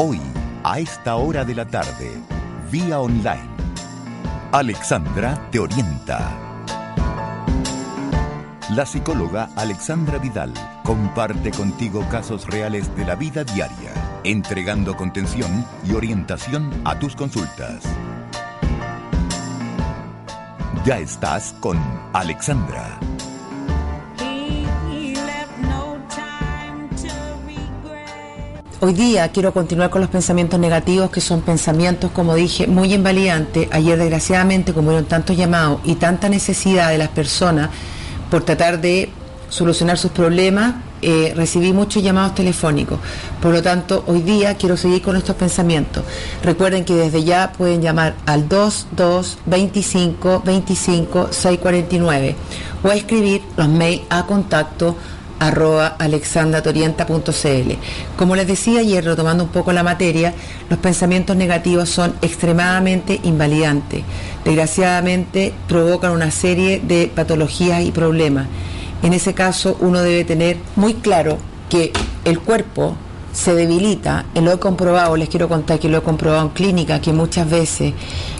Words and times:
Hoy, 0.00 0.20
a 0.62 0.78
esta 0.78 1.16
hora 1.16 1.44
de 1.44 1.56
la 1.56 1.66
tarde, 1.66 2.22
vía 2.70 3.00
online, 3.00 3.50
Alexandra 4.52 5.48
te 5.50 5.58
orienta. 5.58 6.38
La 8.76 8.86
psicóloga 8.86 9.50
Alexandra 9.56 10.18
Vidal 10.18 10.54
comparte 10.84 11.50
contigo 11.50 12.06
casos 12.12 12.46
reales 12.46 12.94
de 12.94 13.06
la 13.06 13.16
vida 13.16 13.42
diaria, 13.42 13.92
entregando 14.22 14.96
contención 14.96 15.66
y 15.84 15.94
orientación 15.94 16.70
a 16.84 16.96
tus 16.96 17.16
consultas. 17.16 17.82
Ya 20.84 21.00
estás 21.00 21.56
con 21.58 21.76
Alexandra. 22.12 23.00
Hoy 28.80 28.92
día 28.92 29.26
quiero 29.32 29.52
continuar 29.52 29.90
con 29.90 30.00
los 30.00 30.08
pensamientos 30.08 30.60
negativos, 30.60 31.10
que 31.10 31.20
son 31.20 31.40
pensamientos, 31.40 32.12
como 32.12 32.36
dije, 32.36 32.68
muy 32.68 32.94
invalidantes. 32.94 33.66
Ayer, 33.72 33.98
desgraciadamente, 33.98 34.72
como 34.72 34.90
hubieron 34.90 35.06
tantos 35.08 35.36
llamados 35.36 35.80
y 35.82 35.96
tanta 35.96 36.28
necesidad 36.28 36.90
de 36.90 36.98
las 36.98 37.08
personas 37.08 37.70
por 38.30 38.44
tratar 38.44 38.80
de 38.80 39.10
solucionar 39.48 39.98
sus 39.98 40.12
problemas, 40.12 40.76
eh, 41.02 41.32
recibí 41.34 41.72
muchos 41.72 42.04
llamados 42.04 42.36
telefónicos. 42.36 43.00
Por 43.42 43.52
lo 43.52 43.62
tanto, 43.62 44.04
hoy 44.06 44.22
día 44.22 44.54
quiero 44.54 44.76
seguir 44.76 45.02
con 45.02 45.16
estos 45.16 45.34
pensamientos. 45.34 46.04
Recuerden 46.44 46.84
que 46.84 46.94
desde 46.94 47.24
ya 47.24 47.52
pueden 47.58 47.82
llamar 47.82 48.14
al 48.26 48.44
22 48.44 49.38
25 49.44 50.42
25 50.44 51.32
649 51.32 52.36
o 52.84 52.92
escribir 52.92 53.42
los 53.56 53.68
mails 53.68 54.02
a 54.08 54.24
contacto 54.24 54.94
arroba 55.38 55.88
alexandratorienta.cl. 55.98 57.72
Como 58.16 58.36
les 58.36 58.46
decía 58.46 58.80
ayer, 58.80 59.04
retomando 59.04 59.44
un 59.44 59.50
poco 59.50 59.72
la 59.72 59.82
materia, 59.82 60.34
los 60.68 60.78
pensamientos 60.78 61.36
negativos 61.36 61.88
son 61.88 62.14
extremadamente 62.22 63.20
invalidantes. 63.22 64.02
Desgraciadamente 64.44 65.52
provocan 65.68 66.12
una 66.12 66.30
serie 66.30 66.80
de 66.80 67.10
patologías 67.14 67.82
y 67.82 67.92
problemas. 67.92 68.46
En 69.02 69.12
ese 69.12 69.34
caso 69.34 69.76
uno 69.80 70.02
debe 70.02 70.24
tener 70.24 70.56
muy 70.76 70.94
claro 70.94 71.38
que 71.68 71.92
el 72.24 72.40
cuerpo 72.40 72.96
se 73.38 73.54
debilita, 73.54 74.24
y 74.34 74.40
lo 74.40 74.52
he 74.52 74.58
comprobado, 74.58 75.16
les 75.16 75.28
quiero 75.28 75.48
contar 75.48 75.78
que 75.78 75.88
lo 75.88 75.98
he 75.98 76.02
comprobado 76.02 76.42
en 76.42 76.48
clínica, 76.48 77.00
que 77.00 77.12
muchas 77.12 77.48
veces 77.48 77.94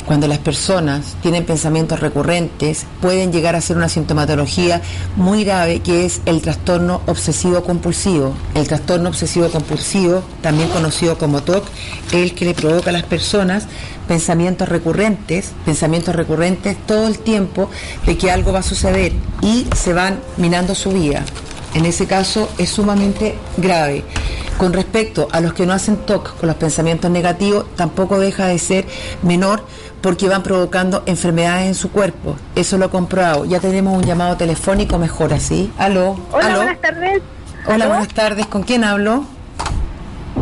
cuando 0.07 0.27
las 0.27 0.39
personas 0.39 1.15
tienen 1.23 1.45
pensamientos 1.45 2.01
recurrentes 2.01 2.85
pueden 3.01 3.31
llegar 3.31 3.55
a 3.55 3.61
ser 3.61 3.77
una 3.77 3.89
sintomatología 3.89 4.83
muy 5.15 5.45
grave 5.45 5.81
que 5.81 6.05
es 6.05 6.21
el 6.27 6.41
trastorno 6.41 7.01
obsesivo 7.07 7.63
compulsivo. 7.63 8.35
El 8.57 8.67
trastorno 8.67 9.11
obsesivo 9.11 9.49
compulsivo, 9.51 10.25
también 10.43 10.69
conocido 10.71 11.17
como 11.17 11.43
TOC, 11.43 11.65
es 12.09 12.15
el 12.15 12.35
que 12.35 12.47
le 12.47 12.55
provoca 12.55 12.91
a 12.91 12.93
las 12.93 13.05
personas 13.05 13.69
pensamientos 14.09 14.69
recurrentes, 14.69 15.53
pensamientos 15.65 16.17
recurrentes 16.17 16.77
todo 16.87 17.07
el 17.07 17.21
tiempo 17.21 17.71
de 18.05 18.19
que 18.19 18.33
algo 18.33 18.53
va 18.53 18.61
a 18.61 18.63
suceder 18.65 19.13
y 19.43 19.69
se 19.77 19.93
van 19.93 20.19
minando 20.39 20.75
su 20.75 20.91
vida. 20.91 21.25
En 21.79 21.87
ese 21.87 22.09
caso 22.09 22.49
es 22.59 22.71
sumamente 22.71 23.37
grave. 23.57 24.03
Con 24.59 24.73
respecto 24.73 25.29
a 25.31 25.41
los 25.41 25.53
que 25.53 25.65
no 25.65 25.73
hacen 25.73 25.97
TOC 25.97 26.37
con 26.37 26.49
los 26.49 26.57
pensamientos 26.57 27.09
negativos, 27.09 27.67
tampoco 27.77 28.19
deja 28.19 28.47
de 28.47 28.59
ser 28.59 28.85
menor 29.23 29.63
porque 30.01 30.27
van 30.27 30.43
provocando 30.43 31.05
enfermedades 31.07 31.69
en 31.69 31.75
su 31.77 31.93
cuerpo. 31.93 32.35
Eso 32.57 32.79
lo 32.79 32.87
he 32.87 32.89
comprobado. 32.91 33.45
Ya 33.45 33.61
tenemos 33.61 33.97
un 33.97 34.03
llamado 34.03 34.37
telefónico 34.37 34.99
mejor 34.99 35.33
así. 35.33 35.73
Aló. 35.79 36.19
Hola, 36.33 36.47
aló. 36.47 36.57
buenas 36.57 36.81
tardes. 36.81 37.23
Hola, 37.65 37.75
¿Aló? 37.77 37.89
buenas 37.91 38.09
tardes. 38.09 38.47
¿Con 38.49 38.65
quién 38.65 38.83
hablo? 38.83 39.23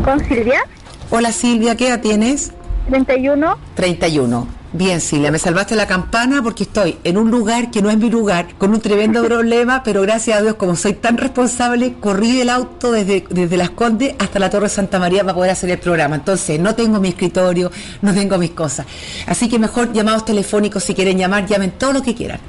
¿Con 0.06 0.26
Silvia? 0.26 0.62
Hola 1.10 1.32
Silvia, 1.32 1.76
¿qué 1.76 1.88
edad 1.88 2.00
tienes? 2.00 2.52
31. 2.88 3.58
31. 3.74 4.55
Bien, 4.72 5.00
Silvia, 5.00 5.30
me 5.30 5.38
salvaste 5.38 5.76
la 5.76 5.86
campana 5.86 6.42
porque 6.42 6.64
estoy 6.64 6.98
en 7.04 7.16
un 7.16 7.30
lugar 7.30 7.70
que 7.70 7.80
no 7.80 7.88
es 7.88 7.96
mi 7.96 8.10
lugar, 8.10 8.48
con 8.58 8.74
un 8.74 8.80
tremendo 8.80 9.24
problema, 9.26 9.82
pero 9.84 10.02
gracias 10.02 10.38
a 10.38 10.42
Dios, 10.42 10.56
como 10.56 10.74
soy 10.74 10.94
tan 10.94 11.16
responsable, 11.16 11.94
corrí 12.00 12.36
del 12.36 12.50
auto 12.50 12.90
desde, 12.90 13.24
desde 13.30 13.56
Las 13.56 13.70
Condes 13.70 14.14
hasta 14.18 14.38
la 14.38 14.50
Torre 14.50 14.68
Santa 14.68 14.98
María 14.98 15.22
para 15.22 15.34
poder 15.34 15.52
hacer 15.52 15.70
el 15.70 15.78
programa. 15.78 16.16
Entonces, 16.16 16.58
no 16.58 16.74
tengo 16.74 17.00
mi 17.00 17.08
escritorio, 17.08 17.70
no 18.02 18.12
tengo 18.12 18.38
mis 18.38 18.50
cosas. 18.50 18.86
Así 19.26 19.48
que 19.48 19.58
mejor 19.58 19.92
llamados 19.92 20.24
telefónicos, 20.24 20.82
si 20.82 20.94
quieren 20.94 21.16
llamar, 21.16 21.46
llamen 21.46 21.70
todo 21.70 21.92
lo 21.92 22.02
que 22.02 22.14
quieran. 22.14 22.40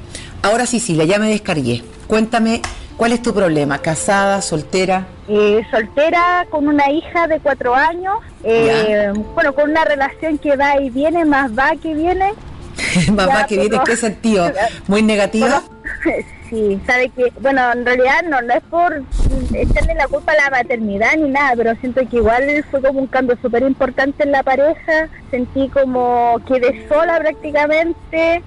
Ahora 0.42 0.66
sí, 0.66 0.80
Silvia, 0.80 1.04
ya 1.04 1.18
me 1.18 1.30
descargué. 1.30 1.82
Cuéntame, 2.08 2.62
¿cuál 2.98 3.12
es 3.12 3.22
tu 3.22 3.32
problema? 3.32 3.78
¿Casada, 3.78 4.42
soltera? 4.42 5.06
Eh, 5.28 5.62
soltera 5.70 6.46
con 6.50 6.68
una 6.68 6.90
hija 6.90 7.26
de 7.26 7.40
cuatro 7.40 7.74
años. 7.74 8.18
eh, 8.44 9.10
bueno, 9.34 9.54
con 9.54 9.70
una 9.70 9.84
relación 9.86 10.36
que 10.36 10.54
va 10.56 10.78
y 10.78 10.90
viene, 10.90 11.24
más 11.24 11.50
va 11.58 11.70
que 11.82 11.94
viene. 11.94 12.34
Mamá, 13.08 13.40
Ya, 13.40 13.46
que 13.46 13.56
viene, 13.58 13.76
¿en 13.76 13.82
qué 13.84 13.96
sentido? 13.96 14.52
¿Muy 14.86 15.02
negativa? 15.02 15.62
Sí, 16.48 16.80
sabe 16.86 17.10
que, 17.10 17.30
bueno, 17.42 17.60
en 17.72 17.84
realidad 17.84 18.22
no, 18.26 18.40
no 18.40 18.54
es 18.54 18.62
por 18.70 19.02
echarle 19.52 19.94
la 19.94 20.08
culpa 20.08 20.32
a 20.32 20.36
la 20.44 20.50
maternidad 20.50 21.14
ni 21.18 21.28
nada, 21.28 21.52
pero 21.54 21.74
siento 21.76 22.00
que 22.08 22.16
igual 22.16 22.64
fue 22.70 22.80
como 22.80 23.00
un 23.00 23.06
cambio 23.06 23.36
súper 23.42 23.64
importante 23.64 24.22
en 24.22 24.32
la 24.32 24.42
pareja. 24.42 25.08
Sentí 25.30 25.68
como 25.68 26.40
quedé 26.48 26.88
sola 26.88 27.18
prácticamente. 27.18 28.42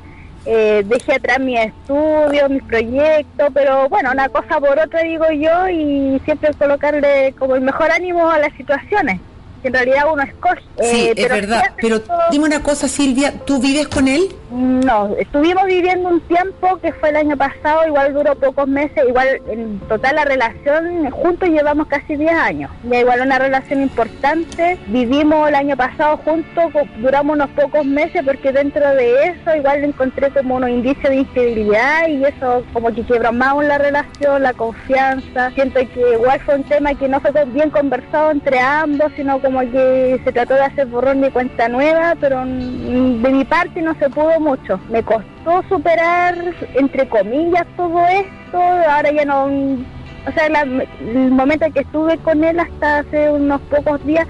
Eh, 0.45 0.83
dejé 0.85 1.15
atrás 1.15 1.39
mis 1.39 1.59
estudios, 1.59 2.49
mis 2.49 2.63
proyectos, 2.63 3.49
pero 3.53 3.87
bueno, 3.89 4.11
una 4.11 4.29
cosa 4.29 4.59
por 4.59 4.79
otra 4.79 5.03
digo 5.03 5.25
yo 5.31 5.69
y 5.69 6.19
siempre 6.25 6.51
colocarle 6.53 7.33
como 7.37 7.55
el 7.55 7.61
mejor 7.61 7.91
ánimo 7.91 8.29
a 8.29 8.39
las 8.39 8.53
situaciones, 8.53 9.19
que 9.61 9.67
en 9.67 9.73
realidad 9.73 10.03
uno 10.11 10.23
escoge. 10.23 10.61
Sí, 10.81 11.01
Eh, 11.07 11.13
es 11.15 11.23
pero 11.27 11.35
verdad. 11.35 11.63
Pero 11.81 11.95
esto- 11.97 12.13
dime 12.31 12.45
una 12.45 12.63
cosa, 12.63 12.87
Silvia, 12.87 13.33
¿tú 13.45 13.59
vives 13.59 13.87
con 13.87 14.07
él? 14.07 14.23
no, 14.51 15.15
estuvimos 15.17 15.63
viviendo 15.65 16.09
un 16.09 16.19
tiempo 16.27 16.77
que 16.81 16.91
fue 16.91 17.07
el 17.09 17.15
año 17.15 17.37
pasado, 17.37 17.87
igual 17.87 18.13
duró 18.13 18.35
pocos 18.35 18.67
meses, 18.67 19.01
igual 19.07 19.27
en 19.49 19.79
total 19.87 20.15
la 20.17 20.25
relación, 20.25 21.09
juntos 21.09 21.47
llevamos 21.47 21.87
casi 21.87 22.17
10 22.17 22.33
años, 22.33 22.69
ya 22.83 22.99
igual 22.99 23.21
una 23.21 23.39
relación 23.39 23.81
importante, 23.81 24.77
vivimos 24.87 25.47
el 25.47 25.55
año 25.55 25.77
pasado 25.77 26.17
juntos, 26.17 26.65
duramos 26.97 27.35
unos 27.37 27.49
pocos 27.51 27.85
meses 27.85 28.23
porque 28.25 28.51
dentro 28.51 28.85
de 28.93 29.27
eso 29.27 29.55
igual 29.55 29.85
encontré 29.85 30.29
como 30.31 30.55
unos 30.55 30.69
indicios 30.69 31.09
de 31.09 31.15
infidelidad 31.17 32.07
y 32.09 32.25
eso 32.25 32.63
como 32.73 32.93
que 32.93 33.03
quebró 33.03 33.31
más 33.31 33.49
aún 33.49 33.69
la 33.69 33.77
relación, 33.77 34.43
la 34.43 34.51
confianza, 34.53 35.51
siento 35.51 35.79
que 35.79 36.01
igual 36.13 36.39
fue 36.41 36.55
un 36.55 36.63
tema 36.65 36.93
que 36.95 37.07
no 37.07 37.21
fue 37.21 37.31
bien 37.45 37.69
conversado 37.69 38.31
entre 38.31 38.59
ambos, 38.59 39.11
sino 39.15 39.39
como 39.41 39.50
que 39.59 40.21
se 40.23 40.31
trató 40.31 40.55
de 40.55 40.61
hacer 40.61 40.87
borrón 40.87 41.21
de 41.21 41.31
cuenta 41.31 41.67
nueva, 41.69 42.15
pero 42.19 42.39
de 42.39 43.29
mi 43.31 43.45
parte 43.45 43.81
no 43.81 43.93
se 43.95 44.09
pudo 44.09 44.39
mucho. 44.39 44.79
Me 44.89 45.03
costó 45.03 45.63
superar, 45.69 46.35
entre 46.73 47.07
comillas, 47.07 47.65
todo 47.75 48.05
esto. 48.07 48.57
Ahora 48.57 49.11
ya 49.11 49.25
no. 49.25 49.45
O 49.45 50.31
sea, 50.33 50.47
el 50.47 51.31
momento 51.31 51.65
en 51.65 51.73
que 51.73 51.81
estuve 51.81 52.17
con 52.19 52.43
él 52.43 52.59
hasta 52.59 52.99
hace 52.99 53.31
unos 53.31 53.59
pocos 53.61 54.05
días, 54.05 54.27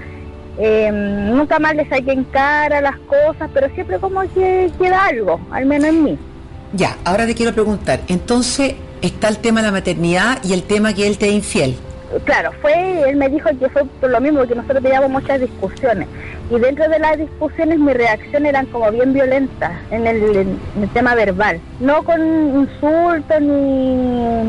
eh, 0.58 0.90
nunca 0.90 1.58
más 1.58 1.74
le 1.74 1.88
saqué 1.88 2.12
en 2.12 2.24
cara 2.24 2.80
las 2.80 2.98
cosas, 3.00 3.50
pero 3.52 3.68
siempre 3.74 3.98
como 3.98 4.22
que 4.32 4.70
queda 4.78 5.06
algo, 5.06 5.40
al 5.50 5.66
menos 5.66 5.88
en 5.88 6.04
mí. 6.04 6.18
Ya, 6.72 6.96
ahora 7.04 7.26
te 7.26 7.34
quiero 7.34 7.52
preguntar, 7.52 8.00
entonces 8.08 8.74
está 9.02 9.28
el 9.28 9.38
tema 9.38 9.60
de 9.60 9.66
la 9.66 9.72
maternidad 9.72 10.38
y 10.42 10.54
el 10.54 10.62
tema 10.62 10.94
que 10.94 11.06
él 11.06 11.18
te 11.18 11.28
es 11.28 11.34
infiel. 11.34 11.76
Claro, 12.24 12.52
fue, 12.60 13.08
él 13.08 13.16
me 13.16 13.28
dijo 13.28 13.48
que 13.58 13.68
fue 13.70 13.84
por 14.00 14.10
lo 14.10 14.20
mismo, 14.20 14.46
que 14.46 14.54
nosotros 14.54 14.82
teníamos 14.82 15.10
muchas 15.10 15.40
discusiones. 15.40 16.08
Y 16.50 16.58
dentro 16.58 16.88
de 16.88 16.98
las 16.98 17.16
discusiones 17.16 17.78
mis 17.78 17.94
reacciones 17.94 18.50
eran 18.50 18.66
como 18.66 18.90
bien 18.90 19.12
violentas 19.12 19.72
en 19.90 20.06
el, 20.06 20.36
en 20.36 20.58
el 20.82 20.88
tema 20.90 21.14
verbal. 21.14 21.60
No 21.80 22.02
con 22.02 22.20
insultos 22.20 23.40
ni, 23.40 24.42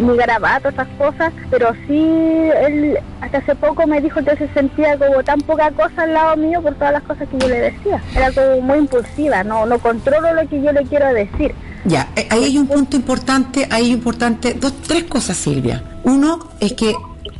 ni 0.00 0.16
garabatos, 0.16 0.72
esas 0.72 0.88
cosas, 0.98 1.32
pero 1.50 1.72
sí, 1.86 2.50
él 2.62 2.98
hasta 3.20 3.38
hace 3.38 3.54
poco 3.54 3.86
me 3.86 4.00
dijo 4.00 4.22
que 4.22 4.36
se 4.36 4.48
sentía 4.48 4.96
como 4.96 5.22
tan 5.24 5.40
poca 5.40 5.70
cosa 5.72 6.02
al 6.02 6.14
lado 6.14 6.36
mío 6.36 6.62
por 6.62 6.74
todas 6.74 6.92
las 6.92 7.02
cosas 7.02 7.28
que 7.28 7.38
yo 7.38 7.48
le 7.48 7.60
decía. 7.60 8.00
Era 8.14 8.30
como 8.32 8.60
muy 8.60 8.78
impulsiva, 8.78 9.42
no, 9.42 9.66
no 9.66 9.78
controlo 9.78 10.32
lo 10.34 10.48
que 10.48 10.62
yo 10.62 10.72
le 10.72 10.84
quiero 10.84 11.12
decir. 11.12 11.54
Ya, 11.84 12.12
eh, 12.16 12.26
ahí 12.30 12.44
hay 12.44 12.58
un 12.58 12.66
punto 12.66 12.96
importante, 12.96 13.66
ahí 13.70 13.86
hay 13.86 13.92
importante, 13.92 14.54
dos, 14.54 14.74
tres 14.86 15.04
cosas, 15.04 15.36
Silvia. 15.36 15.82
Uno 16.04 16.50
es 16.60 16.74
que 16.74 16.94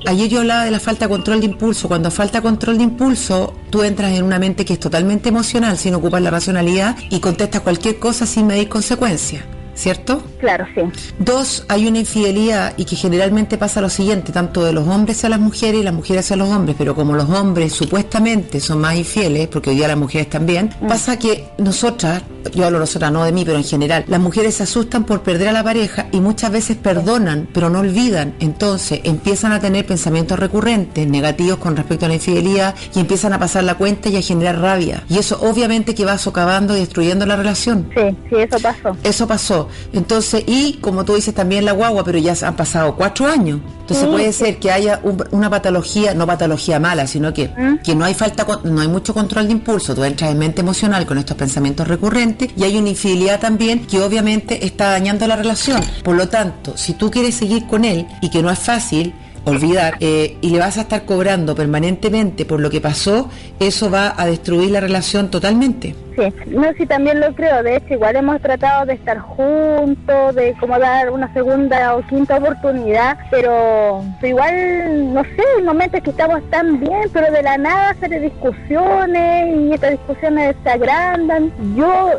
ayer 0.07 0.29
yo 0.29 0.41
hablaba 0.41 0.65
de 0.65 0.71
la 0.71 0.81
falta 0.81 1.07
de 1.07 1.11
control 1.11 1.41
de 1.41 1.47
impulso. 1.47 1.89
Cuando 1.89 2.11
falta 2.11 2.41
control 2.41 2.79
de 2.79 2.85
impulso, 2.85 3.55
tú 3.71 3.83
entras 3.83 4.13
en 4.13 4.25
una 4.25 4.39
mente 4.39 4.65
que 4.65 4.75
es 4.75 4.81
totalmente 4.81 5.29
emocional, 5.29 5.77
sin 5.77 5.95
ocupar 5.95 6.23
la 6.23 6.31
racionalidad 6.31 6.97
y 7.11 7.21
contestas 7.21 7.61
cualquier 7.61 7.99
cosa 7.99 8.27
sin 8.27 8.47
medir 8.47 8.69
consecuencias. 8.69 9.45
¿Cierto? 9.81 10.23
Claro, 10.39 10.67
sí. 10.75 10.83
Dos, 11.19 11.65
hay 11.69 11.87
una 11.89 11.99
infidelidad 12.01 12.75
y 12.77 12.85
que 12.85 12.97
generalmente 12.97 13.57
pasa 13.57 13.81
lo 13.81 13.89
siguiente, 13.89 14.31
tanto 14.33 14.63
de 14.63 14.73
los 14.73 14.87
hombres 14.87 15.17
hacia 15.17 15.31
las 15.31 15.41
mujeres 15.41 15.81
y 15.81 15.85
las 15.85 15.95
mujeres 15.95 16.27
hacia 16.27 16.37
los 16.37 16.49
hombres, 16.51 16.77
pero 16.79 16.95
como 16.95 17.15
los 17.15 17.29
hombres 17.31 17.73
supuestamente 17.73 18.61
son 18.61 18.79
más 18.81 18.95
infieles, 18.97 19.49
porque 19.49 19.71
hoy 19.71 19.77
día 19.77 19.89
las 19.89 19.97
mujeres 19.97 20.29
también, 20.29 20.71
Mm. 20.81 20.87
pasa 20.89 21.19
que 21.19 21.49
nosotras, 21.59 22.23
yo 22.55 22.67
hablo 22.67 22.79
nosotras, 22.79 23.11
no 23.11 23.25
de 23.25 23.33
mí, 23.33 23.45
pero 23.45 23.57
en 23.57 23.65
general, 23.65 24.05
las 24.07 24.21
mujeres 24.21 24.57
se 24.57 24.65
asustan 24.65 25.05
por 25.05 25.23
perder 25.23 25.49
a 25.49 25.53
la 25.53 25.65
pareja 25.65 26.07
y 26.13 26.21
muchas 26.21 26.51
veces 26.53 26.77
perdonan, 26.77 27.49
pero 27.53 27.71
no 27.71 27.81
olvidan. 27.81 28.35
Entonces 28.41 29.01
empiezan 29.05 29.53
a 29.53 29.61
tener 29.61 29.87
pensamientos 29.87 30.39
recurrentes, 30.39 31.07
negativos 31.09 31.59
con 31.59 31.75
respecto 31.77 32.05
a 32.05 32.09
la 32.09 32.15
infidelidad 32.15 32.75
y 32.95 33.01
empiezan 33.01 33.33
a 33.33 33.39
pasar 33.39 33.65
la 33.65 33.75
cuenta 33.77 34.09
y 34.11 34.17
a 34.17 34.23
generar 34.23 34.59
rabia. 34.61 35.05
Y 35.09 35.17
eso 35.19 35.39
obviamente 35.41 35.95
que 35.95 36.05
va 36.05 36.19
socavando 36.19 36.77
y 36.77 36.81
destruyendo 36.81 37.25
la 37.27 37.37
relación. 37.37 37.89
Sí, 37.95 38.03
sí, 38.29 38.37
eso 38.37 38.59
pasó. 38.61 38.97
Eso 39.03 39.27
pasó. 39.27 39.69
Entonces, 39.93 40.45
y 40.47 40.75
como 40.75 41.05
tú 41.05 41.15
dices 41.15 41.35
también 41.35 41.65
la 41.65 41.73
guagua, 41.73 42.05
pero 42.05 42.19
ya 42.19 42.35
han 42.43 42.57
pasado 42.57 42.95
cuatro 42.97 43.27
años. 43.27 43.61
Entonces 43.81 44.07
Sí, 44.07 44.11
puede 44.13 44.33
sí. 44.33 44.45
ser 44.45 44.59
que 44.59 44.71
haya 44.71 45.01
un- 45.03 45.25
una 45.33 45.51
patología, 45.51 46.15
no 46.15 46.27
patología 46.27 46.79
mala, 46.79 47.07
sino 47.07 47.33
que, 47.35 47.51
que 47.83 47.95
no 47.97 48.05
hay 48.05 48.15
falta, 48.15 48.47
no 48.65 48.81
hay 48.81 48.89
mucho 48.89 49.13
control 49.13 49.47
de 49.47 49.53
impulso. 49.53 49.95
Tú 49.95 50.05
entras 50.05 50.31
en 50.31 50.39
mente 50.39 50.61
emocional 50.61 51.07
con 51.07 51.19
estos 51.19 51.37
pensamientos 51.37 51.89
recurrentes 51.89 52.51
y 52.57 52.63
hay 52.65 52.77
una 52.79 52.91
infidelidad 52.91 53.41
también 53.41 53.87
que 53.87 54.01
obviamente 54.01 54.65
está 54.65 54.91
dañando 54.91 55.27
la 55.27 55.37
relación. 55.37 55.81
Por 56.05 56.15
lo 56.17 56.29
tanto, 56.29 56.77
si 56.77 56.95
tú 56.95 57.11
quieres 57.11 57.35
seguir 57.35 57.67
con 57.67 57.85
él 57.85 58.07
y 58.21 58.31
que 58.31 58.43
no 58.43 58.51
es 58.51 58.59
fácil, 58.61 59.13
olvidar 59.45 59.95
eh, 60.01 60.37
y 60.41 60.51
le 60.51 60.59
vas 60.59 60.79
a 60.79 60.83
estar 60.83 61.05
cobrando 61.05 61.55
permanentemente 61.55 62.45
por 62.45 62.61
lo 62.61 62.71
que 62.71 62.81
pasó, 62.81 63.31
eso 63.59 63.91
va 63.91 64.15
a 64.17 64.27
destruir 64.27 64.71
la 64.71 64.81
relación 64.81 65.31
totalmente. 65.31 65.95
Sí, 66.17 66.23
no, 66.49 66.65
sí, 66.77 66.87
también 66.87 67.21
lo 67.21 67.35
creo. 67.35 67.63
De 67.63 67.77
hecho, 67.77 67.95
igual 67.95 68.17
hemos 68.17 68.41
tratado 68.43 68.85
de 68.87 68.95
estar 68.95 69.19
juntos, 69.19 70.35
de 70.35 70.55
como 70.59 70.79
dar 70.79 71.11
una 71.11 71.33
segunda 71.33 71.97
o 71.97 72.07
quinta 72.07 72.37
oportunidad, 72.37 73.17
pero 73.31 74.05
igual, 74.23 75.15
no 75.15 75.23
sé, 75.23 75.43
en 75.59 75.65
momentos 75.65 76.03
que 76.03 76.11
estamos 76.11 76.43
tan 76.51 76.81
bien, 76.81 77.09
pero 77.13 77.33
de 77.33 77.43
la 77.43 77.57
nada 77.57 77.97
salen 78.01 78.23
discusiones 78.23 79.57
y 79.57 79.73
estas 79.73 79.93
discusiones 79.93 80.57
se 80.63 80.71
agrandan. 80.71 81.53
Yo, 81.77 82.11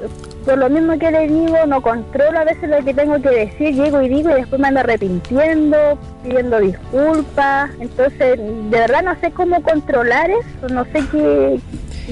por 0.45 0.57
lo 0.57 0.69
mismo 0.69 0.97
que 0.97 1.11
le 1.11 1.27
digo, 1.27 1.65
no 1.67 1.81
controlo 1.81 2.39
a 2.39 2.43
veces 2.43 2.69
lo 2.69 2.83
que 2.83 2.93
tengo 2.93 3.21
que 3.21 3.29
decir, 3.29 3.73
llego 3.75 4.01
y 4.01 4.09
digo 4.09 4.29
y 4.31 4.33
después 4.33 4.59
me 4.59 4.67
ando 4.67 4.79
arrepintiendo, 4.81 5.77
pidiendo 6.23 6.59
disculpas. 6.59 7.71
Entonces, 7.79 8.37
de 8.37 8.79
verdad 8.79 9.03
no 9.03 9.19
sé 9.19 9.31
cómo 9.31 9.61
controlar 9.61 10.29
eso, 10.29 10.73
no 10.73 10.85
sé 10.85 11.03
qué... 11.11 11.59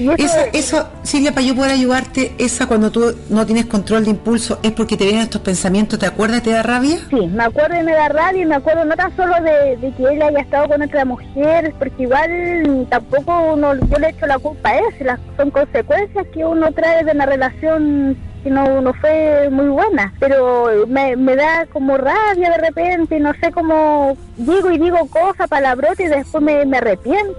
y 0.00 0.58
eso- 0.58 0.88
Silvia, 1.02 1.32
para 1.32 1.46
yo 1.46 1.54
poder 1.54 1.72
ayudarte, 1.72 2.32
esa 2.38 2.66
cuando 2.66 2.90
tú 2.90 3.14
no 3.28 3.46
tienes 3.46 3.66
control 3.66 4.04
de 4.04 4.10
impulso, 4.10 4.58
es 4.62 4.72
porque 4.72 4.96
te 4.96 5.04
vienen 5.04 5.22
estos 5.22 5.40
pensamientos, 5.42 5.98
¿te 5.98 6.06
acuerdas 6.06 6.38
y 6.40 6.42
te 6.42 6.50
da 6.50 6.62
rabia? 6.62 6.98
Sí, 7.10 7.26
me 7.26 7.44
acuerdo 7.44 7.78
y 7.80 7.82
me 7.84 7.92
da 7.92 8.08
rabia 8.08 8.42
y 8.42 8.46
me 8.46 8.54
acuerdo 8.56 8.84
no 8.84 8.94
tan 8.96 9.14
solo 9.16 9.34
de, 9.42 9.76
de 9.76 9.92
que 9.94 10.02
él 10.04 10.22
haya 10.22 10.38
estado 10.40 10.68
con 10.68 10.82
otra 10.82 11.04
mujer, 11.04 11.74
porque 11.78 12.02
igual 12.02 12.86
tampoco 12.88 13.52
uno, 13.54 13.74
yo 13.74 13.98
le 13.98 14.08
echo 14.10 14.26
la 14.26 14.38
culpa 14.38 14.70
a 14.70 14.78
él, 14.78 14.84
si 14.98 15.04
las, 15.04 15.18
son 15.36 15.50
consecuencias 15.50 16.26
que 16.32 16.44
uno 16.44 16.70
trae 16.72 17.04
de 17.04 17.12
una 17.12 17.26
relación 17.26 18.16
que 18.42 18.48
no, 18.50 18.80
no 18.80 18.94
fue 18.94 19.48
muy 19.50 19.68
buena, 19.68 20.14
pero 20.18 20.66
me, 20.88 21.14
me 21.16 21.36
da 21.36 21.66
como 21.70 21.98
rabia 21.98 22.50
de 22.50 22.56
repente, 22.56 23.20
no 23.20 23.32
sé 23.34 23.50
cómo 23.52 24.16
digo 24.38 24.70
y 24.70 24.78
digo 24.78 24.96
cosas, 25.08 25.46
palabrotas 25.48 26.00
y 26.00 26.06
después 26.06 26.42
me, 26.42 26.64
me 26.64 26.78
arrepiento. 26.78 27.34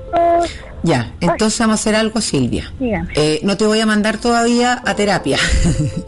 Ya, 0.84 1.12
entonces 1.22 1.60
vamos 1.60 1.80
a 1.80 1.82
hacer 1.82 1.96
algo, 1.96 2.22
Silvia. 2.22 2.74
Eh, 3.16 3.40
no 3.44 3.58
te 3.58 3.66
voy 3.66 3.80
a 3.80 3.86
mandar 3.86 4.18
todavía 4.18 4.82
a 4.84 4.96
terapia, 4.96 5.38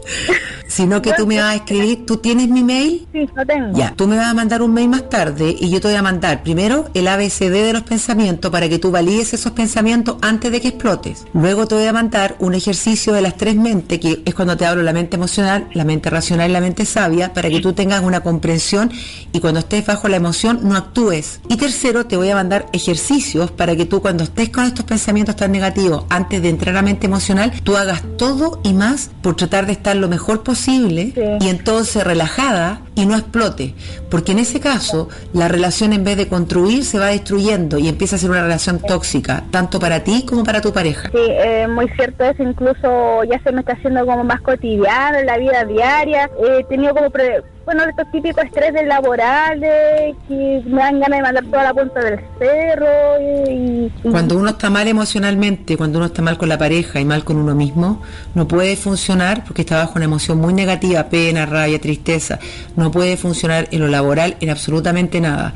sino 0.66 1.00
que 1.00 1.12
tú 1.12 1.26
me 1.26 1.38
vas 1.38 1.52
a 1.52 1.54
escribir, 1.54 2.04
¿tú 2.06 2.16
tienes 2.16 2.48
mi 2.48 2.64
mail? 2.64 3.06
Sí, 3.12 3.28
no 3.36 3.46
tengo. 3.46 3.78
Ya, 3.78 3.92
tú 3.94 4.08
me 4.08 4.16
vas 4.16 4.26
a 4.26 4.34
mandar 4.34 4.62
un 4.62 4.74
mail 4.74 4.88
más 4.88 5.08
tarde 5.08 5.54
y 5.58 5.70
yo 5.70 5.80
te 5.80 5.88
voy 5.88 5.96
a 5.96 6.02
mandar 6.02 6.42
primero 6.42 6.90
el 6.94 7.06
ABCD 7.06 7.52
de 7.52 7.72
los 7.72 7.82
pensamientos 7.82 8.50
para 8.50 8.68
que 8.68 8.78
tú 8.80 8.90
valides 8.90 9.32
esos 9.32 9.52
pensamientos 9.52 10.16
antes 10.22 10.50
de 10.50 10.60
que 10.60 10.68
explotes. 10.68 11.24
Luego 11.32 11.66
te 11.66 11.76
voy 11.76 11.86
a 11.86 11.92
mandar 11.92 12.34
un 12.40 12.54
ejercicio 12.54 13.12
de 13.12 13.20
las 13.20 13.36
tres 13.36 13.54
mentes, 13.54 14.00
que 14.00 14.22
es 14.24 14.34
cuando 14.34 14.56
te 14.56 14.66
hablo 14.66 14.82
la 14.82 14.92
mente 14.92 15.16
emocional, 15.16 15.68
la 15.72 15.84
mente 15.84 16.10
racional 16.10 16.50
y 16.50 16.52
la 16.52 16.60
mente 16.60 16.84
sabia, 16.84 17.32
para 17.32 17.48
que 17.48 17.60
tú 17.60 17.72
tengas 17.74 18.02
una 18.02 18.20
comprensión 18.20 18.90
y 19.32 19.38
cuando 19.38 19.60
estés 19.60 19.86
bajo 19.86 20.08
la 20.08 20.16
emoción 20.16 20.60
no 20.64 20.76
actúes. 20.76 21.40
Y 21.48 21.56
tercero, 21.56 22.06
te 22.06 22.16
voy 22.16 22.30
a 22.30 22.34
mandar 22.34 22.66
ejercicios 22.72 23.52
para 23.52 23.76
que 23.76 23.86
tú 23.86 24.02
cuando 24.02 24.24
estés 24.24 24.48
con 24.48 24.63
estos 24.68 24.84
pensamientos 24.84 25.36
tan 25.36 25.52
negativos, 25.52 26.04
antes 26.10 26.42
de 26.42 26.48
entrar 26.48 26.76
a 26.76 26.82
mente 26.82 27.06
emocional, 27.06 27.52
tú 27.62 27.76
hagas 27.76 28.02
todo 28.16 28.60
y 28.64 28.72
más 28.72 29.10
por 29.22 29.36
tratar 29.36 29.66
de 29.66 29.72
estar 29.72 29.96
lo 29.96 30.08
mejor 30.08 30.42
posible 30.42 31.12
Sí. 31.14 31.22
y 31.40 31.48
entonces 31.48 32.04
relajada 32.04 32.80
y 32.94 33.06
no 33.06 33.16
explote. 33.16 33.74
Porque 34.10 34.32
en 34.32 34.38
ese 34.38 34.60
caso, 34.60 35.08
la 35.32 35.48
relación 35.48 35.92
en 35.92 36.04
vez 36.04 36.16
de 36.16 36.28
construir 36.28 36.84
se 36.84 36.98
va 36.98 37.06
destruyendo 37.06 37.78
y 37.78 37.88
empieza 37.88 38.16
a 38.16 38.18
ser 38.18 38.30
una 38.30 38.42
relación 38.42 38.78
tóxica, 38.80 39.44
tanto 39.50 39.80
para 39.80 40.00
ti 40.04 40.24
como 40.26 40.44
para 40.44 40.60
tu 40.60 40.72
pareja. 40.72 41.08
Sí, 41.10 41.18
eh, 41.18 41.66
muy 41.68 41.88
cierto 41.96 42.24
eso, 42.24 42.42
incluso 42.42 43.24
ya 43.24 43.40
se 43.42 43.50
me 43.52 43.60
está 43.60 43.72
haciendo 43.72 44.04
como 44.06 44.22
más 44.24 44.40
cotidiano 44.40 45.18
en 45.18 45.26
la 45.26 45.38
vida 45.38 45.64
diaria. 45.64 46.30
He 46.58 46.64
tenido 46.64 46.94
como, 46.94 47.10
pre- 47.10 47.42
bueno, 47.64 47.84
estos 47.84 48.10
típicos 48.10 48.44
estrés 48.44 48.72
del 48.74 48.88
laboral, 48.88 49.60
de 49.60 50.14
que 50.28 50.62
me 50.66 50.76
dan 50.82 51.00
ganas 51.00 51.18
de 51.18 51.22
mandar 51.22 51.44
toda 51.46 51.62
la 51.64 51.74
punta 51.74 52.00
del 52.00 52.20
cerro. 52.38 52.86
Y, 53.20 53.90
y- 54.06 54.10
Cuando 54.10 54.36
uno 54.38 54.50
está 54.50 54.70
mal 54.70 54.86
emocionalmente, 54.88 55.76
cuando 55.76 55.98
uno 55.98 56.06
está 56.06 56.22
mal 56.22 56.36
con 56.38 56.48
la 56.48 56.58
pareja 56.58 57.00
y 57.00 57.04
mal 57.04 57.24
con 57.24 57.36
uno 57.36 57.54
mismo, 57.54 58.02
no 58.34 58.46
puede 58.46 58.76
funcionar 58.76 59.44
porque 59.44 59.62
está 59.62 59.76
bajo 59.78 59.92
una 59.96 60.04
emoción 60.04 60.38
muy 60.38 60.52
negativa, 60.52 61.04
pena, 61.08 61.46
rabia, 61.46 61.80
tristeza. 61.80 62.38
No 62.76 62.90
puede 62.90 63.16
funcionar 63.16 63.68
en 63.70 63.80
lo 63.80 63.88
laboral 63.88 64.36
en 64.40 64.50
absolutamente 64.50 65.20
nada. 65.20 65.54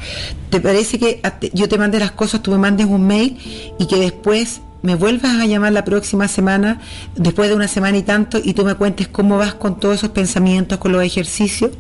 ¿Te 0.50 0.60
parece 0.60 0.99
que 0.99 1.20
yo 1.52 1.69
te 1.69 1.78
mande 1.78 1.99
las 1.99 2.12
cosas, 2.12 2.43
tú 2.43 2.50
me 2.52 2.58
mandes 2.58 2.87
un 2.87 3.06
mail 3.06 3.38
y 3.78 3.87
que 3.87 3.96
después 3.96 4.62
me 4.81 4.94
vuelvas 4.94 5.34
a 5.40 5.44
llamar 5.46 5.72
la 5.72 5.84
próxima 5.84 6.28
semana, 6.28 6.81
después 7.16 7.49
de 7.49 7.56
una 7.56 7.66
semana 7.66 7.99
y 7.99 8.02
tanto, 8.02 8.38
y 8.43 8.55
tú 8.55 8.64
me 8.64 8.76
cuentes 8.76 9.08
cómo 9.08 9.37
vas 9.37 9.55
con 9.55 9.81
todos 9.81 9.96
esos 9.96 10.10
pensamientos, 10.10 10.78
con 10.78 10.93
los 10.93 11.02
ejercicios? 11.02 11.72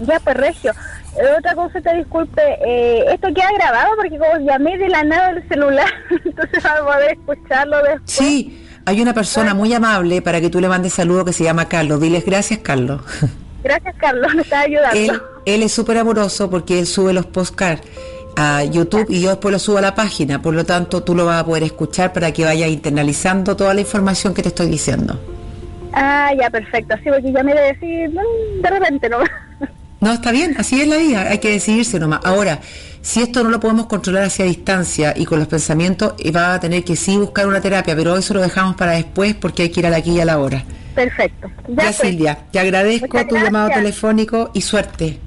Ya, 0.00 0.20
pues, 0.20 0.36
Regio. 0.36 0.72
Eh, 1.16 1.36
otra 1.38 1.54
cosa, 1.54 1.80
te 1.80 1.94
disculpe, 1.94 2.42
eh, 2.66 3.04
esto 3.12 3.28
queda 3.34 3.48
grabado 3.54 3.90
porque 3.96 4.18
como 4.18 4.38
llamé 4.46 4.78
de 4.78 4.88
la 4.88 5.04
nada 5.04 5.34
del 5.34 5.46
celular, 5.48 5.88
entonces 6.24 6.64
va 6.64 6.78
a 6.78 6.84
poder 6.84 7.12
escucharlo 7.12 7.76
después. 7.82 8.00
Sí, 8.06 8.66
hay 8.86 9.02
una 9.02 9.12
persona 9.12 9.52
muy 9.52 9.72
amable 9.74 10.22
para 10.22 10.40
que 10.40 10.48
tú 10.48 10.60
le 10.60 10.68
mandes 10.68 10.94
saludo 10.94 11.24
que 11.24 11.32
se 11.32 11.44
llama 11.44 11.68
Carlos. 11.68 12.00
Diles 12.00 12.24
gracias, 12.24 12.60
Carlos. 12.60 13.02
Gracias, 13.62 13.94
Carlos, 13.96 14.34
me 14.34 14.42
está 14.42 14.62
ayudando. 14.62 14.98
él, 14.98 15.22
él 15.46 15.62
es 15.62 15.70
súper 15.70 15.96
amoroso 15.96 16.50
porque 16.50 16.80
él 16.80 16.86
sube 16.88 17.12
los 17.12 17.26
postcards 17.26 17.86
a 18.36 18.64
YouTube 18.64 19.06
y 19.08 19.20
yo 19.20 19.30
después 19.30 19.52
lo 19.52 19.58
subo 19.58 19.78
a 19.78 19.80
la 19.80 19.94
página. 19.94 20.42
Por 20.42 20.54
lo 20.54 20.64
tanto, 20.64 21.02
tú 21.02 21.14
lo 21.14 21.26
vas 21.26 21.42
a 21.42 21.44
poder 21.44 21.62
escuchar 21.62 22.12
para 22.12 22.32
que 22.32 22.44
vayas 22.44 22.70
internalizando 22.70 23.56
toda 23.56 23.74
la 23.74 23.80
información 23.80 24.34
que 24.34 24.42
te 24.42 24.48
estoy 24.48 24.68
diciendo. 24.68 25.18
Ah, 25.92 26.32
ya, 26.38 26.50
perfecto. 26.50 26.96
Sí, 27.02 27.10
porque 27.10 27.32
ya 27.32 27.42
me 27.42 27.52
iba 27.52 27.60
a 27.60 27.64
decir, 27.64 28.10
mm, 28.10 28.62
de 28.62 28.70
repente 28.70 29.08
no. 29.08 29.18
No, 30.02 30.12
está 30.12 30.32
bien, 30.32 30.56
así 30.58 30.80
es 30.80 30.88
la 30.88 30.96
vida, 30.96 31.22
hay 31.30 31.38
que 31.38 31.48
decidirse 31.48 32.00
nomás. 32.00 32.22
Ahora, 32.24 32.58
si 33.02 33.22
esto 33.22 33.44
no 33.44 33.50
lo 33.50 33.60
podemos 33.60 33.86
controlar 33.86 34.24
hacia 34.24 34.44
distancia 34.44 35.14
y 35.16 35.24
con 35.24 35.38
los 35.38 35.46
pensamientos, 35.46 36.14
eh, 36.18 36.32
va 36.32 36.54
a 36.54 36.60
tener 36.60 36.82
que 36.82 36.96
sí 36.96 37.16
buscar 37.16 37.46
una 37.46 37.60
terapia, 37.60 37.94
pero 37.94 38.16
eso 38.16 38.34
lo 38.34 38.40
dejamos 38.40 38.74
para 38.74 38.92
después 38.92 39.36
porque 39.36 39.62
hay 39.62 39.70
que 39.70 39.78
ir 39.78 39.86
a 39.86 39.90
la 39.90 39.98
aquí 39.98 40.10
y 40.10 40.20
a 40.20 40.24
la 40.24 40.40
hora. 40.40 40.64
Perfecto. 40.96 41.48
Ya, 41.68 41.74
pues. 41.74 41.96
Silvia, 41.98 42.36
te 42.50 42.58
agradezco 42.58 43.16
Muchas 43.16 43.28
tu 43.28 43.36
llamado 43.36 43.70
telefónico 43.70 44.50
y 44.52 44.62
suerte. 44.62 45.20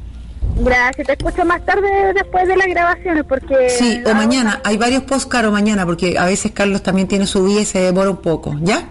Gracias, 0.58 1.08
te 1.08 1.14
escucho 1.14 1.46
más 1.46 1.66
tarde 1.66 2.14
después 2.14 2.46
de 2.46 2.58
las 2.58 2.68
grabaciones 2.68 3.24
porque... 3.30 3.70
Sí, 3.70 4.04
o 4.06 4.14
mañana, 4.14 4.60
hay 4.66 4.76
varios 4.76 5.04
postcards 5.04 5.48
o 5.48 5.52
mañana, 5.54 5.86
porque 5.86 6.18
a 6.18 6.26
veces 6.26 6.52
Carlos 6.52 6.84
también 6.84 7.08
tiene 7.08 7.28
su 7.28 7.46
vida 7.46 7.62
y 7.62 7.66
se 7.66 7.80
demora 7.80 8.10
un 8.10 8.18
poco, 8.18 8.58
¿ya? 8.60 8.90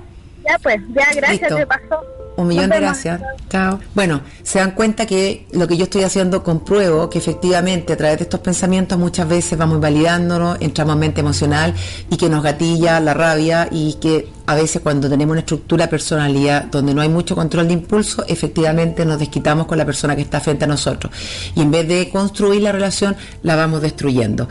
Ya 0.49 0.59
pues, 0.63 0.81
ya, 0.95 1.09
gracias, 1.15 1.43
Listo. 1.43 1.57
te 1.57 1.67
pasó. 1.67 2.24
Un 2.37 2.49
millón 2.49 2.71
de 2.71 2.81
gracias. 2.81 3.21
Chao. 3.49 3.79
Bueno, 3.95 4.21
se 4.43 4.59
dan 4.59 4.73
cuenta 4.73 5.07
que 5.07 5.47
lo 5.53 5.69
que 5.69 5.77
yo 5.77 5.85
estoy 5.85 6.03
haciendo 6.03 6.43
compruebo 6.43 7.09
que 7.09 7.19
efectivamente 7.19 7.93
a 7.93 7.97
través 7.97 8.19
de 8.19 8.25
estos 8.25 8.41
pensamientos 8.41 8.99
muchas 8.99 9.29
veces 9.29 9.57
vamos 9.57 9.77
invalidándonos, 9.77 10.59
entramos 10.61 10.95
en 10.95 11.01
mente 11.01 11.21
emocional 11.21 11.75
y 12.11 12.17
que 12.17 12.29
nos 12.29 12.43
gatilla 12.43 12.99
la 12.99 13.15
rabia 13.15 13.69
y 13.71 13.95
que 13.95 14.29
a 14.47 14.55
veces 14.57 14.83
cuando 14.83 15.09
tenemos 15.09 15.33
una 15.33 15.41
estructura 15.41 15.85
de 15.85 15.91
personalidad 15.91 16.65
donde 16.65 16.93
no 16.93 17.03
hay 17.03 17.09
mucho 17.09 17.37
control 17.37 17.69
de 17.69 17.75
impulso, 17.75 18.25
efectivamente 18.27 19.05
nos 19.05 19.19
desquitamos 19.19 19.67
con 19.67 19.79
la 19.79 19.87
persona 19.87 20.17
que 20.17 20.23
está 20.23 20.41
frente 20.41 20.65
a 20.65 20.69
nosotros. 20.69 21.13
Y 21.55 21.61
en 21.61 21.71
vez 21.71 21.87
de 21.87 22.11
construir 22.11 22.63
la 22.63 22.73
relación, 22.73 23.17
la 23.43 23.55
vamos 23.55 23.81
destruyendo. 23.81 24.49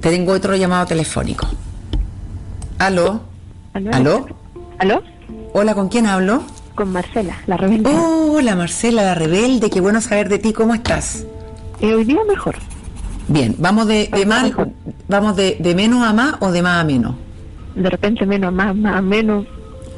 Tengo 0.00 0.32
otro 0.32 0.54
llamado 0.54 0.86
telefónico. 0.86 1.48
¿Aló? 2.78 3.20
¿Aló? 3.72 4.26
¿Aló? 4.78 5.02
Hola, 5.52 5.74
¿con 5.74 5.88
quién 5.88 6.06
hablo? 6.06 6.44
Con 6.76 6.92
Marcela, 6.92 7.38
la 7.46 7.56
rebelde. 7.56 7.90
Hola 7.92 8.54
Marcela, 8.54 9.02
la 9.02 9.14
rebelde, 9.16 9.68
qué 9.70 9.80
bueno 9.80 10.00
saber 10.00 10.28
de 10.28 10.38
ti, 10.38 10.52
¿cómo 10.52 10.74
estás? 10.74 11.24
Eh, 11.80 11.92
hoy 11.94 12.04
día 12.04 12.20
mejor. 12.28 12.56
Bien, 13.28 13.56
¿vamos 13.58 13.88
de, 13.88 14.08
de 14.12 14.24
más, 14.26 14.52
vamos 15.08 15.34
de, 15.34 15.56
de 15.58 15.74
menos 15.74 16.06
a 16.06 16.12
más 16.12 16.36
o 16.40 16.52
de 16.52 16.62
más 16.62 16.80
a 16.80 16.84
menos? 16.84 17.14
De 17.74 17.90
repente 17.90 18.24
menos, 18.24 18.52
más, 18.52 18.76
más, 18.76 19.02
menos, 19.02 19.46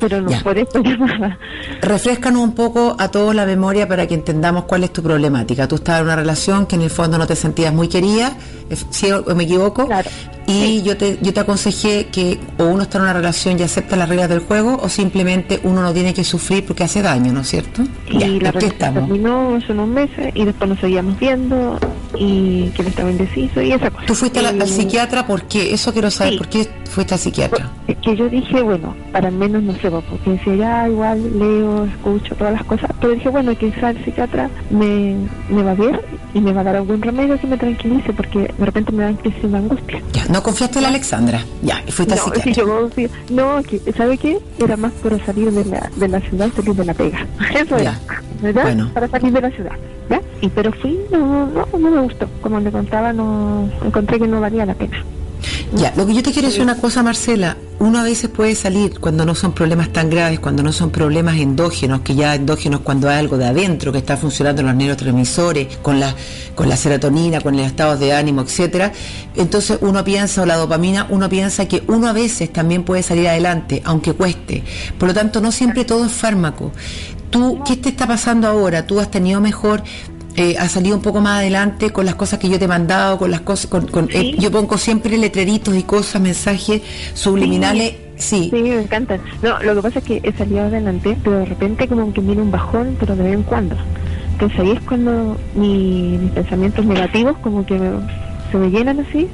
pero 0.01 0.21
no 0.23 0.31
Ya. 0.31 0.41
por 0.43 0.57
eso 0.57 0.79
llamaba. 0.83 1.37
Refrescanos 1.83 2.43
un 2.43 2.55
poco 2.55 2.97
a 2.99 3.09
todos 3.11 3.35
la 3.35 3.45
memoria 3.45 3.87
para 3.87 4.07
que 4.07 4.15
entendamos 4.15 4.65
cuál 4.65 4.85
es 4.85 4.93
tu 4.93 5.03
problemática. 5.03 5.69
Tú 5.69 5.75
estabas 5.77 6.01
en 6.01 6.07
una 6.07 6.17
relación 6.17 6.67
que 6.67 6.77
en 6.77 6.83
el 6.83 6.91
fondo 6.91 7.19
no 7.19 7.27
te 7.27 7.37
sentías 7.37 7.75
muy 7.75 7.89
querida, 7.89 8.33
eh, 8.71 8.77
¿sí 8.91 9.11
o 9.13 9.35
me 9.35 9.45
equivoco? 9.45 9.87
Claro. 9.87 10.09
Y 10.51 10.83
yo 10.83 10.97
te 10.97 11.19
yo 11.21 11.33
te 11.35 11.41
aconsejé 11.41 12.07
que 12.07 12.39
o 12.59 12.65
uno 12.65 12.83
está 12.83 12.99
en 12.99 13.05
una 13.05 13.13
relación 13.13 13.59
y 13.59 13.63
acepta 13.63 13.97
las 13.97 14.09
reglas 14.09 14.29
del 14.31 14.41
juego 14.41 14.79
o 14.83 14.89
simplemente 14.89 15.61
uno 15.63 15.83
no 15.83 15.93
tiene 15.93 16.15
que 16.15 16.25
sufrir 16.25 16.65
porque 16.65 16.85
hace 16.85 17.03
daño, 17.03 17.33
¿no 17.33 17.41
es 17.41 17.49
cierto? 17.49 17.83
Y 18.09 18.19
Ya, 18.19 18.27
la 18.27 18.27
¿en 18.27 18.39
qué 18.39 18.45
relación 18.47 18.73
estamos? 18.73 19.09
terminó 19.09 19.57
hace 19.57 19.73
unos 19.73 19.89
meses 19.89 20.33
y 20.35 20.45
después 20.45 20.71
nos 20.71 20.81
seguíamos 20.81 21.19
viendo 21.19 21.79
y 22.19 22.71
que 22.71 22.83
él 22.83 22.89
estaba 22.89 23.11
indeciso 23.11 23.61
y 23.61 23.73
esa 23.73 23.91
cosa. 23.91 24.07
¿Tú 24.07 24.15
fuiste 24.15 24.41
al 24.41 24.67
psiquiatra 24.67 25.27
por 25.27 25.43
qué? 25.43 25.75
Eso 25.75 25.93
quiero 25.93 26.11
saber, 26.11 26.33
Sí. 26.33 26.39
¿por 26.39 26.49
qué 26.49 26.69
fuiste 26.91 27.15
al 27.15 27.21
psiquiatra? 27.21 27.71
Es 27.87 27.97
que 27.99 28.17
yo 28.17 28.29
dije, 28.31 28.63
bueno, 28.63 28.97
para 29.13 29.31
menos 29.31 29.63
no 29.63 29.75
sé, 29.75 29.91
porque 29.91 30.31
decía 30.31 30.55
ya 30.57 30.89
igual 30.89 31.39
leo, 31.39 31.85
escucho 31.85 32.35
todas 32.35 32.55
las 32.55 32.65
cosas, 32.65 32.91
pero 33.01 33.13
dije, 33.13 33.29
bueno, 33.29 33.55
quizás 33.57 33.95
el 33.97 34.05
psiquiatra 34.05 34.49
me, 34.71 35.15
me 35.51 35.63
va 35.63 35.73
a 35.73 35.75
ver 35.75 36.03
y 36.33 36.41
me 36.41 36.53
va 36.53 36.63
a 36.63 36.65
dar 36.65 36.77
algún 36.77 37.03
remedio 37.03 37.39
que 37.39 37.47
me 37.47 37.59
tranquilice, 37.59 38.13
porque 38.15 38.39
de 38.59 38.65
repente 38.65 38.93
me 38.93 39.03
dan 39.05 39.17
crisis 39.17 39.51
de 39.51 39.57
angustia. 39.59 40.03
Ya, 40.13 40.25
no 40.27 40.38
confiaste 40.43 40.79
en 40.79 40.83
la 40.85 40.89
Alexandra. 40.89 41.45
Ya, 41.63 41.83
y 41.87 41.91
fuiste 41.93 42.15
No, 42.15 42.23
psiquiatra. 42.23 42.43
si 42.45 42.53
yo 42.61 42.67
confío- 42.67 43.11
no, 43.31 43.63
que, 43.63 43.81
¿sabe 43.93 44.19
qué? 44.19 44.39
Era 44.59 44.77
más 44.77 44.93
para 45.03 45.25
salir 45.25 45.51
de 45.51 45.65
la, 45.65 45.91
de 45.97 46.09
la 46.09 46.21
ciudad, 46.21 46.49
salir 46.55 46.75
de 46.75 46.85
la 46.85 46.95
pega. 46.95 47.27
Eso 47.55 47.77
Ya. 47.79 47.83
era, 47.83 48.01
¿verdad? 48.43 48.63
Bueno. 48.63 48.91
Para 48.95 49.09
salir 49.09 49.33
de 49.33 49.41
la 49.41 49.51
ciudad, 49.51 49.73
¿ya? 50.11 50.21
Y 50.41 50.49
pero 50.49 50.73
fui, 50.73 50.99
no, 51.11 51.47
no, 51.47 51.67
no 51.79 51.91
me 51.91 52.01
gustó. 52.03 52.27
Como 52.41 52.61
le 52.61 52.71
contaba, 52.71 53.13
no 53.13 53.69
encontré 53.85 54.19
que 54.19 54.27
no 54.29 54.41
valía 54.41 54.65
la 54.67 54.75
pena. 54.75 55.03
Ya, 55.75 55.93
lo 55.97 56.07
que 56.07 56.15
yo 56.15 56.23
te 56.23 56.33
quiero 56.33 56.49
decir 56.49 56.63
una 56.63 56.77
cosa, 56.77 57.03
Marcela. 57.03 57.57
Uno 57.79 58.01
a 58.01 58.03
veces 58.03 58.29
puede 58.29 58.55
salir 58.55 58.99
cuando 58.99 59.25
no 59.25 59.35
son 59.35 59.53
problemas 59.53 59.93
tan 59.93 60.11
graves, 60.11 60.41
cuando 60.41 60.63
no 60.63 60.73
son 60.73 60.91
problemas 60.91 61.37
endógenos, 61.37 62.01
que 62.01 62.15
ya 62.15 62.35
endógenos 62.35 62.81
cuando 62.81 63.09
hay 63.09 63.19
algo 63.19 63.39
de 63.39 63.47
adentro 63.47 63.93
que 63.93 63.99
está 63.99 64.17
funcionando 64.17 64.63
en 64.63 64.67
los 64.67 64.77
neurotransmisores, 64.77 65.77
con 65.77 66.01
la, 66.01 66.15
con 66.57 66.69
la 66.69 66.77
serotonina, 66.77 67.41
con 67.41 67.55
el 67.55 67.65
estado 67.65 67.97
de 67.97 68.13
ánimo, 68.13 68.41
etcétera. 68.41 68.93
Entonces 69.37 69.79
uno 69.81 70.03
piensa, 70.03 70.43
o 70.43 70.47
la 70.47 70.57
dopamina, 70.57 71.07
uno 71.11 71.29
piensa 71.29 71.67
que 71.67 71.85
uno 71.87 72.09
a 72.09 72.13
veces 72.13 72.53
también 72.53 72.83
puede 72.83 73.03
salir 73.03 73.29
adelante, 73.29 73.81
aunque 73.85 74.15
cueste. 74.15 74.65
Por 74.99 75.09
lo 75.09 75.15
tanto, 75.15 75.41
no 75.41 75.53
siempre 75.53 75.85
todo 75.85 76.07
es 76.07 76.13
fármaco. 76.13 76.73
¿Tú 77.31 77.63
qué 77.65 77.77
te 77.77 77.91
está 77.91 78.07
pasando 78.07 78.49
ahora? 78.49 78.87
¿Tú 78.87 78.99
has 79.01 79.11
tenido 79.11 79.41
mejor 79.41 79.83
eh, 80.39 80.57
ha 80.59 80.69
salido 80.69 80.97
un 80.97 81.03
poco 81.03 81.21
más 81.21 81.39
adelante 81.41 81.91
con 81.91 82.07
las 82.07 82.15
cosas 82.15 82.39
que 82.39 82.49
yo 82.49 82.59
te 82.59 82.65
he 82.65 82.69
mandado, 82.69 83.19
con 83.19 83.31
las 83.31 83.41
cosas, 83.41 83.67
con, 83.71 83.87
con- 83.89 84.09
eh, 84.13 84.35
yo 84.39 84.51
pongo 84.51 84.79
siempre 84.79 85.17
letreritos 85.19 85.75
y 85.77 85.83
cosas, 85.83 86.21
mensajes 86.23 86.83
subliminales, 87.15 87.95
sí, 88.17 88.49
Sí, 88.53 88.63
me 88.63 88.81
encantan. 88.81 89.21
No, 89.43 89.61
lo 89.63 89.75
que 89.77 89.83
pasa 89.83 89.99
es 89.99 90.05
que 90.05 90.21
he 90.23 90.33
salido 90.33 90.61
adelante, 90.63 91.17
pero 91.23 91.39
de 91.41 91.45
repente 91.45 91.87
como 91.89 92.13
que 92.13 92.21
viene 92.21 92.43
un 92.43 92.51
bajón, 92.51 92.97
pero 92.99 93.15
de 93.17 93.23
vez 93.25 93.35
en 93.35 93.43
cuando. 93.43 93.77
Entonces 94.33 94.61
ahí 94.61 94.71
es 94.71 94.81
cuando 94.83 95.37
mi- 95.55 96.19
mis 96.19 96.31
pensamientos 96.33 96.85
negativos 96.85 97.37
como 97.39 97.67
que 97.67 97.75
me- 97.79 98.01
se 98.53 98.57
me 98.57 98.71
llenan 98.71 99.01
así. 99.01 99.29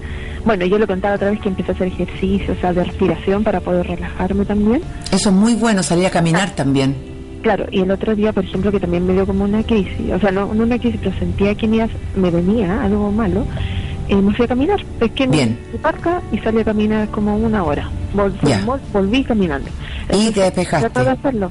Bueno, 0.45 0.67
yo 0.67 0.79
lo 0.79 0.87
contaba 0.87 1.15
otra 1.15 1.31
vez 1.31 1.41
que 1.41 1.49
empecé 1.49 1.71
a 1.73 1.75
hacer 1.75 1.87
ejercicio, 1.89 2.53
o 2.53 2.61
sea, 2.61 2.73
de 2.73 2.85
respiración 2.85 3.45
para 3.45 3.61
poder 3.61 3.87
relajarme 3.87 4.45
también. 4.45 4.83
eso 5.11 5.29
es 5.31 5.35
muy 5.35 5.55
bueno, 5.55 5.83
salir 5.83 6.07
a 6.07 6.11
caminar 6.11 6.51
también. 6.55 7.14
Claro, 7.45 7.67
y 7.71 7.81
el 7.81 7.91
otro 7.91 8.17
día, 8.17 8.33
por 8.33 8.43
ejemplo, 8.43 8.73
que 8.73 8.81
también 8.81 9.07
me 9.07 9.13
dio 9.13 9.27
como 9.27 9.45
una 9.45 9.63
crisis, 9.63 10.11
o 10.15 10.19
sea, 10.19 10.33
no, 10.33 10.55
no 10.55 10.63
una 10.63 10.79
crisis, 10.79 10.99
pero 11.03 11.15
sentía 11.19 11.55
que 11.55 11.69
me, 11.69 11.87
venía 12.31 12.83
algo 12.83 13.13
malo, 13.13 13.45
eh, 14.09 14.17
me 14.17 14.33
fui 14.33 14.47
a 14.47 14.49
caminar. 14.49 14.83
Es 14.99 15.11
que 15.13 15.27
Bien. 15.27 15.59
me 15.71 15.79
parca 15.79 16.23
y 16.33 16.39
salí 16.39 16.61
a 16.61 16.65
caminar 16.65 17.07
como 17.11 17.37
una 17.37 17.63
hora. 17.63 17.91
Vol- 18.15 18.81
volví 18.95 19.25
caminando. 19.25 19.69
Y 20.11 20.31
te 20.31 20.41
despejaste. 20.41 21.05
De 21.05 21.11
hacerlo. 21.11 21.51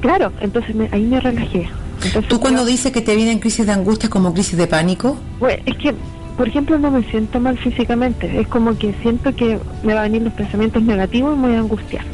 Claro, 0.00 0.30
entonces 0.40 0.72
me- 0.72 0.88
ahí 0.92 1.02
me 1.02 1.18
relajé. 1.18 1.68
Entonces, 2.04 2.28
Tú 2.28 2.38
cuando 2.38 2.60
yo- 2.60 2.66
dices 2.66 2.92
que 2.92 3.00
te 3.00 3.16
vienen 3.16 3.40
crisis 3.40 3.66
de 3.66 3.72
angustia 3.72 4.08
como 4.08 4.32
crisis 4.32 4.56
de 4.56 4.68
pánico, 4.68 5.16
Bueno, 5.40 5.60
es 5.66 5.76
que, 5.78 5.92
por 6.36 6.48
ejemplo, 6.48 6.78
no 6.78 6.90
me 6.90 7.02
siento 7.04 7.38
mal 7.40 7.56
físicamente. 7.58 8.40
Es 8.40 8.48
como 8.48 8.76
que 8.76 8.94
siento 9.02 9.34
que 9.34 9.58
me 9.82 9.94
van 9.94 9.98
a 9.98 10.02
venir 10.02 10.22
los 10.22 10.32
pensamientos 10.32 10.82
negativos 10.82 11.36
y 11.36 11.40
me 11.40 11.48
voy 11.48 11.56
a 11.56 11.60
angustiar. 11.60 12.04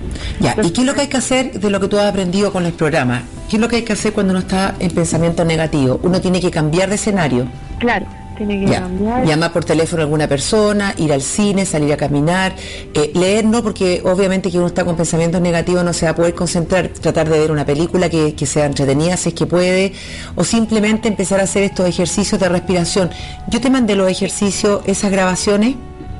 ya, 0.40 0.56
¿y 0.62 0.70
qué 0.70 0.80
es 0.82 0.86
lo 0.86 0.94
que 0.94 1.02
hay 1.02 1.08
que 1.08 1.16
hacer 1.16 1.58
de 1.58 1.70
lo 1.70 1.80
que 1.80 1.88
tú 1.88 1.98
has 1.98 2.06
aprendido 2.06 2.52
con 2.52 2.66
el 2.66 2.72
programa? 2.72 3.22
¿Qué 3.48 3.56
es 3.56 3.60
lo 3.60 3.68
que 3.68 3.76
hay 3.76 3.82
que 3.82 3.94
hacer 3.94 4.12
cuando 4.12 4.32
uno 4.32 4.40
está 4.40 4.74
en 4.78 4.90
pensamiento 4.90 5.44
negativo? 5.44 5.98
Uno 6.02 6.20
tiene 6.20 6.40
que 6.40 6.50
cambiar 6.50 6.88
de 6.88 6.96
escenario. 6.96 7.46
Claro, 7.78 8.06
tiene 8.46 8.64
que 8.64 8.70
Ya. 8.72 8.80
cambiar. 8.80 9.26
Llamar 9.26 9.52
por 9.52 9.64
teléfono 9.64 10.00
a 10.02 10.04
alguna 10.04 10.26
persona, 10.26 10.94
ir 10.96 11.12
al 11.12 11.20
cine, 11.20 11.66
salir 11.66 11.92
a 11.92 11.96
caminar, 11.98 12.54
eh, 12.94 13.10
leer 13.14 13.44
no, 13.44 13.62
porque 13.62 14.00
obviamente 14.04 14.50
que 14.50 14.56
uno 14.58 14.66
está 14.68 14.84
con 14.84 14.96
pensamientos 14.96 15.40
negativos 15.42 15.84
no 15.84 15.92
se 15.92 16.06
va 16.06 16.12
a 16.12 16.14
poder 16.14 16.34
concentrar, 16.34 16.88
tratar 16.88 17.28
de 17.28 17.38
ver 17.38 17.50
una 17.52 17.66
película 17.66 18.08
que, 18.08 18.34
que 18.34 18.46
sea 18.46 18.64
entretenida 18.66 19.16
si 19.18 19.28
es 19.30 19.34
que 19.34 19.44
puede, 19.46 19.92
o 20.36 20.44
simplemente 20.44 21.08
empezar 21.08 21.40
a 21.40 21.42
hacer 21.42 21.64
estos 21.64 21.86
ejercicios 21.86 22.40
de 22.40 22.48
respiración. 22.48 23.10
Yo 23.48 23.60
te 23.60 23.68
mandé 23.68 23.94
los 23.94 24.08
ejercicios, 24.10 24.80
esas 24.86 25.10
grabaciones. 25.10 25.74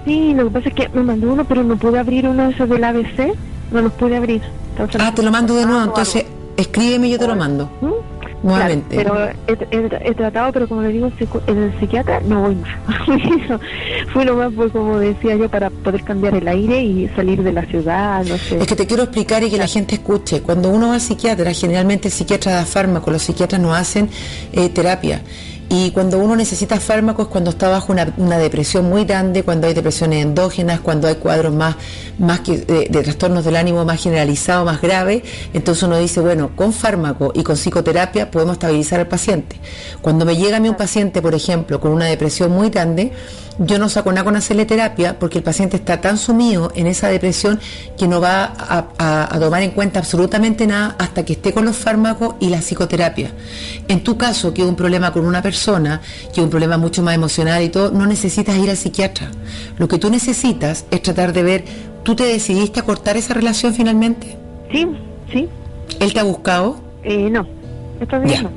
Sí, 0.05 0.35
lo 0.35 0.45
que 0.45 0.51
pasa 0.51 0.69
es 0.69 0.75
que 0.75 0.89
me 0.91 1.03
mandó 1.03 1.33
uno, 1.33 1.45
pero 1.45 1.63
no 1.63 1.77
pude 1.77 1.99
abrir 1.99 2.29
uno 2.29 2.49
de 2.49 2.55
esos 2.55 2.69
del 2.69 2.85
ABC. 2.85 3.33
No 3.73 3.81
los 3.83 3.93
pude 3.93 4.17
abrir. 4.17 4.43
Entonces, 4.73 5.01
Ah, 5.03 5.13
te 5.15 5.23
lo 5.23 5.31
mando 5.31 5.55
de 5.55 5.65
nuevo, 5.67 5.85
entonces 5.85 6.25
escríbeme 6.57 7.09
y 7.09 7.11
yo 7.13 7.19
te 7.19 7.27
lo 7.27 7.37
mando. 7.37 7.71
¿Mm? 7.81 8.20
Nuevamente. 8.43 8.97
Claro, 8.97 9.33
pero 9.47 9.69
he, 9.71 9.77
he- 9.77 10.11
he 10.11 10.15
tratado, 10.15 10.53
pero 10.53 10.67
como 10.67 10.81
le 10.83 10.89
digo, 10.89 11.11
psico- 11.19 11.43
el 11.47 11.73
psiquiatra 11.79 12.21
no 12.21 12.43
voy 12.43 12.55
más. 12.57 12.81
Fui 14.13 14.25
nomás, 14.25 14.53
pues, 14.57 14.73
como 14.73 14.99
decía 14.99 15.37
yo, 15.37 15.49
para 15.49 15.69
poder 15.71 16.03
cambiar 16.05 16.35
el 16.35 16.49
aire 16.49 16.83
y 16.83 17.09
salir 17.15 17.43
de 17.43 17.53
la 17.53 17.67
ciudad, 17.67 18.25
no 18.25 18.39
sé. 18.39 18.59
Es 18.59 18.67
que 18.67 18.77
te 18.77 18.87
quiero 18.87 19.03
explicar 19.03 19.43
y 19.43 19.51
que 19.51 19.59
la 19.59 19.67
gente 19.67 19.95
escuche. 19.97 20.41
Cuando 20.41 20.71
uno 20.71 20.89
va 20.89 20.95
al 20.95 21.01
psiquiatra, 21.01 21.53
generalmente 21.53 22.09
el 22.09 22.13
psiquiatra 22.15 22.53
da 22.55 22.65
fármacos, 22.65 23.13
los 23.13 23.23
psiquiatras 23.23 23.61
no 23.61 23.75
hacen 23.75 24.09
eh, 24.53 24.69
terapia. 24.71 25.21
Y 25.73 25.93
cuando 25.93 26.19
uno 26.19 26.35
necesita 26.35 26.81
fármacos 26.81 27.29
cuando 27.29 27.51
está 27.51 27.69
bajo 27.69 27.93
una, 27.93 28.13
una 28.17 28.39
depresión 28.39 28.91
muy 28.91 29.05
grande, 29.05 29.45
cuando 29.45 29.69
hay 29.69 29.73
depresiones 29.73 30.25
endógenas, 30.25 30.81
cuando 30.81 31.07
hay 31.07 31.15
cuadros 31.15 31.55
más, 31.55 31.77
más 32.19 32.41
que, 32.41 32.59
de, 32.59 32.89
de 32.91 33.03
trastornos 33.05 33.45
del 33.45 33.55
ánimo 33.55 33.85
más 33.85 34.03
generalizados, 34.03 34.67
más 34.67 34.83
graves. 34.83 35.23
Entonces 35.55 35.85
uno 35.85 35.97
dice, 35.97 36.21
bueno, 36.21 36.51
con 36.57 36.73
fármaco 36.73 37.31
y 37.37 37.45
con 37.45 37.55
psicoterapia 37.55 38.33
podemos 38.33 38.55
estabilizar 38.55 38.99
al 38.99 39.07
paciente. 39.07 39.61
Cuando 40.03 40.25
me 40.25 40.37
llega 40.37 40.57
a 40.57 40.61
mí 40.61 40.69
un 40.69 40.77
paciente, 40.77 41.23
por 41.23 41.37
ejemplo, 41.37 41.79
con 41.79 41.93
una 41.93 42.07
depresión 42.07 42.51
muy 42.51 42.71
grande, 42.71 43.13
yo 43.63 43.79
no 43.79 43.91
saco 43.91 44.11
nada 44.11 44.25
con 44.25 44.37
hacerle 44.37 44.65
terapia 44.65 45.19
porque 45.19 45.37
el 45.39 45.45
paciente 45.45 45.77
está 45.77 46.01
tan 46.01 46.17
sumido 46.17 46.73
en 46.75 46.87
esa 46.87 47.09
depresión 47.09 47.61
que 47.99 48.09
no 48.09 48.19
va 48.19 48.45
a, 48.45 48.87
a- 48.99 49.35
a 49.37 49.39
tomar 49.39 49.63
en 49.63 49.73
cuenta 49.73 49.99
absolutamente 49.99 50.67
nada 50.67 50.97
hasta 50.99 51.25
que 51.27 51.35
esté 51.35 51.53
con 51.53 51.67
los 51.67 51.77
fármacos 51.77 52.37
y 52.41 52.49
la 52.49 52.61
psicoterapia. 52.61 53.33
En 53.87 54.03
tu 54.03 54.17
caso, 54.17 54.55
que 54.55 54.63
es 54.63 54.69
un 54.69 54.77
problema 54.77 55.13
con 55.13 55.27
una 55.27 55.43
persona, 55.43 56.01
que 56.33 56.41
es 56.41 56.45
un 56.45 56.49
problema 56.49 56.79
mucho 56.79 57.03
más 57.03 57.15
emocional 57.15 57.63
y 57.63 57.69
todo, 57.69 57.91
no 57.91 58.07
necesitas 58.07 58.57
ir 58.57 58.71
al 58.71 58.79
psiquiatra. 58.79 59.31
Lo 59.77 59.87
que 59.89 59.99
tú 59.99 60.09
necesitas 60.11 60.87
es 60.91 61.03
tratar 61.03 61.35
de 61.35 61.43
ver, 61.43 61.65
¿tú 62.03 62.17
te 62.17 62.25
decidiste 62.25 62.81
a 62.81 62.85
cortar 62.85 63.19
esa 63.19 63.35
relación 63.35 63.75
finalmente? 63.75 64.39
Sí, 64.73 64.87
sí. 65.31 65.49
¿Él 66.01 66.13
te 66.15 66.21
ha 66.21 66.25
buscado? 66.25 66.81
Eh, 67.03 67.29
no, 67.31 67.47
vez 67.99 68.09
Ya, 68.33 68.43
no. 68.43 68.51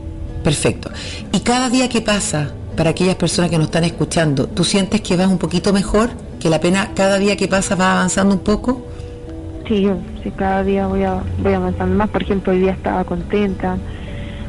perfecto. 0.45 0.89
Y 1.33 1.41
cada 1.41 1.69
día 1.69 1.89
que 1.89 1.99
pasa, 2.01 2.51
para 2.75 2.91
aquellas 2.91 3.15
personas 3.15 3.49
que 3.49 3.57
nos 3.57 3.67
están 3.67 3.83
escuchando, 3.83 4.47
¿tú 4.47 4.63
sientes 4.63 5.01
que 5.01 5.15
vas 5.15 5.27
un 5.27 5.37
poquito 5.37 5.73
mejor? 5.73 6.09
¿Que 6.39 6.49
la 6.49 6.59
pena 6.59 6.91
cada 6.95 7.17
día 7.19 7.35
que 7.35 7.47
pasa 7.47 7.75
va 7.75 7.93
avanzando 7.93 8.35
un 8.35 8.41
poco? 8.41 8.85
Sí, 9.67 9.81
yo, 9.81 9.97
sí, 10.21 10.31
cada 10.35 10.63
día 10.63 10.87
voy, 10.87 11.03
a, 11.03 11.21
voy 11.41 11.53
avanzando 11.53 11.95
más. 11.95 12.09
Por 12.09 12.23
ejemplo, 12.23 12.51
hoy 12.53 12.59
día 12.59 12.71
estaba 12.71 13.03
contenta. 13.05 13.77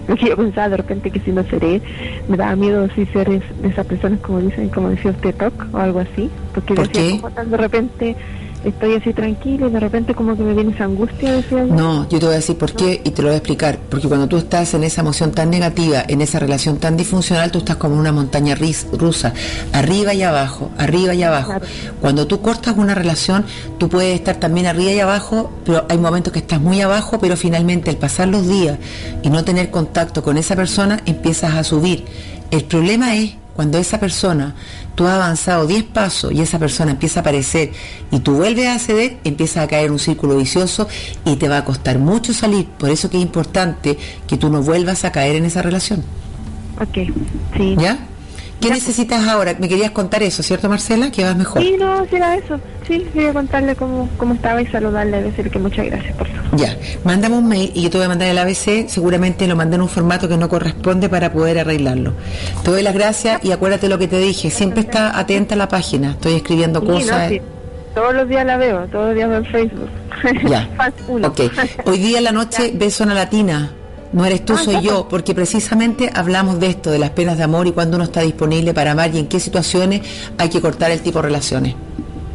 Lo 0.08 0.16
que 0.16 0.26
yo 0.26 0.36
pensaba 0.36 0.68
de 0.68 0.76
repente 0.76 1.10
que 1.10 1.20
si 1.20 1.30
no 1.30 1.42
seré, 1.44 1.80
me 2.28 2.36
daba 2.36 2.56
miedo 2.56 2.88
si 2.94 3.06
ser 3.06 3.28
de 3.30 3.68
esas 3.68 3.86
personas 3.86 4.20
como 4.20 4.40
dicen, 4.40 4.68
como 4.68 4.90
decía 4.90 5.12
usted, 5.12 5.34
TOC 5.34 5.66
o 5.72 5.78
algo 5.78 6.00
así. 6.00 6.30
Porque 6.52 6.74
¿Por 6.74 6.88
decía, 6.88 7.12
qué? 7.12 7.20
como 7.20 7.50
de 7.50 7.56
repente 7.56 8.16
estoy 8.64 8.94
así 8.96 9.12
tranquila 9.12 9.66
y 9.68 9.70
de 9.70 9.80
repente 9.80 10.14
como 10.14 10.36
que 10.36 10.42
me 10.42 10.54
viene 10.54 10.72
esa 10.72 10.84
angustia, 10.84 11.32
decía 11.32 11.64
yo. 11.66 11.74
No, 11.74 12.08
yo 12.08 12.18
te 12.18 12.26
voy 12.26 12.34
a 12.34 12.38
decir 12.38 12.56
por 12.56 12.72
qué 12.72 13.00
y 13.04 13.10
te 13.10 13.22
lo 13.22 13.28
voy 13.28 13.34
a 13.34 13.38
explicar. 13.38 13.78
Porque 13.90 14.08
cuando 14.08 14.26
tú 14.28 14.36
estás 14.36 14.74
en 14.74 14.84
esa 14.84 15.00
emoción 15.02 15.32
tan 15.32 15.50
negativa, 15.50 16.02
en 16.08 16.20
esa 16.20 16.38
relación 16.38 16.78
tan 16.78 16.96
disfuncional, 16.96 17.50
tú 17.50 17.58
estás 17.58 17.76
como 17.76 17.96
una 17.96 18.12
montaña 18.12 18.54
ris- 18.54 18.86
rusa, 18.92 19.32
arriba 19.72 20.14
y 20.14 20.22
abajo, 20.22 20.70
arriba 20.78 21.14
y 21.14 21.22
abajo. 21.22 21.50
Claro. 21.50 21.66
Cuando 22.00 22.26
tú 22.26 22.40
cortas 22.40 22.74
una 22.76 22.94
relación, 22.94 23.44
tú 23.78 23.88
puedes 23.88 24.14
estar 24.14 24.36
también 24.36 24.66
arriba 24.66 24.92
y 24.92 25.00
abajo, 25.00 25.52
pero 25.64 25.84
hay 25.88 25.98
momentos 25.98 26.32
que 26.32 26.38
estás 26.40 26.60
muy 26.60 26.80
abajo, 26.80 27.18
pero 27.20 27.36
finalmente 27.36 27.90
al 27.90 27.96
pasar 27.96 28.28
los 28.28 28.48
días 28.48 28.78
y 29.22 29.30
no 29.30 29.44
tener 29.44 29.70
contacto 29.70 30.22
con 30.22 30.36
esa 30.36 30.56
persona, 30.56 31.00
empiezas 31.06 31.54
a 31.54 31.64
subir. 31.64 32.04
El 32.50 32.64
problema 32.64 33.16
es 33.16 33.34
cuando 33.54 33.78
esa 33.78 34.00
persona, 34.00 34.54
tú 34.94 35.06
has 35.06 35.14
avanzado 35.14 35.66
10 35.66 35.84
pasos 35.84 36.32
y 36.32 36.40
esa 36.40 36.58
persona 36.58 36.92
empieza 36.92 37.20
a 37.20 37.22
aparecer 37.22 37.72
y 38.10 38.18
tú 38.20 38.34
vuelves 38.34 38.68
a 38.68 38.78
ceder, 38.78 39.18
empieza 39.24 39.62
a 39.62 39.68
caer 39.68 39.90
un 39.92 39.98
círculo 39.98 40.36
vicioso 40.36 40.88
y 41.24 41.36
te 41.36 41.48
va 41.48 41.58
a 41.58 41.64
costar 41.64 41.98
mucho 41.98 42.32
salir. 42.32 42.66
Por 42.66 42.90
eso 42.90 43.08
que 43.10 43.16
es 43.16 43.22
importante 43.22 43.96
que 44.26 44.36
tú 44.36 44.50
no 44.50 44.62
vuelvas 44.62 45.04
a 45.04 45.12
caer 45.12 45.36
en 45.36 45.44
esa 45.44 45.62
relación. 45.62 46.02
Ok, 46.80 47.12
sí. 47.56 47.76
¿Ya? 47.78 47.98
¿Qué 48.64 48.70
necesitas 48.74 49.26
ahora? 49.28 49.54
Me 49.58 49.68
querías 49.68 49.90
contar 49.90 50.22
eso, 50.22 50.42
¿cierto 50.42 50.68
Marcela? 50.68 51.10
Que 51.10 51.22
vas 51.24 51.36
mejor. 51.36 51.62
Sí, 51.62 51.76
no, 51.78 52.04
sí 52.06 52.16
era 52.16 52.34
eso. 52.36 52.58
Sí, 52.86 53.06
quería 53.12 53.32
contarle 53.32 53.74
cómo, 53.76 54.08
cómo 54.16 54.34
estaba 54.34 54.60
y 54.62 54.66
saludarle, 54.66 55.22
decirle 55.22 55.50
que 55.50 55.58
muchas 55.58 55.86
gracias, 55.86 56.16
por 56.16 56.26
favor. 56.28 56.56
Ya, 56.58 56.76
mándame 57.04 57.36
un 57.36 57.48
mail 57.48 57.70
y 57.74 57.82
yo 57.82 57.90
te 57.90 57.96
voy 57.98 58.06
a 58.06 58.08
mandar 58.08 58.28
el 58.28 58.38
ABC, 58.38 58.88
seguramente 58.88 59.46
lo 59.46 59.56
mandé 59.56 59.76
en 59.76 59.82
un 59.82 59.88
formato 59.88 60.28
que 60.28 60.36
no 60.36 60.48
corresponde 60.48 61.08
para 61.08 61.32
poder 61.32 61.58
arreglarlo. 61.58 62.12
Te 62.62 62.70
doy 62.70 62.82
las 62.82 62.94
gracias 62.94 63.44
y 63.44 63.52
acuérdate 63.52 63.88
lo 63.88 63.98
que 63.98 64.08
te 64.08 64.18
dije, 64.18 64.50
siempre 64.50 64.80
está 64.80 65.18
atenta 65.18 65.54
a 65.54 65.58
la 65.58 65.68
página, 65.68 66.10
estoy 66.12 66.34
escribiendo 66.34 66.80
Sí, 66.80 66.86
no, 66.86 66.92
cosas. 66.94 67.28
sí. 67.30 67.40
Todos 67.94 68.12
los 68.14 68.28
días 68.28 68.44
la 68.44 68.56
veo, 68.56 68.86
todos 68.88 69.06
los 69.06 69.14
días 69.14 69.28
veo 69.28 69.38
en 69.38 69.46
Facebook. 69.46 69.88
Ya, 70.48 70.68
uno. 71.08 71.28
ok. 71.28 71.40
Hoy 71.86 71.98
día 71.98 72.18
en 72.18 72.24
la 72.24 72.32
noche 72.32 72.72
ves 72.74 72.94
Zona 72.94 73.14
Latina, 73.14 73.70
no 74.14 74.24
eres 74.24 74.44
tú, 74.44 74.54
Ah, 74.54 74.62
soy 74.64 74.80
yo, 74.80 75.06
porque 75.08 75.34
precisamente 75.34 76.10
hablamos 76.14 76.58
de 76.60 76.68
esto, 76.68 76.90
de 76.90 76.98
las 76.98 77.10
penas 77.10 77.36
de 77.36 77.44
amor 77.44 77.66
y 77.66 77.72
cuando 77.72 77.96
uno 77.96 78.04
está 78.04 78.20
disponible 78.22 78.72
para 78.72 78.92
amar 78.92 79.14
y 79.14 79.18
en 79.18 79.26
qué 79.26 79.38
situaciones 79.40 80.00
hay 80.38 80.48
que 80.48 80.60
cortar 80.60 80.90
el 80.90 81.00
tipo 81.02 81.18
de 81.18 81.22
relaciones. 81.24 81.74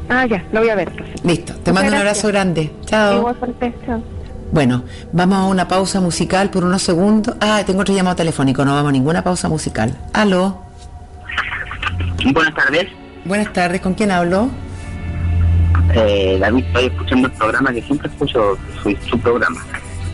Ah, 0.10 0.26
ya, 0.26 0.44
lo 0.52 0.60
voy 0.60 0.70
a 0.70 0.76
ver. 0.76 0.90
entonces. 0.90 1.24
Listo, 1.24 1.54
te 1.54 1.72
Muchas 1.72 1.74
mando 1.74 1.92
un 1.92 1.98
abrazo 1.98 2.28
grande. 2.28 2.72
Chao. 2.86 3.34
Chao. 3.86 4.04
Bueno, 4.52 4.84
vamos 5.14 5.38
a 5.38 5.44
una 5.46 5.68
pausa 5.68 6.02
musical 6.02 6.50
por 6.50 6.64
unos 6.64 6.82
segundos. 6.82 7.36
Ah, 7.40 7.62
tengo 7.66 7.82
otro 7.82 7.94
llamado 7.96 8.16
telefónico, 8.16 8.66
no 8.66 8.74
vamos 8.74 8.90
a 8.90 8.92
ninguna 8.94 9.24
pausa 9.24 9.48
musical. 9.48 9.96
Aló, 10.14 10.62
Buenas 12.34 12.54
tardes. 12.56 12.88
buenas 13.26 13.54
tardes, 13.54 13.80
¿con 13.82 13.94
quién 13.94 14.12
hablo? 14.12 14.50
Eh, 15.94 16.38
David, 16.40 16.66
estoy 16.66 16.86
escuchando 16.88 17.28
el 17.28 17.34
programa 17.34 17.72
que 17.72 17.82
siempre 17.84 18.10
escucho 18.10 18.58
su, 18.84 18.96
su 19.10 19.20
programa. 19.20 19.62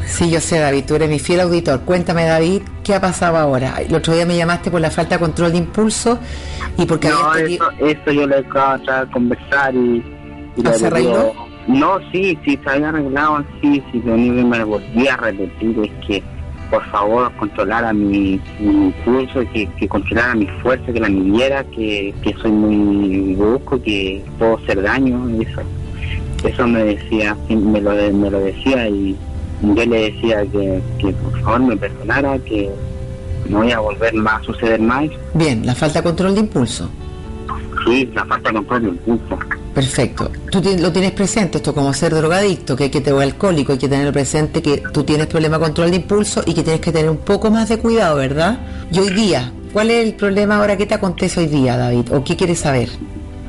Sí, 0.06 0.30
yo 0.30 0.40
sé, 0.40 0.60
David, 0.60 0.86
tú 0.88 0.96
eres 0.96 1.10
mi 1.10 1.20
fiel 1.20 1.42
auditor. 1.42 1.82
Cuéntame, 1.82 2.26
David, 2.26 2.62
¿qué 2.84 2.94
ha 2.96 3.02
pasado 3.02 3.38
ahora? 3.38 3.76
El 3.82 3.94
otro 3.96 4.14
día 4.14 4.26
me 4.26 4.38
llamaste 4.38 4.70
por 4.72 4.80
la 4.82 4.92
falta 4.92 5.16
de 5.16 5.20
control 5.20 5.52
de 5.52 5.58
impulso 5.58 6.20
y 6.78 6.86
porque 6.86 7.10
No, 7.10 7.32
tenido- 7.34 7.70
eso, 7.72 7.86
eso 7.86 8.12
yo 8.12 8.28
le 8.28 8.38
acabo 8.38 8.78
de 8.78 9.12
conversar 9.12 9.74
y... 9.76 10.04
y 10.58 10.62
¿No 10.62 10.74
se 10.74 10.88
arregló? 10.88 11.34
No, 11.68 11.98
sí, 12.12 12.38
sí, 12.46 12.60
se 12.64 12.70
había 12.70 12.90
arreglado, 12.90 13.44
sí, 13.60 13.82
sí, 13.92 14.02
lo 14.06 14.14
único 14.14 14.36
que 14.36 14.44
me 14.44 14.64
volví 14.64 15.08
a 15.08 15.18
repetir 15.18 15.80
es 15.84 16.06
que 16.08 16.24
por 16.70 16.84
favor 16.92 17.32
controlara 17.38 17.92
mi, 17.94 18.40
mi 18.60 18.86
impulso, 18.88 19.40
que, 19.52 19.68
que 19.78 19.88
controlara 19.88 20.36
mi 20.36 20.48
fuerza, 20.62 20.92
que 20.94 21.00
la 21.00 21.10
midiera, 21.10 21.64
que, 21.64 22.14
que 22.22 22.34
soy 22.42 22.52
muy 22.52 23.34
brusco, 23.36 23.82
que 23.82 24.24
puedo 24.38 24.58
hacer 24.58 24.82
daño, 24.84 25.28
eso. 25.42 25.62
Eso 26.48 26.68
me 26.68 26.84
decía, 26.84 27.36
me 27.50 27.82
lo, 27.82 27.92
me 28.14 28.30
lo 28.30 28.40
decía 28.40 28.88
y 28.88 29.16
yo 29.74 29.86
le 29.86 30.12
decía 30.12 30.46
que, 30.52 30.82
que 31.00 31.14
por 31.14 31.42
favor 31.42 31.62
me 31.62 31.78
perdonara, 31.78 32.38
que 32.40 32.70
no 33.50 33.64
iba 33.64 33.76
a 33.76 33.80
volver 33.80 34.14
más 34.16 34.42
a 34.42 34.46
suceder 34.46 34.80
más. 34.80 35.06
Bien, 35.34 35.66
la 35.66 35.76
falta 35.76 36.00
de 36.00 36.04
control 36.04 36.36
de 36.36 36.42
impulso. 36.42 36.90
Sí, 37.86 38.10
la 38.14 38.26
falta 38.26 38.50
de 38.50 38.56
control 38.56 38.82
de 38.84 38.90
impulso. 38.90 39.40
Perfecto. 39.74 40.32
Tú 40.50 40.62
lo 40.80 40.92
tienes 40.92 41.12
presente, 41.12 41.58
esto 41.58 41.74
como 41.74 41.94
ser 41.94 42.14
drogadicto, 42.14 42.76
que 42.76 42.86
hay 42.86 42.90
que 42.90 43.02
te 43.02 43.12
alcohólico, 43.12 43.74
hay 43.74 43.78
que 43.78 43.90
tener 43.90 44.12
presente 44.14 44.62
que 44.62 44.82
tú 44.94 45.04
tienes 45.04 45.28
problema 45.28 45.58
de 45.58 45.66
control 45.66 45.90
de 45.92 45.98
impulso 45.98 46.44
y 46.46 46.54
que 46.54 46.64
tienes 46.64 46.82
que 46.82 46.92
tener 46.92 47.10
un 47.10 47.18
poco 47.18 47.52
más 47.52 47.68
de 47.70 47.78
cuidado, 47.78 48.16
¿verdad? 48.16 48.60
Y 48.92 49.00
hoy 49.00 49.10
día, 49.10 49.52
¿cuál 49.74 49.92
es 49.92 50.06
el 50.06 50.14
problema 50.14 50.58
ahora? 50.58 50.78
¿Qué 50.78 50.86
te 50.86 50.94
acontece 50.94 51.42
hoy 51.42 51.48
día, 51.48 51.76
David? 51.76 52.14
¿O 52.14 52.24
qué 52.24 52.38
quieres 52.38 52.60
saber? 52.60 52.90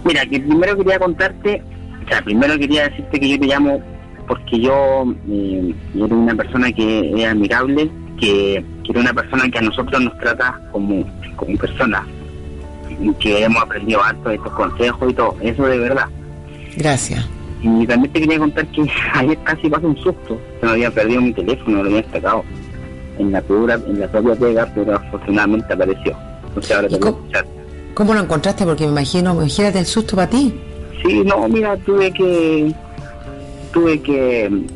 Mira, 0.04 0.26
que 0.26 0.40
primero 0.40 0.76
quería 0.76 0.98
contarte, 0.98 1.62
o 2.04 2.08
sea, 2.08 2.22
primero 2.22 2.58
quería 2.58 2.88
decirte 2.88 3.20
que 3.20 3.28
yo 3.28 3.38
te 3.38 3.46
llamo 3.46 3.80
porque 4.26 4.60
yo, 4.60 5.14
eh, 5.28 5.74
yo 5.94 6.06
era 6.06 6.14
una 6.14 6.34
persona 6.34 6.72
que 6.72 7.12
es 7.14 7.26
admirable, 7.26 7.90
que, 8.18 8.64
que 8.84 8.90
era 8.90 9.00
una 9.00 9.12
persona 9.12 9.48
que 9.50 9.58
a 9.58 9.62
nosotros 9.62 10.00
nos 10.00 10.18
trata 10.18 10.60
como, 10.72 11.04
como 11.36 11.56
personas, 11.56 12.02
que 13.20 13.44
hemos 13.44 13.62
aprendido 13.62 14.02
harto 14.02 14.28
de 14.28 14.36
estos 14.36 14.52
consejos 14.52 15.10
y 15.10 15.14
todo, 15.14 15.36
eso 15.40 15.66
de 15.66 15.78
verdad. 15.78 16.06
Gracias. 16.76 17.28
Y 17.62 17.86
también 17.86 18.12
te 18.12 18.20
quería 18.20 18.38
contar 18.38 18.66
que 18.68 18.86
ayer 19.14 19.38
casi 19.44 19.68
pasó 19.68 19.88
un 19.88 19.96
susto, 19.96 20.40
se 20.60 20.66
me 20.66 20.72
había 20.72 20.90
perdido 20.90 21.20
mi 21.20 21.32
teléfono, 21.32 21.82
lo 21.82 21.88
había 21.88 22.10
sacado 22.10 22.44
en 23.18 23.32
la 23.32 23.40
pura, 23.42 23.74
en 23.86 24.00
la 24.00 24.08
propia 24.08 24.34
pega, 24.34 24.72
pero 24.74 24.94
afortunadamente 24.94 25.72
apareció. 25.72 26.16
Entonces 26.48 26.76
ahora 26.76 26.88
¿Y 26.88 26.90
te 26.90 26.98
voy 26.98 27.08
a 27.08 27.42
cómo-. 27.42 27.56
¿Cómo 27.94 28.12
lo 28.12 28.20
encontraste? 28.20 28.64
Porque 28.66 28.84
me 28.84 28.90
imagino, 28.90 29.32
imagínate 29.32 29.78
el 29.78 29.86
susto 29.86 30.16
para 30.16 30.28
ti. 30.28 30.54
Sí, 31.02 31.22
no, 31.24 31.48
mira, 31.48 31.76
tuve 31.78 32.12
que 32.12 32.74
tuve 33.76 34.00
que 34.00 34.48
mm, 34.48 34.66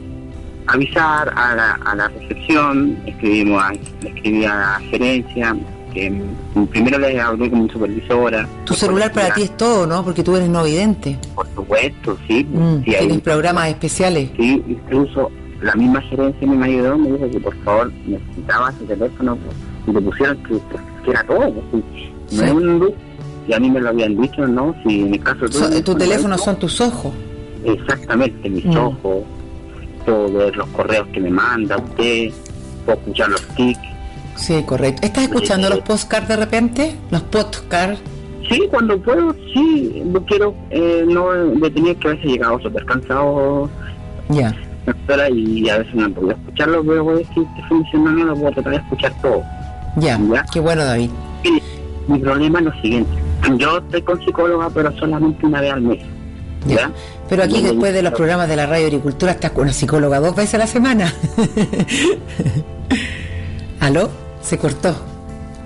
avisar 0.66 1.32
a 1.34 1.54
la, 1.54 1.72
a 1.86 1.94
la 1.94 2.08
recepción, 2.08 2.98
escribimos 3.06 3.62
a, 3.62 3.72
escribí 4.06 4.44
a 4.44 4.54
la 4.54 4.80
gerencia, 4.90 5.56
que 5.94 6.10
mm, 6.10 6.66
primero 6.66 6.98
le 6.98 7.18
hablé 7.18 7.48
con 7.50 7.62
mi 7.64 7.70
supervisora. 7.70 8.46
Tu 8.66 8.74
celular 8.74 9.10
para 9.10 9.32
ti 9.32 9.42
es 9.42 9.56
todo, 9.56 9.86
¿no? 9.86 10.04
Porque 10.04 10.22
tú 10.22 10.36
eres 10.36 10.50
no 10.50 10.62
vidente. 10.64 11.18
Por 11.34 11.46
supuesto, 11.54 12.18
sí. 12.28 12.44
Mm, 12.44 12.84
sí, 12.84 12.94
tienes 12.98 13.20
programas 13.22 13.68
especiales. 13.68 14.28
sí, 14.36 14.62
incluso 14.68 15.30
la 15.62 15.74
misma 15.74 16.00
gerencia 16.02 16.46
me 16.46 16.66
ayudó, 16.66 16.98
me 16.98 17.10
dijo 17.12 17.30
que 17.30 17.40
por 17.40 17.56
favor 17.64 17.90
necesitaba 18.06 18.70
ese 18.70 18.84
teléfono 18.84 19.38
y 19.86 19.92
le 19.92 20.00
pusieron 20.02 20.36
que, 20.44 20.54
que 21.04 21.10
era 21.10 21.24
todo. 21.24 21.50
pues. 21.52 21.64
No 21.72 21.82
Sí. 22.28 22.44
es 22.44 22.52
un 22.52 22.78
luz, 22.78 22.92
si 23.46 23.52
a 23.54 23.58
mí 23.58 23.70
me 23.70 23.80
lo 23.80 23.88
habían 23.88 24.20
dicho, 24.20 24.46
¿no? 24.46 24.74
Si 24.84 25.00
en 25.00 25.14
el 25.14 25.20
caso 25.22 25.46
de 25.46 25.52
So- 25.52 25.82
tu 25.82 25.94
teléfono 25.96 26.36
son 26.38 26.58
tus 26.58 26.80
ojos. 26.82 27.12
Exactamente, 27.64 28.48
mis 28.48 28.64
Mm. 28.64 28.76
ojos, 28.76 29.24
puedo 30.04 30.32
ver 30.32 30.56
los 30.56 30.66
correos 30.68 31.06
que 31.12 31.20
me 31.20 31.30
manda 31.30 31.76
usted, 31.76 32.30
puedo 32.84 32.98
escuchar 32.98 33.28
los 33.30 33.42
tics. 33.48 33.80
Sí, 34.36 34.62
correcto. 34.64 35.02
¿Estás 35.06 35.24
escuchando 35.24 35.68
Sí. 35.68 35.74
los 35.74 35.82
postcards 35.82 36.28
de 36.28 36.36
repente? 36.36 36.96
Los 37.10 37.22
postcards. 37.22 38.00
Sí, 38.48 38.62
cuando 38.70 38.98
puedo, 39.00 39.34
sí, 39.52 40.02
no 40.06 40.24
quiero, 40.24 40.54
eh, 40.70 41.04
no 41.06 41.30
de 41.32 41.70
tener 41.70 41.96
que 41.96 42.08
veces 42.08 42.24
llegado 42.24 42.58
súper 42.60 42.84
cansado 42.86 43.68
Ya. 44.30 44.54
doctora, 44.86 45.28
y 45.30 45.68
a 45.68 45.78
veces 45.78 45.94
no 45.94 46.10
podido 46.10 46.32
escucharlo, 46.32 46.82
pero 46.84 47.04
voy 47.04 47.14
a 47.14 47.18
decir 47.18 47.44
que 47.56 47.62
fin 47.68 47.82
de 47.82 47.90
semana 47.90 48.24
lo 48.24 48.34
voy 48.36 48.46
a 48.46 48.50
tratar 48.52 48.72
de 48.72 48.78
escuchar 48.78 49.12
todo. 49.20 49.42
Ya. 49.96 50.18
Ya. 50.32 50.44
Qué 50.52 50.58
bueno, 50.60 50.84
David. 50.84 51.10
Mire, 51.44 51.62
mi 52.08 52.18
problema 52.18 52.58
es 52.60 52.64
lo 52.64 52.72
siguiente, 52.80 53.10
yo 53.58 53.78
estoy 53.78 54.02
con 54.02 54.24
psicóloga, 54.24 54.70
pero 54.70 54.90
solamente 54.98 55.44
una 55.46 55.60
vez 55.60 55.72
al 55.72 55.82
mes. 55.82 56.00
Ya. 56.66 56.76
¿Ya? 56.76 56.90
Pero 57.28 57.44
aquí 57.44 57.62
después 57.62 57.94
de 57.94 58.02
los 58.02 58.12
programas 58.12 58.48
de 58.48 58.56
la 58.56 58.66
radio 58.66 58.86
agricultura 58.86 59.32
estás 59.32 59.52
con 59.52 59.62
una 59.62 59.72
psicóloga 59.72 60.20
dos 60.20 60.34
veces 60.34 60.54
a 60.54 60.58
la 60.58 60.66
semana. 60.66 61.14
¿Aló? 63.80 64.10
Se 64.42 64.58
cortó. 64.58 64.94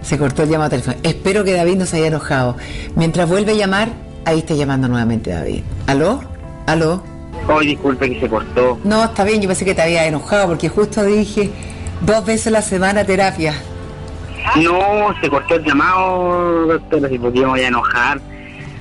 Se 0.03 0.19
cortó 0.19 0.43
el 0.43 0.51
llamado 0.51 0.71
telefónico. 0.71 1.09
Espero 1.09 1.43
que 1.43 1.55
David 1.55 1.77
no 1.77 1.87
se 1.87 1.97
haya 1.97 2.09
enojado. 2.09 2.57
Mientras 2.97 3.29
vuelve 3.29 3.53
a 3.53 3.55
llamar, 3.55 3.89
ahí 4.27 4.41
está 4.41 4.55
llamando 4.55 4.89
nuevamente 4.89 5.31
David. 5.31 5.63
¿Aló? 5.87 6.21
¿Aló? 6.67 7.03
Hoy 7.49 7.69
disculpe 7.69 8.11
que 8.11 8.21
se 8.21 8.29
cortó. 8.29 8.79
No, 8.85 9.05
está 9.05 9.25
bien, 9.25 9.41
yo 9.41 9.49
pensé 9.49 9.65
que 9.65 9.75
te 9.75 9.83
había 9.83 10.07
enojado 10.07 10.49
porque 10.49 10.69
justo 10.69 11.03
dije 11.05 11.51
dos 12.03 12.25
veces 12.25 12.49
a 12.49 12.51
la 12.51 12.63
semana 12.63 13.05
terapia. 13.05 13.55
No, 14.63 15.15
se 15.21 15.29
cortó 15.29 15.55
el 15.55 15.65
llamado, 15.65 16.67
doctora, 16.67 17.09
si 17.09 17.19
podíamos 17.19 17.59
enojar. 17.59 18.21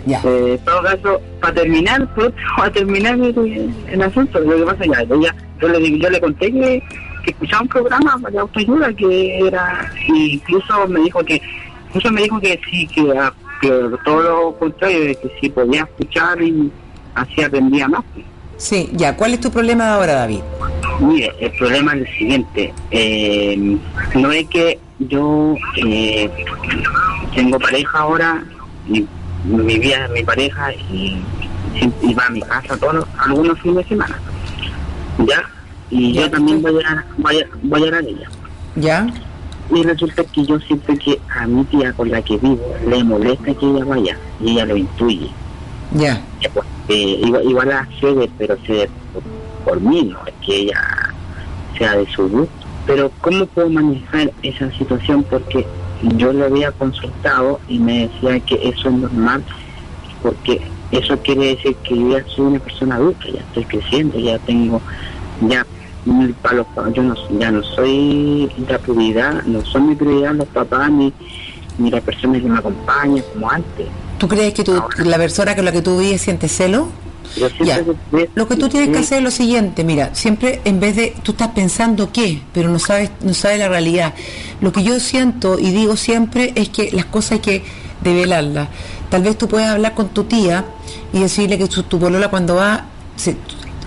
Ya. 0.05 0.21
Eh, 0.23 0.53
en 0.59 0.65
todo 0.65 0.81
caso, 0.83 1.21
para 1.39 1.53
terminar, 1.53 2.13
pues, 2.15 2.31
para 2.57 2.71
terminar 2.71 3.15
el, 3.15 3.73
el 3.89 4.01
asunto, 4.01 4.39
lo 4.39 4.55
que 4.55 4.63
pasa 4.63 4.85
ya, 4.85 5.01
ella, 5.15 5.35
yo 5.61 5.67
le, 5.69 5.99
yo 5.99 6.09
le 6.09 6.19
conté 6.21 6.51
que, 6.51 6.83
que 7.23 7.31
escuchaba 7.31 7.61
un 7.63 7.67
programa 7.69 8.29
de 8.29 8.39
autoayuda 8.39 8.93
que 8.93 9.39
era, 9.47 9.91
incluso 10.07 10.87
me 10.87 10.99
dijo 11.01 11.23
que, 11.23 11.41
incluso 11.87 12.11
me 12.11 12.23
dijo 12.23 12.39
que 12.39 12.59
sí, 12.69 12.87
que, 12.87 13.17
ah, 13.17 13.33
que 13.61 13.69
todo 14.03 14.21
lo 14.21 14.55
contrario, 14.57 15.17
que 15.21 15.31
sí 15.39 15.49
podía 15.49 15.83
escuchar 15.83 16.41
y 16.41 16.69
así 17.15 17.41
aprendía 17.41 17.87
más. 17.87 18.03
Sí, 18.57 18.89
ya. 18.93 19.15
¿Cuál 19.15 19.33
es 19.33 19.39
tu 19.39 19.51
problema 19.51 19.93
ahora, 19.95 20.13
David? 20.13 20.39
Mire, 20.99 21.31
el 21.39 21.51
problema 21.51 21.93
es 21.93 22.01
el 22.01 22.17
siguiente. 22.17 22.73
eh, 22.91 23.77
no 24.15 24.31
es 24.31 24.47
que 24.47 24.79
yo 24.99 25.55
eh, 25.77 26.29
tengo 27.35 27.59
pareja 27.59 27.99
ahora 27.99 28.43
y 28.87 29.05
vivía 29.43 30.08
mi 30.10 30.23
pareja 30.23 30.73
y, 30.73 31.21
y 31.73 32.10
iba 32.10 32.25
a 32.25 32.29
mi 32.29 32.41
casa 32.41 32.77
todos 32.77 33.06
algunos 33.17 33.60
fines 33.60 33.77
de 33.77 33.84
semana. 33.86 34.19
¿Ya? 35.19 35.43
Y 35.89 36.13
yo 36.13 36.29
también 36.29 36.62
voy 36.62 36.82
a, 36.84 37.06
voy, 37.17 37.39
a, 37.39 37.47
voy 37.63 37.88
a 37.88 37.91
la. 37.91 38.01
¿Ya? 38.75 39.08
Y 39.73 39.84
resulta 39.84 40.23
que 40.23 40.45
yo 40.45 40.60
siento 40.60 40.93
que 40.97 41.19
a 41.36 41.47
mi 41.47 41.63
tía 41.65 41.93
con 41.93 42.10
la 42.10 42.21
que 42.21 42.38
vivo 42.38 42.75
le 42.88 43.03
molesta 43.03 43.53
que 43.53 43.65
ella 43.65 43.86
vaya 43.86 44.17
y 44.41 44.51
ella 44.51 44.65
lo 44.65 44.77
intuye. 44.77 45.29
Ya. 45.93 46.21
Pues, 46.53 46.65
eh, 46.89 47.21
igual, 47.23 47.43
igual 47.45 47.88
cede, 47.99 48.29
pero 48.38 48.58
cede 48.65 48.89
por, 49.13 49.23
por 49.63 49.82
mí, 49.82 50.03
no 50.03 50.19
es 50.25 50.34
que 50.45 50.56
ella 50.62 51.13
sea 51.77 51.95
de 51.97 52.06
su 52.08 52.27
gusto. 52.27 52.51
Pero 52.86 53.12
¿cómo 53.21 53.45
puedo 53.45 53.69
manejar 53.69 54.32
esa 54.41 54.69
situación? 54.71 55.23
Porque 55.23 55.65
yo 56.17 56.33
lo 56.33 56.45
había 56.45 56.71
consultado 56.71 57.59
y 57.67 57.79
me 57.79 58.07
decía 58.07 58.39
que 58.41 58.55
eso 58.69 58.89
es 58.89 58.95
normal 58.95 59.43
porque 60.21 60.61
eso 60.91 61.17
quiere 61.17 61.55
decir 61.55 61.75
que 61.77 61.97
yo 61.97 62.17
ya 62.17 62.25
soy 62.27 62.45
una 62.45 62.59
persona 62.59 62.95
adulta, 62.95 63.25
ya 63.27 63.39
estoy 63.39 63.65
creciendo, 63.65 64.19
ya 64.19 64.37
tengo, 64.39 64.81
ya 65.47 65.65
mm, 66.05 66.31
para 66.41 66.55
los 66.57 66.67
yo 66.93 67.03
no, 67.03 67.15
ya 67.39 67.51
no 67.51 67.63
soy 67.63 68.49
la 68.67 68.77
prioridad, 68.77 69.43
no 69.43 69.63
son 69.65 69.89
mi 69.89 69.95
prioridad 69.95 70.33
los 70.33 70.47
papás 70.47 70.91
ni, 70.91 71.13
ni 71.77 71.89
las 71.89 72.01
personas 72.01 72.41
que 72.41 72.47
me 72.47 72.57
acompañan 72.57 73.23
como 73.33 73.49
antes. 73.49 73.87
¿Tú 74.17 74.27
crees 74.27 74.53
que 74.53 74.63
tú, 74.63 74.81
la 75.03 75.17
persona 75.17 75.55
con 75.55 75.65
la 75.65 75.71
que 75.71 75.81
tú 75.81 75.97
vives 75.97 76.21
siente 76.21 76.47
celo? 76.47 76.87
Ya. 77.65 77.77
Lo 78.36 78.47
que 78.47 78.55
tú 78.55 78.69
tienes 78.69 78.89
que 78.89 78.99
hacer 78.99 79.17
es 79.19 79.23
lo 79.23 79.31
siguiente, 79.31 79.83
mira, 79.83 80.13
siempre 80.13 80.62
en 80.65 80.79
vez 80.79 80.95
de 80.95 81.15
tú 81.23 81.31
estás 81.31 81.49
pensando 81.49 82.12
qué, 82.12 82.41
pero 82.53 82.69
no 82.69 82.79
sabes 82.79 83.12
no 83.21 83.33
sabes 83.33 83.59
la 83.59 83.69
realidad. 83.69 84.13
Lo 84.62 84.71
que 84.71 84.83
yo 84.83 84.99
siento 84.99 85.57
y 85.59 85.71
digo 85.71 85.95
siempre 85.97 86.51
es 86.55 86.69
que 86.69 86.91
las 86.91 87.05
cosas 87.05 87.33
hay 87.33 87.39
que 87.39 87.63
develarlas. 88.01 88.67
Tal 89.09 89.23
vez 89.23 89.38
tú 89.38 89.47
puedes 89.47 89.67
hablar 89.67 89.93
con 89.93 90.09
tu 90.09 90.23
tía 90.25 90.65
y 91.13 91.19
decirle 91.19 91.57
que 91.57 91.67
tu, 91.67 91.83
tu 91.83 91.99
polola 91.99 92.29
cuando 92.29 92.55
va 92.55 92.86
se- 93.15 93.38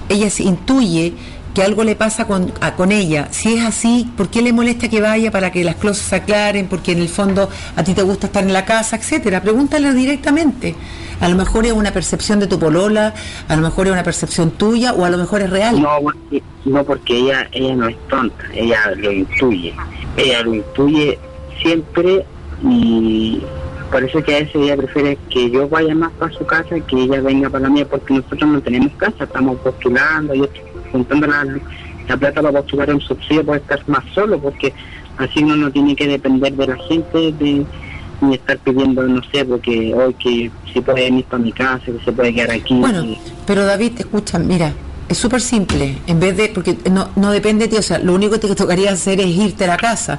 ella 0.08 0.30
se 0.30 0.44
intuye 0.44 1.14
que 1.56 1.62
algo 1.62 1.84
le 1.84 1.96
pasa 1.96 2.26
con, 2.26 2.92
ella. 2.92 3.28
Si 3.30 3.54
es 3.54 3.64
así, 3.64 4.06
¿por 4.14 4.28
qué 4.28 4.42
le 4.42 4.52
molesta 4.52 4.90
que 4.90 5.00
vaya 5.00 5.30
para 5.30 5.50
que 5.50 5.64
las 5.64 5.76
cosas 5.76 6.00
se 6.00 6.16
aclaren? 6.16 6.68
Porque 6.68 6.92
en 6.92 6.98
el 6.98 7.08
fondo 7.08 7.48
a 7.74 7.82
ti 7.82 7.94
te 7.94 8.02
gusta 8.02 8.26
estar 8.26 8.44
en 8.44 8.52
la 8.52 8.66
casa, 8.66 8.96
etcétera. 8.96 9.40
Pregúntale 9.40 9.94
directamente. 9.94 10.74
A 11.18 11.30
lo 11.30 11.34
mejor 11.34 11.64
es 11.64 11.72
una 11.72 11.92
percepción 11.92 12.40
de 12.40 12.46
tu 12.46 12.58
polola, 12.58 13.14
a 13.48 13.56
lo 13.56 13.62
mejor 13.62 13.86
es 13.86 13.94
una 13.94 14.02
percepción 14.02 14.50
tuya 14.50 14.92
o 14.92 15.06
a 15.06 15.08
lo 15.08 15.16
mejor 15.16 15.40
es 15.40 15.48
real. 15.48 15.80
No, 15.80 15.98
porque, 16.02 16.42
no 16.66 16.84
porque 16.84 17.16
ella 17.20 17.48
ella 17.52 17.74
no 17.74 17.88
es 17.88 17.96
tonta, 18.08 18.44
ella 18.52 18.90
lo 18.94 19.10
intuye. 19.10 19.74
Ella 20.18 20.42
lo 20.42 20.56
intuye 20.56 21.18
siempre 21.62 22.26
y 22.62 23.40
por 23.90 24.04
eso 24.04 24.22
que 24.22 24.36
a 24.36 24.38
veces 24.40 24.56
ella 24.56 24.76
prefiere 24.76 25.16
que 25.30 25.50
yo 25.50 25.66
vaya 25.70 25.94
más 25.94 26.12
para 26.18 26.30
su 26.34 26.44
casa 26.44 26.78
que 26.80 27.04
ella 27.04 27.22
venga 27.22 27.48
para 27.48 27.62
la 27.62 27.70
mía 27.70 27.86
porque 27.88 28.12
nosotros 28.12 28.46
no 28.46 28.60
tenemos 28.60 28.92
casa, 28.98 29.24
estamos 29.24 29.56
postulando, 29.60 30.34
yo 30.34 30.44
estoy 30.44 30.75
juntando 30.96 31.26
la, 31.26 31.44
la 32.08 32.16
plata 32.16 32.42
para 32.42 32.60
postular 32.60 32.92
un 32.94 33.00
subsidio 33.00 33.44
para 33.44 33.58
estar 33.58 33.80
más 33.88 34.04
solo 34.14 34.38
porque 34.38 34.72
así 35.18 35.42
uno 35.42 35.56
no 35.56 35.70
tiene 35.70 35.94
que 35.96 36.06
depender 36.06 36.52
de 36.54 36.66
la 36.66 36.76
gente 36.88 37.32
de 37.32 37.64
ni 38.22 38.34
estar 38.34 38.56
pidiendo, 38.58 39.02
no 39.02 39.20
sé, 39.30 39.44
porque 39.44 39.92
hoy 39.94 40.14
que 40.14 40.50
si 40.72 40.80
puede 40.80 41.02
venir 41.02 41.24
para 41.26 41.42
mi 41.42 41.52
casa, 41.52 41.84
que 41.84 41.98
se 42.02 42.12
puede 42.12 42.32
quedar 42.34 42.50
aquí. 42.50 42.74
Bueno, 42.74 43.04
y- 43.04 43.18
pero 43.46 43.64
David, 43.66 43.92
escucha, 43.98 44.38
mira, 44.38 44.72
es 45.08 45.18
súper 45.18 45.42
simple. 45.42 45.98
En 46.06 46.18
vez 46.18 46.34
de, 46.34 46.48
porque 46.48 46.78
no, 46.90 47.10
no 47.16 47.30
depende 47.30 47.66
de 47.66 47.72
ti, 47.72 47.76
o 47.76 47.82
sea, 47.82 47.98
lo 47.98 48.14
único 48.14 48.32
que 48.40 48.48
te 48.48 48.54
tocaría 48.54 48.90
hacer 48.90 49.20
es 49.20 49.26
irte 49.26 49.64
a 49.64 49.66
la 49.68 49.76
casa. 49.76 50.18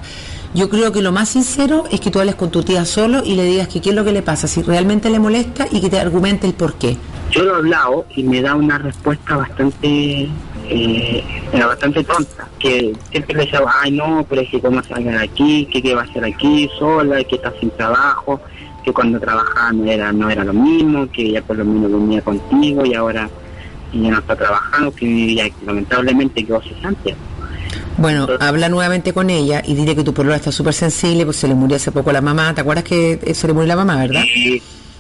Yo 0.53 0.69
creo 0.69 0.91
que 0.91 1.01
lo 1.01 1.11
más 1.11 1.29
sincero 1.29 1.85
es 1.91 1.99
que 1.99 2.11
tú 2.11 2.19
hables 2.19 2.35
con 2.35 2.51
tu 2.51 2.61
tía 2.61 2.85
solo 2.85 3.23
y 3.25 3.33
le 3.35 3.43
digas 3.45 3.67
que 3.67 3.81
qué 3.81 3.89
es 3.89 3.95
lo 3.95 4.05
que 4.05 4.11
le 4.11 4.21
pasa, 4.21 4.47
si 4.47 4.61
realmente 4.61 5.09
le 5.09 5.17
molesta 5.19 5.65
y 5.71 5.81
que 5.81 5.89
te 5.89 5.99
argumente 5.99 6.45
el 6.45 6.53
por 6.53 6.75
qué. 6.75 6.97
yo 7.31 7.43
lo 7.43 7.55
he 7.55 7.57
hablado 7.57 8.05
y 8.15 8.23
me 8.23 8.41
da 8.43 8.53
una 8.55 8.77
respuesta 8.77 9.35
bastante 9.37 10.29
eh, 10.69 11.23
era 11.53 11.67
bastante 11.67 12.03
tonta 12.03 12.47
que 12.59 12.93
siempre 13.11 13.35
le 13.35 13.43
decía 13.43 13.61
ay 13.81 13.91
no 13.91 14.25
pero 14.27 14.41
es 14.41 14.49
que 14.49 14.59
cómo 14.59 14.83
salga 14.83 15.11
de 15.11 15.23
aquí 15.23 15.65
que 15.71 15.81
qué 15.81 15.95
va 15.95 16.01
a 16.01 16.05
hacer 16.05 16.23
aquí 16.25 16.69
sola 16.77 17.23
que 17.23 17.35
está 17.35 17.53
sin 17.59 17.69
trabajo 17.71 18.41
que 18.83 18.91
cuando 18.93 19.19
trabajaba 19.19 19.71
no 19.73 19.85
era 19.85 20.11
no 20.11 20.29
era 20.29 20.43
lo 20.43 20.53
mismo 20.53 21.09
que 21.11 21.23
ella 21.23 21.41
por 21.41 21.57
lo 21.57 21.65
menos 21.65 21.91
venía 21.91 22.21
contigo 22.21 22.85
y 22.85 22.93
ahora 22.93 23.29
ella 23.93 24.11
no 24.11 24.19
está 24.19 24.35
trabajando 24.35 24.93
que 24.93 25.35
ya 25.35 25.47
lamentablemente 25.65 26.43
quedó 26.43 26.61
cesante 26.61 27.15
Bueno, 27.97 28.27
habla 28.39 28.69
nuevamente 28.69 29.13
con 29.13 29.29
ella 29.29 29.61
y 29.65 29.75
dile 29.75 29.95
que 29.95 30.03
tu 30.03 30.13
polola 30.13 30.35
está 30.35 30.51
súper 30.51 30.73
sensible, 30.73 31.25
pues 31.25 31.37
se 31.37 31.47
le 31.47 31.55
murió 31.55 31.77
hace 31.77 31.91
poco 31.91 32.11
la 32.11 32.21
mamá. 32.21 32.53
¿Te 32.53 32.61
acuerdas 32.61 32.83
que 32.83 33.19
eh, 33.23 33.33
se 33.33 33.47
le 33.47 33.53
murió 33.53 33.67
la 33.67 33.75
mamá, 33.75 33.95
verdad? 33.97 34.23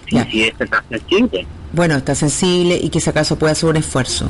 Ya. 0.09 0.25
si 0.31 0.43
este 0.43 0.63
está 0.63 0.81
sensible 0.89 1.45
Bueno, 1.73 1.97
está 1.97 2.15
sensible 2.15 2.79
y 2.81 2.89
que 2.89 3.01
si 3.01 3.09
acaso 3.09 3.37
puede 3.37 3.51
hacer 3.51 3.69
un 3.69 3.75
esfuerzo. 3.75 4.29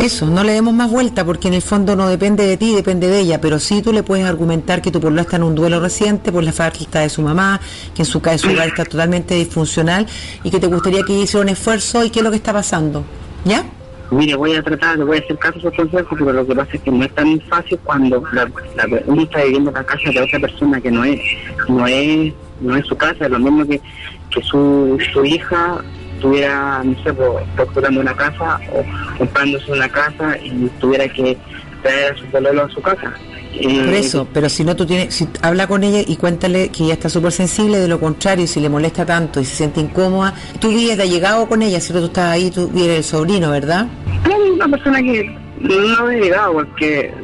Eso, 0.00 0.26
no 0.26 0.42
le 0.44 0.52
demos 0.52 0.74
más 0.74 0.90
vuelta 0.90 1.24
porque 1.24 1.48
en 1.48 1.54
el 1.54 1.62
fondo 1.62 1.94
no 1.96 2.08
depende 2.08 2.46
de 2.46 2.56
ti, 2.56 2.74
depende 2.74 3.06
de 3.08 3.20
ella, 3.20 3.40
pero 3.40 3.58
sí 3.58 3.80
tú 3.80 3.92
le 3.92 4.02
puedes 4.02 4.26
argumentar 4.26 4.82
que 4.82 4.90
tu 4.90 5.00
polola 5.00 5.22
está 5.22 5.36
en 5.36 5.44
un 5.44 5.54
duelo 5.54 5.80
reciente 5.80 6.30
por 6.32 6.42
la 6.42 6.52
falta 6.52 7.00
de 7.00 7.08
su 7.08 7.22
mamá, 7.22 7.60
que 7.94 8.02
en 8.02 8.06
su, 8.06 8.20
en 8.24 8.38
su 8.38 8.50
hogar 8.50 8.68
está 8.68 8.84
totalmente 8.84 9.34
disfuncional 9.34 10.06
y 10.42 10.50
que 10.50 10.58
te 10.60 10.66
gustaría 10.66 11.02
que 11.04 11.12
hiciera 11.12 11.42
un 11.42 11.48
esfuerzo 11.48 12.04
y 12.04 12.10
qué 12.10 12.18
es 12.20 12.24
lo 12.24 12.30
que 12.30 12.36
está 12.36 12.52
pasando. 12.52 13.04
¿Ya? 13.44 13.64
Mire, 14.10 14.34
voy 14.34 14.54
a 14.54 14.62
tratar, 14.62 14.98
voy 14.98 15.18
a 15.18 15.20
hacer 15.20 15.38
caso 15.38 15.58
a 15.58 15.62
sus 15.62 15.74
consejos, 15.74 16.18
pero 16.18 16.32
lo 16.32 16.46
que 16.46 16.54
pasa 16.54 16.70
es 16.74 16.80
que 16.82 16.90
no 16.90 17.04
es 17.04 17.14
tan 17.14 17.40
fácil 17.48 17.78
cuando 17.84 18.22
la, 18.32 18.44
la- 18.76 19.00
uno 19.06 19.22
está 19.22 19.42
viviendo 19.44 19.70
en 19.70 19.74
la 19.76 19.84
casa 19.84 20.10
de 20.12 20.20
otra 20.20 20.38
persona 20.40 20.80
que 20.80 20.90
no 20.90 21.04
es, 21.04 21.18
no 21.68 21.86
es, 21.86 22.32
no 22.60 22.76
es 22.76 22.84
su 22.86 22.96
casa, 22.96 23.28
lo 23.28 23.38
mismo 23.38 23.64
que, 23.66 23.80
que 24.30 24.42
su, 24.42 24.98
su 25.12 25.24
hija 25.24 25.78
estuviera, 26.24 26.82
no 26.82 26.94
sé, 27.04 27.12
postulando 27.56 28.00
una 28.00 28.14
casa 28.16 28.58
o 28.72 28.82
comprándose 29.18 29.70
una 29.72 29.88
casa 29.88 30.36
y 30.42 30.68
tuviera 30.80 31.06
que 31.08 31.36
traer 31.82 32.12
a 32.14 32.16
su 32.16 32.24
pololo 32.26 32.64
a 32.64 32.68
su 32.70 32.80
casa. 32.80 33.12
Por 33.62 33.94
eso, 33.94 34.26
pero 34.32 34.48
si 34.48 34.64
no 34.64 34.74
tú 34.74 34.84
tienes, 34.84 35.14
si 35.14 35.28
habla 35.42 35.66
con 35.68 35.84
ella 35.84 36.00
y 36.04 36.16
cuéntale 36.16 36.70
que 36.70 36.84
ella 36.84 36.94
está 36.94 37.08
súper 37.08 37.30
sensible, 37.30 37.78
de 37.78 37.86
lo 37.86 38.00
contrario, 38.00 38.46
si 38.48 38.58
le 38.58 38.68
molesta 38.68 39.04
tanto 39.06 39.38
y 39.40 39.44
se 39.44 39.54
siente 39.54 39.80
incómoda, 39.80 40.34
tú 40.58 40.70
vives 40.70 40.96
de 40.96 41.08
llegado 41.08 41.46
con 41.46 41.62
ella, 41.62 41.78
si 41.78 41.92
tú 41.92 42.04
estás 42.04 42.32
ahí, 42.32 42.50
tú 42.50 42.68
eres 42.74 42.96
el 42.98 43.04
sobrino, 43.04 43.50
¿verdad? 43.50 43.86
No, 44.28 44.54
una 44.54 44.66
persona 44.68 44.98
que 45.02 45.38
no 45.60 46.10
he 46.10 46.20
llegado 46.20 46.52
porque 46.54 47.14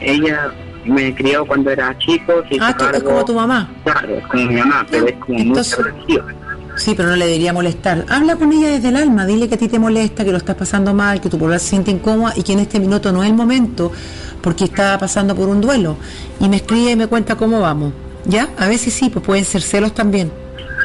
ella 0.00 0.50
me 0.86 1.14
crió 1.14 1.44
cuando 1.44 1.70
era 1.70 1.96
chico. 1.98 2.32
se 2.48 2.54
hizo 2.54 2.64
Ah, 2.64 2.74
tú- 2.76 2.84
es 2.84 2.90
cargo- 2.92 3.08
como 3.10 3.24
tu 3.24 3.34
mamá. 3.34 3.68
Claro, 3.84 4.14
es 4.16 4.26
como 4.28 4.44
mi 4.46 4.54
mamá, 4.54 4.86
pero 4.90 5.08
es 5.08 5.16
como 5.16 5.38
Entonces- 5.40 5.78
muy. 6.06 6.18
Sí, 6.76 6.94
pero 6.94 7.08
no 7.08 7.16
le 7.16 7.24
debería 7.24 7.52
molestar. 7.52 8.04
Habla 8.08 8.36
con 8.36 8.52
ella 8.52 8.68
desde 8.68 8.90
el 8.90 8.96
alma, 8.96 9.24
dile 9.26 9.48
que 9.48 9.54
a 9.54 9.58
ti 9.58 9.66
te 9.66 9.78
molesta, 9.78 10.24
que 10.24 10.30
lo 10.30 10.36
estás 10.36 10.56
pasando 10.56 10.92
mal, 10.92 11.20
que 11.20 11.30
tu 11.30 11.38
población 11.38 11.60
se 11.60 11.68
siente 11.70 11.90
incómoda 11.90 12.34
y 12.36 12.42
que 12.42 12.52
en 12.52 12.60
este 12.60 12.78
minuto 12.78 13.12
no 13.12 13.22
es 13.22 13.30
el 13.30 13.34
momento 13.34 13.90
porque 14.42 14.64
está 14.64 14.98
pasando 14.98 15.34
por 15.34 15.48
un 15.48 15.60
duelo. 15.60 15.96
Y 16.38 16.48
me 16.48 16.56
escribe 16.56 16.92
y 16.92 16.96
me 16.96 17.06
cuenta 17.06 17.34
cómo 17.34 17.60
vamos. 17.60 17.92
¿Ya? 18.26 18.48
A 18.58 18.68
veces 18.68 18.92
sí, 18.92 19.08
pues 19.08 19.24
pueden 19.24 19.44
ser 19.44 19.62
celos 19.62 19.94
también. 19.94 20.30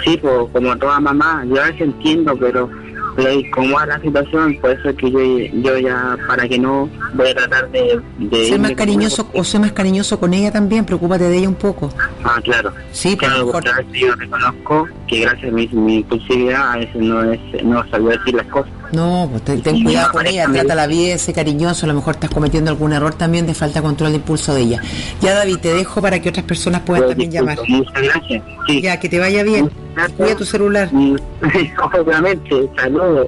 Sí, 0.06 0.18
pues 0.18 0.34
como 0.54 0.78
toda 0.78 1.00
mamá, 1.00 1.44
yo 1.46 1.62
a 1.62 1.66
veces 1.66 1.82
entiendo, 1.82 2.36
pero, 2.40 2.70
y 3.18 3.50
como 3.52 3.80
es 3.82 3.88
la 3.88 4.00
situación, 4.00 4.58
por 4.62 4.72
eso 4.72 4.90
es 4.90 4.96
que 4.96 5.12
yo, 5.12 5.20
yo 5.62 5.78
ya, 5.78 6.18
para 6.28 6.48
que 6.48 6.58
no, 6.58 6.90
voy 7.14 7.30
a 7.30 7.36
tratar 7.36 7.70
de... 7.72 8.02
de 8.20 8.46
Ser 8.46 8.60
más 8.60 8.72
cariñoso 8.72 9.30
o 9.34 9.44
ser 9.44 9.62
más 9.62 9.72
cariñoso 9.72 10.20
con 10.20 10.34
ella 10.34 10.52
también, 10.52 10.86
preocúpate 10.86 11.26
de 11.26 11.38
ella 11.38 11.50
un 11.50 11.56
poco. 11.56 11.92
Ah, 12.24 12.40
claro. 12.44 12.74
Sí, 12.92 13.18
claro, 13.18 13.46
mejor. 13.46 13.68
a 13.68 13.82
yo 13.92 14.16
reconozco 14.16 14.88
que 15.08 15.22
gracias 15.22 15.52
a 15.52 15.56
mi, 15.56 15.68
mi 15.68 15.98
impulsividad 15.98 16.72
a 16.72 16.78
veces 16.78 16.96
no 16.96 17.32
es 17.32 17.40
no 17.64 17.88
sabía 17.90 18.12
decir 18.12 18.36
las 18.36 18.48
cosas. 18.48 18.72
No, 18.92 19.28
pues 19.32 19.44
ten, 19.44 19.62
ten 19.62 19.84
cuidado 19.84 20.12
con 20.12 20.28
ella, 20.28 20.48
trátala 20.52 20.86
bien, 20.88 21.18
sé 21.18 21.32
cariñoso, 21.34 21.86
a 21.86 21.90
lo 21.90 21.94
mejor 21.96 22.16
estás 22.16 22.30
cometiendo 22.30 22.72
algún 22.72 22.92
error 22.92 23.14
también 23.14 23.46
de 23.48 23.54
falta 23.54 23.80
de 23.80 23.86
control 23.86 24.12
de 24.12 24.18
impulso 24.18 24.54
de 24.54 24.62
ella. 24.62 24.82
Ya 25.22 25.34
David, 25.34 25.58
te 25.58 25.74
dejo 25.74 26.02
para 26.02 26.22
que 26.22 26.30
otras 26.30 26.46
personas 26.46 26.82
puedan 26.82 27.04
Pues, 27.04 27.12
también 27.12 27.32
disculpa, 27.32 27.56
llamar. 27.56 27.70
Muchas 27.70 28.02
gracias. 28.02 28.44
Sí. 28.68 28.82
Ya, 28.82 29.00
que 29.00 29.10
te 29.10 29.20
vaya 29.20 29.44
bien. 29.44 29.72
Cuida 30.18 30.36
tu 30.36 30.46
celular. 30.46 30.90
Mm, 30.92 31.16
Obviamente, 32.00 32.70
saludos. 32.76 33.28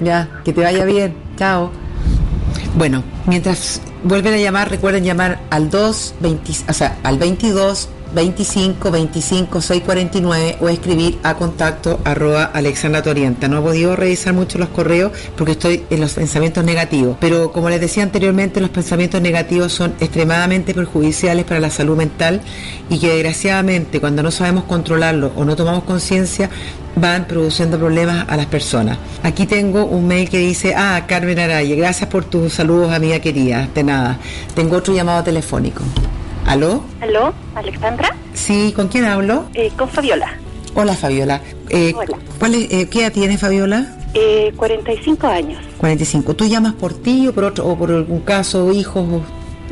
Ya, 0.00 0.28
que 0.44 0.52
te 0.52 0.60
vaya 0.62 0.84
bien. 0.84 1.14
Chao. 1.36 1.70
Bueno, 2.76 3.02
mientras 3.26 3.80
vuelven 4.04 4.34
a 4.34 4.38
llamar, 4.38 4.70
recuerden 4.70 5.04
llamar 5.04 5.40
al 5.50 5.70
2, 5.70 6.14
20, 6.20 6.52
o 6.68 6.72
sea, 6.72 6.98
al 7.02 7.18
22 7.18 7.88
25 8.14 8.90
25 8.90 9.60
649 9.60 10.56
o 10.60 10.68
escribir 10.68 11.18
a 11.22 11.34
contacto 11.34 12.00
arroba 12.04 12.44
Alexandra 12.44 13.02
Torienta. 13.02 13.48
No 13.48 13.58
he 13.58 13.62
podido 13.62 13.96
revisar 13.96 14.34
mucho 14.34 14.58
los 14.58 14.68
correos 14.68 15.12
porque 15.36 15.52
estoy 15.52 15.84
en 15.90 16.00
los 16.00 16.14
pensamientos 16.14 16.64
negativos, 16.64 17.16
pero 17.20 17.52
como 17.52 17.70
les 17.70 17.80
decía 17.80 18.02
anteriormente, 18.02 18.60
los 18.60 18.70
pensamientos 18.70 19.20
negativos 19.20 19.72
son 19.72 19.94
extremadamente 20.00 20.74
perjudiciales 20.74 21.44
para 21.44 21.60
la 21.60 21.70
salud 21.70 21.96
mental 21.96 22.40
y 22.88 22.98
que 22.98 23.08
desgraciadamente 23.08 24.00
cuando 24.00 24.22
no 24.22 24.30
sabemos 24.30 24.64
controlarlo 24.64 25.32
o 25.36 25.44
no 25.44 25.56
tomamos 25.56 25.84
conciencia 25.84 26.50
van 26.96 27.26
produciendo 27.26 27.78
problemas 27.78 28.26
a 28.28 28.36
las 28.36 28.46
personas. 28.46 28.98
Aquí 29.22 29.46
tengo 29.46 29.84
un 29.84 30.08
mail 30.08 30.28
que 30.28 30.38
dice, 30.38 30.74
ah, 30.76 31.04
Carmen 31.06 31.38
Araya, 31.38 31.76
gracias 31.76 32.08
por 32.10 32.24
tus 32.24 32.52
saludos, 32.52 32.92
amiga 32.92 33.20
querida. 33.20 33.68
De 33.74 33.84
nada. 33.84 34.18
Tengo 34.54 34.76
otro 34.76 34.94
llamado 34.94 35.22
telefónico. 35.22 35.82
¿Aló? 36.50 36.82
¿Aló, 37.00 37.32
Alexandra? 37.54 38.12
Sí, 38.34 38.72
¿con 38.74 38.88
quién 38.88 39.04
hablo? 39.04 39.44
Eh, 39.54 39.70
con 39.78 39.88
Fabiola. 39.88 40.34
Hola, 40.74 40.94
Fabiola. 40.94 41.40
Eh, 41.68 41.92
Hola. 41.96 42.18
¿cuál 42.40 42.56
es, 42.56 42.72
eh, 42.72 42.88
¿Qué 42.90 43.02
edad 43.02 43.12
tiene 43.12 43.38
Fabiola? 43.38 43.96
Eh, 44.14 44.52
45 44.56 45.28
años. 45.28 45.62
45. 45.78 46.34
¿Tú 46.34 46.46
llamas 46.46 46.72
por 46.74 46.92
ti 46.92 47.28
o 47.28 47.32
por 47.32 47.44
otro 47.44 47.66
o 47.68 47.78
por 47.78 47.92
algún 47.92 48.18
caso, 48.22 48.72
hijos? 48.72 49.04
o- 49.08 49.22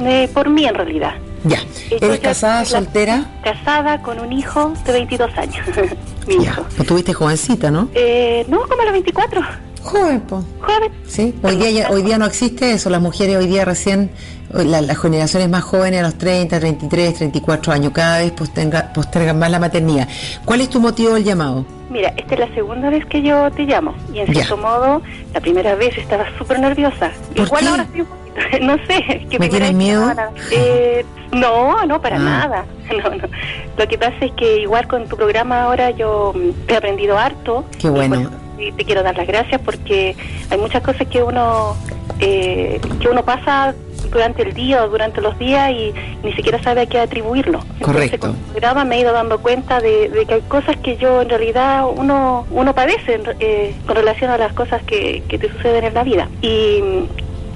Eh, 0.05 0.31
por 0.33 0.49
mí, 0.51 0.67
en 0.67 0.75
realidad. 0.77 1.14
Ya. 1.43 1.59
¿Eres 1.91 2.21
casada, 2.21 2.64
soltera? 2.64 3.25
Casada 3.43 4.01
con 4.01 4.21
un 4.21 4.33
hijo 4.33 4.73
de 4.87 4.93
22 4.93 5.37
años. 5.37 5.67
Mi 6.29 6.37
Ya. 6.37 6.43
hijo. 6.53 6.62
Pues 6.77 6.87
tuviste 6.87 7.12
jovencita, 7.12 7.73
¿no? 7.73 7.88
Eh, 7.95 8.47
no, 8.49 8.61
como 8.69 8.83
a 8.83 8.85
los 8.85 8.93
24. 8.93 9.41
Joven, 9.83 10.21
po. 10.23 10.43
Joven. 10.61 10.93
Sí, 11.07 11.35
hoy 11.43 11.57
día, 11.57 11.71
ya- 11.71 11.91
hoy 11.91 12.03
día 12.03 12.19
no 12.19 12.27
existe 12.27 12.73
eso. 12.73 12.91
Las 12.91 13.01
mujeres 13.01 13.37
hoy 13.37 13.47
día 13.47 13.64
recién, 13.64 14.11
la- 14.53 14.81
las 14.83 14.99
generaciones 14.99 15.49
más 15.49 15.62
jóvenes 15.64 16.01
a 16.01 16.03
los 16.05 16.19
30, 16.19 16.59
33, 16.61 17.14
34 17.14 17.73
años, 17.73 17.93
cada 17.93 18.19
vez 18.19 18.33
posterga- 18.35 18.93
postergan 18.93 19.38
más 19.38 19.51
la 19.51 19.59
maternidad. 19.59 20.09
¿Cuál 20.45 20.61
es 20.62 20.69
tu 20.71 20.81
motivo 20.81 21.14
del 21.14 21.25
llamado? 21.25 21.64
Mira, 21.91 22.12
esta 22.17 22.35
es 22.35 22.41
la 22.41 22.55
segunda 22.55 22.91
vez 22.91 23.07
que 23.07 23.23
yo 23.23 23.51
te 23.53 23.62
llamo. 23.62 23.95
Y 24.12 24.19
en 24.21 24.27
Ya. 24.27 24.33
cierto 24.35 24.57
modo, 24.59 25.01
la 25.33 25.41
primera 25.41 25.75
vez 25.75 25.97
estaba 25.97 26.25
súper 26.37 26.61
nerviosa. 26.61 27.11
¿Por 27.35 27.47
Igual 27.47 27.62
qué? 27.62 27.69
ahora 27.69 27.83
estoy 27.85 28.01
un 28.03 28.07
poquito, 28.09 28.37
no 28.62 28.77
sé. 28.87 29.27
¿Me 29.38 29.49
tienes 29.49 29.73
miedo? 29.75 30.12
Eh, 30.51 31.05
no, 31.33 31.87
no, 31.87 32.01
para 32.03 32.17
Ah. 32.17 32.19
nada. 32.19 32.64
No, 32.88 33.11
no. 33.14 33.29
Lo 33.77 33.87
que 33.87 33.99
pasa 33.99 34.17
es 34.23 34.33
que 34.33 34.61
igual 34.62 34.88
con 34.88 35.07
tu 35.09 35.14
programa 35.17 35.62
ahora 35.62 35.91
yo 35.91 36.33
he 36.69 36.75
aprendido 36.77 37.19
harto. 37.19 37.64
Qué 37.79 37.91
bueno. 37.91 38.31
Sí 38.59 38.73
te 38.73 38.85
quiero 38.85 39.03
dar 39.03 39.16
las 39.16 39.27
gracias 39.27 39.61
porque 39.64 40.16
hay 40.51 40.59
muchas 40.59 40.83
cosas 40.83 41.07
que 41.09 41.23
uno 41.23 41.77
eh, 42.21 42.81
que 43.01 43.09
uno 43.09 43.25
pasa 43.25 43.75
durante 44.11 44.42
el 44.42 44.53
día 44.55 44.85
o 44.85 44.88
durante 44.88 45.21
los 45.21 45.38
días 45.38 45.71
y 45.71 45.92
ni 46.25 46.33
siquiera 46.33 46.61
sabe 46.62 46.83
a 46.83 46.87
qué 46.87 46.99
atribuirlo. 46.99 47.61
Entonces, 47.79 48.11
Correcto. 48.18 48.35
programa 48.51 48.85
me 48.85 48.97
he 48.97 49.01
ido 49.01 49.12
dando 49.12 49.38
cuenta 49.38 49.81
de, 49.81 50.09
de 50.09 50.25
que 50.27 50.35
hay 50.35 50.40
cosas 50.42 50.77
que 50.79 50.97
yo 50.97 51.23
en 51.23 51.29
realidad 51.29 51.85
uno 51.94 52.47
uno 52.51 52.75
padece 52.75 53.14
en- 53.14 53.37
eh, 53.38 53.75
con 53.87 53.97
relación 53.97 54.31
a 54.31 54.38
las 54.38 54.53
cosas 54.53 54.83
que, 54.85 55.23
que 55.29 55.38
te 55.38 55.51
suceden 55.53 55.85
en 55.85 55.94
la 55.94 56.03
vida. 56.05 56.29
Y, 56.42 56.83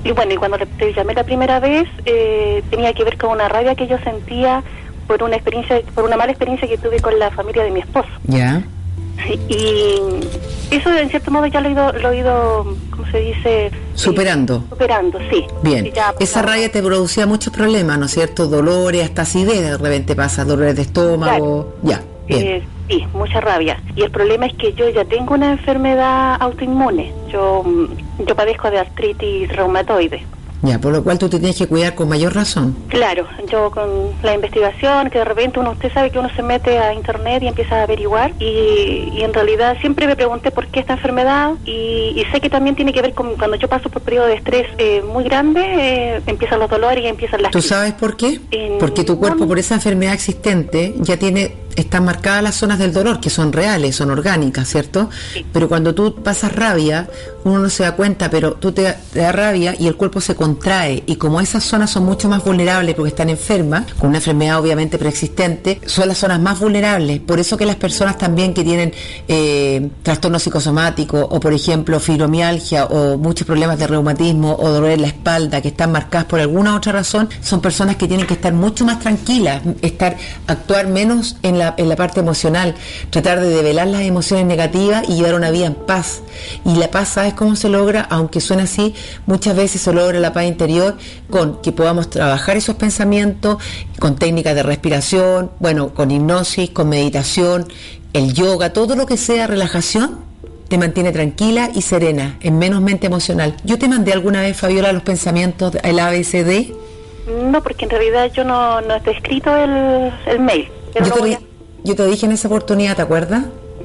y 0.04 0.10
bueno, 0.12 0.32
y 0.34 0.36
cuando 0.36 0.58
te 0.78 0.92
llamé 0.92 1.14
la 1.14 1.24
primera 1.24 1.58
vez 1.58 1.84
eh, 2.04 2.62
tenía 2.70 2.92
que 2.92 3.04
ver 3.04 3.16
con 3.16 3.30
una 3.30 3.48
rabia 3.48 3.74
que 3.74 3.86
yo 3.86 3.98
sentía 4.04 4.62
por 5.06 5.22
una 5.22 5.36
experiencia, 5.36 5.80
por 5.94 6.04
una 6.04 6.16
mala 6.16 6.32
experiencia 6.32 6.68
que 6.68 6.78
tuve 6.78 7.00
con 7.00 7.18
la 7.18 7.30
familia 7.30 7.64
de 7.64 7.70
mi 7.70 7.80
esposo. 7.80 8.08
Ya. 8.24 8.62
Y 9.48 10.00
eso 10.70 10.96
en 10.96 11.08
cierto 11.10 11.30
modo 11.30 11.46
ya 11.46 11.60
lo 11.60 11.68
he 11.68 11.72
ido, 11.72 11.92
lo 11.92 12.12
he 12.12 12.18
ido 12.18 12.76
¿cómo 12.90 13.10
se 13.10 13.18
dice? 13.20 13.70
Superando. 13.94 14.64
Superando, 14.70 15.18
sí. 15.30 15.46
Bien, 15.62 15.92
ya, 15.92 16.14
esa 16.18 16.42
rabia 16.42 16.70
te 16.70 16.82
producía 16.82 17.26
muchos 17.26 17.52
problemas, 17.52 17.98
¿no 17.98 18.06
es 18.06 18.12
cierto? 18.12 18.46
Dolores, 18.46 19.04
hasta 19.04 19.22
acidez, 19.22 19.62
de 19.62 19.78
repente 19.78 20.14
pasa, 20.14 20.44
dolores 20.44 20.76
de 20.76 20.82
estómago, 20.82 21.74
ya, 21.82 22.02
bien. 22.26 22.46
Eh, 22.46 22.62
sí, 22.88 23.06
mucha 23.12 23.40
rabia. 23.40 23.82
Y 23.94 24.02
el 24.02 24.10
problema 24.10 24.46
es 24.46 24.54
que 24.54 24.72
yo 24.72 24.88
ya 24.88 25.04
tengo 25.04 25.34
una 25.34 25.52
enfermedad 25.52 26.36
autoinmune. 26.40 27.12
Yo, 27.28 27.64
yo 28.26 28.34
padezco 28.34 28.70
de 28.70 28.78
artritis 28.78 29.54
reumatoide. 29.54 30.24
Ya, 30.62 30.78
por 30.78 30.92
lo 30.92 31.02
cual 31.02 31.18
tú 31.18 31.28
te 31.28 31.38
tienes 31.38 31.58
que 31.58 31.66
cuidar 31.66 31.94
con 31.94 32.08
mayor 32.08 32.34
razón. 32.34 32.76
Claro, 32.88 33.26
yo 33.50 33.70
con 33.70 33.88
la 34.22 34.34
investigación, 34.34 35.10
que 35.10 35.18
de 35.18 35.24
repente 35.24 35.58
uno, 35.58 35.72
usted 35.72 35.92
sabe 35.92 36.10
que 36.10 36.18
uno 36.18 36.30
se 36.34 36.42
mete 36.42 36.78
a 36.78 36.94
internet 36.94 37.42
y 37.42 37.48
empieza 37.48 37.80
a 37.80 37.82
averiguar, 37.82 38.32
y, 38.38 39.12
y 39.12 39.22
en 39.22 39.34
realidad 39.34 39.76
siempre 39.80 40.06
me 40.06 40.16
pregunté 40.16 40.50
por 40.50 40.68
qué 40.68 40.80
esta 40.80 40.94
enfermedad, 40.94 41.52
y, 41.64 42.14
y 42.16 42.24
sé 42.32 42.40
que 42.40 42.48
también 42.48 42.76
tiene 42.76 42.92
que 42.92 43.02
ver 43.02 43.12
con 43.14 43.36
cuando 43.36 43.56
yo 43.56 43.68
paso 43.68 43.88
por 43.90 44.02
periodo 44.02 44.26
de 44.26 44.34
estrés 44.34 44.66
eh, 44.78 45.02
muy 45.02 45.24
grande, 45.24 45.60
eh, 45.62 46.22
empiezan 46.26 46.60
los 46.60 46.70
dolores 46.70 47.04
y 47.04 47.08
empiezan 47.08 47.42
las 47.42 47.50
¿Tú 47.50 47.62
sabes 47.62 47.94
por 47.94 48.16
qué? 48.16 48.40
Porque 48.78 49.04
tu 49.04 49.18
cuerpo 49.18 49.46
por 49.46 49.58
esa 49.58 49.74
enfermedad 49.74 50.14
existente 50.14 50.94
ya 50.98 51.16
tiene, 51.16 51.56
están 51.76 52.04
marcadas 52.04 52.42
las 52.42 52.54
zonas 52.56 52.78
del 52.78 52.92
dolor, 52.92 53.20
que 53.20 53.30
son 53.30 53.52
reales, 53.52 53.96
son 53.96 54.10
orgánicas, 54.10 54.68
¿cierto? 54.68 55.10
Sí. 55.32 55.44
Pero 55.52 55.68
cuando 55.68 55.94
tú 55.94 56.22
pasas 56.22 56.54
rabia, 56.54 57.08
uno 57.44 57.58
no 57.60 57.70
se 57.70 57.82
da 57.82 57.92
cuenta, 57.92 58.30
pero 58.30 58.54
tú 58.54 58.72
te, 58.72 58.94
te 59.12 59.20
da 59.20 59.32
rabia 59.32 59.74
y 59.78 59.86
el 59.86 59.96
cuerpo 59.96 60.20
se 60.20 60.34
contrae. 60.34 61.02
Y 61.06 61.16
como 61.16 61.40
esas 61.40 61.64
zonas 61.64 61.90
son 61.90 62.04
mucho 62.04 62.28
más 62.28 62.44
vulnerables 62.44 62.94
porque 62.94 63.10
están 63.10 63.28
enfermas, 63.28 63.92
con 63.98 64.10
una 64.10 64.18
enfermedad 64.18 64.60
obviamente 64.60 64.98
preexistente, 64.98 65.80
son 65.86 66.08
las 66.08 66.18
zonas 66.18 66.40
más 66.40 66.58
vulnerables. 66.60 67.20
Por 67.20 67.40
eso 67.40 67.56
que 67.56 67.66
las 67.66 67.76
personas 67.76 68.18
también 68.18 68.54
que 68.54 68.64
tienen 68.64 68.92
eh, 69.28 69.90
trastornos 70.02 70.42
psicosomáticos 70.42 71.26
o, 71.30 71.40
por 71.40 71.52
ejemplo, 71.52 71.98
fibromialgia 72.00 72.86
o 72.86 73.18
muchos 73.18 73.46
problemas 73.46 73.78
de 73.78 73.86
reumatismo 73.86 74.56
o 74.58 74.70
dolor 74.70 74.90
en 74.90 75.02
la 75.02 75.08
espalda 75.08 75.60
que 75.60 75.68
están 75.68 75.92
marcadas 75.92 76.26
por 76.26 76.40
alguna 76.40 76.76
otra 76.76 76.92
razón, 76.92 77.28
son 77.40 77.60
personas 77.60 77.96
que 77.96 78.08
tienen 78.08 78.26
que 78.26 78.34
estar 78.34 78.52
mucho 78.52 78.84
más 78.84 78.98
tranquilas, 79.00 79.62
estar 79.82 80.16
actuar 80.46 80.88
menos 80.88 81.36
en 81.42 81.58
la, 81.58 81.61
en 81.76 81.88
la 81.88 81.96
parte 81.96 82.20
emocional, 82.20 82.74
tratar 83.10 83.40
de 83.40 83.48
develar 83.48 83.86
las 83.88 84.02
emociones 84.02 84.46
negativas 84.46 85.08
y 85.08 85.14
llevar 85.16 85.34
una 85.34 85.50
vida 85.50 85.66
en 85.66 85.74
paz. 85.74 86.22
Y 86.64 86.76
la 86.76 86.90
paz, 86.90 87.08
¿sabes 87.10 87.34
cómo 87.34 87.56
se 87.56 87.68
logra? 87.68 88.06
Aunque 88.10 88.40
suene 88.40 88.62
así, 88.64 88.94
muchas 89.26 89.56
veces 89.56 89.80
se 89.80 89.92
logra 89.92 90.18
la 90.20 90.32
paz 90.32 90.44
interior 90.44 90.96
con 91.30 91.60
que 91.62 91.72
podamos 91.72 92.10
trabajar 92.10 92.56
esos 92.56 92.76
pensamientos, 92.76 93.56
con 93.98 94.16
técnicas 94.16 94.54
de 94.54 94.62
respiración, 94.62 95.50
bueno, 95.60 95.94
con 95.94 96.10
hipnosis, 96.10 96.70
con 96.70 96.88
meditación, 96.88 97.66
el 98.12 98.34
yoga, 98.34 98.72
todo 98.72 98.94
lo 98.96 99.06
que 99.06 99.16
sea 99.16 99.46
relajación 99.46 100.20
te 100.68 100.78
mantiene 100.78 101.12
tranquila 101.12 101.68
y 101.74 101.82
serena, 101.82 102.38
en 102.40 102.58
menos 102.58 102.80
mente 102.80 103.06
emocional. 103.06 103.54
Yo 103.62 103.78
te 103.78 103.88
mandé 103.88 104.12
alguna 104.14 104.40
vez, 104.40 104.56
Fabiola, 104.56 104.90
los 104.92 105.02
pensamientos, 105.02 105.74
el 105.82 105.98
ABCD. 105.98 106.72
No, 107.50 107.62
porque 107.62 107.84
en 107.84 107.90
realidad 107.90 108.32
yo 108.32 108.42
no, 108.42 108.80
no 108.80 108.94
he 108.94 109.10
escrito 109.10 109.54
el, 109.54 110.10
el 110.26 110.40
mail. 110.40 110.68
Yo 110.94 111.12
te, 111.12 111.20
voy 111.20 111.34
a- 111.34 111.40
yo 111.84 111.96
te 111.96 112.06
dije 112.06 112.26
en 112.26 112.32
esa 112.32 112.48
oportunidad, 112.48 112.96
¿te 112.96 113.02
acuerdas? 113.02 113.44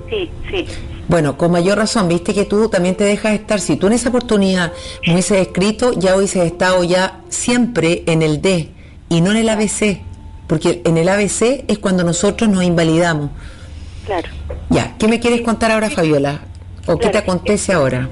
Sí, 0.09 0.29
sí. 0.49 0.65
Bueno, 1.07 1.37
con 1.37 1.51
mayor 1.51 1.77
razón, 1.77 2.07
viste 2.07 2.33
que 2.33 2.45
tú 2.45 2.69
también 2.69 2.95
te 2.95 3.05
dejas 3.05 3.33
estar. 3.33 3.59
Si 3.59 3.77
tú 3.77 3.87
en 3.87 3.93
esa 3.93 4.09
oportunidad 4.09 4.73
me 5.05 5.13
hubieses 5.13 5.39
escrito, 5.39 5.93
ya 5.93 6.15
hubieses 6.17 6.43
estado 6.43 6.83
ya 6.83 7.21
siempre 7.29 8.03
en 8.07 8.21
el 8.21 8.41
D 8.41 8.71
y 9.09 9.21
no 9.21 9.31
en 9.31 9.37
el 9.37 9.49
ABC. 9.49 10.01
Porque 10.47 10.81
en 10.85 10.97
el 10.97 11.09
ABC 11.09 11.65
es 11.67 11.77
cuando 11.79 12.03
nosotros 12.03 12.49
nos 12.49 12.63
invalidamos. 12.63 13.31
Claro. 14.05 14.29
Ya, 14.69 14.95
¿qué 14.97 15.07
me 15.07 15.19
quieres 15.19 15.41
contar 15.41 15.71
ahora, 15.71 15.89
Fabiola? 15.89 16.41
¿O 16.87 16.97
qué 16.97 17.09
te 17.09 17.17
acontece 17.17 17.73
ahora? 17.73 18.09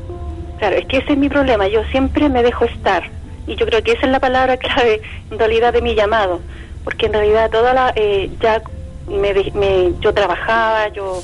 Claro, 0.60 0.76
es 0.76 0.86
que 0.86 0.98
ese 0.98 1.14
es 1.14 1.18
mi 1.18 1.30
problema. 1.30 1.68
Yo 1.68 1.82
siempre 1.92 2.28
me 2.30 2.44
dejo 2.44 2.66
estar. 2.66 3.10
Y 3.48 3.56
yo 3.56 3.66
creo 3.66 3.84
que 3.84 3.92
esa 3.94 4.06
es 4.06 4.12
la 4.12 4.20
palabra 4.20 4.58
clave, 4.58 5.02
en 5.32 5.40
realidad, 5.40 5.74
de 5.74 5.82
mi 5.82 5.96
llamado. 5.96 6.42
Porque 6.84 7.06
en 7.08 7.14
realidad, 7.14 7.50
toda 7.50 7.74
la. 7.74 7.94
eh, 7.96 8.30
ya 8.42 8.62
me, 9.08 9.34
me- 9.54 9.94
yo 10.00 10.14
trabajaba, 10.14 10.88
yo 10.90 11.22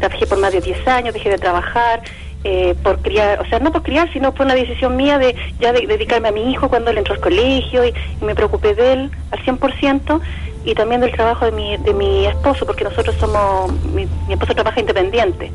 trabajé 0.00 0.26
por 0.26 0.38
más 0.38 0.52
de 0.52 0.60
10 0.60 0.86
años, 0.88 1.14
dejé 1.14 1.30
de 1.30 1.38
trabajar. 1.38 2.02
eh, 2.44 2.76
por 2.80 3.00
criar, 3.00 3.40
o 3.40 3.44
sea, 3.48 3.58
no 3.58 3.72
por 3.72 3.82
criar, 3.82 4.12
sino 4.12 4.30
fue 4.30 4.44
una 4.46 4.54
decisión 4.54 4.94
mía 4.94 5.18
de 5.18 5.34
ya 5.58 5.72
de, 5.72 5.84
dedicarme 5.88 6.28
a 6.28 6.32
mi 6.32 6.52
hijo 6.52 6.68
cuando 6.68 6.92
él 6.92 6.98
entró 6.98 7.14
al 7.14 7.20
colegio 7.20 7.84
y, 7.84 7.88
y 8.20 8.24
me 8.24 8.36
preocupé 8.36 8.72
de 8.74 8.92
él 8.92 9.10
al 9.32 9.40
100% 9.44 10.20
y 10.64 10.74
también 10.74 11.00
del 11.00 11.10
trabajo 11.10 11.44
de 11.46 11.50
mi, 11.50 11.76
de 11.78 11.92
mi 11.92 12.24
esposo, 12.26 12.64
porque 12.64 12.84
nosotros 12.84 13.16
somos, 13.18 13.72
mi, 13.92 14.06
mi 14.28 14.34
esposo 14.34 14.54
trabaja 14.54 14.78
independiente, 14.78 15.50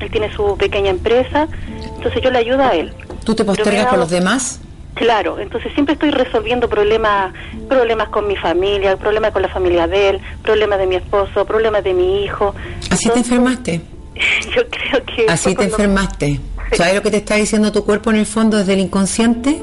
él 0.00 0.10
tiene 0.10 0.30
su 0.34 0.58
pequeña 0.58 0.90
empresa, 0.90 1.48
entonces 1.96 2.20
yo 2.22 2.30
le 2.30 2.38
ayudo 2.38 2.62
a 2.64 2.74
él. 2.74 2.92
¿Tú 3.24 3.34
te 3.34 3.42
postergas 3.44 3.84
por 3.86 3.92
dado- 3.92 3.96
los 4.02 4.10
demás? 4.10 4.60
Claro, 4.96 5.38
entonces 5.38 5.72
siempre 5.74 5.92
estoy 5.92 6.10
resolviendo 6.10 6.70
problemas, 6.70 7.34
problemas 7.68 8.08
con 8.08 8.26
mi 8.26 8.34
familia, 8.34 8.96
problemas 8.96 9.30
con 9.30 9.42
la 9.42 9.48
familia 9.48 9.86
de 9.86 10.08
él, 10.08 10.20
problemas 10.42 10.78
de 10.78 10.86
mi 10.86 10.96
esposo, 10.96 11.44
problemas 11.44 11.84
de 11.84 11.92
mi 11.92 12.24
hijo. 12.24 12.54
Así 12.90 13.10
te 13.10 13.18
enfermaste. 13.18 13.82
Yo 14.56 14.62
creo 14.70 15.04
que 15.04 15.26
Así 15.28 15.54
te 15.54 15.64
enfermaste. 15.64 16.40
¿Sabes 16.72 16.94
lo 16.94 17.02
que 17.02 17.10
te 17.10 17.18
está 17.18 17.34
diciendo 17.34 17.70
tu 17.72 17.84
cuerpo 17.84 18.10
en 18.10 18.16
el 18.16 18.24
fondo 18.24 18.56
desde 18.56 18.72
el 18.72 18.80
inconsciente? 18.80 19.62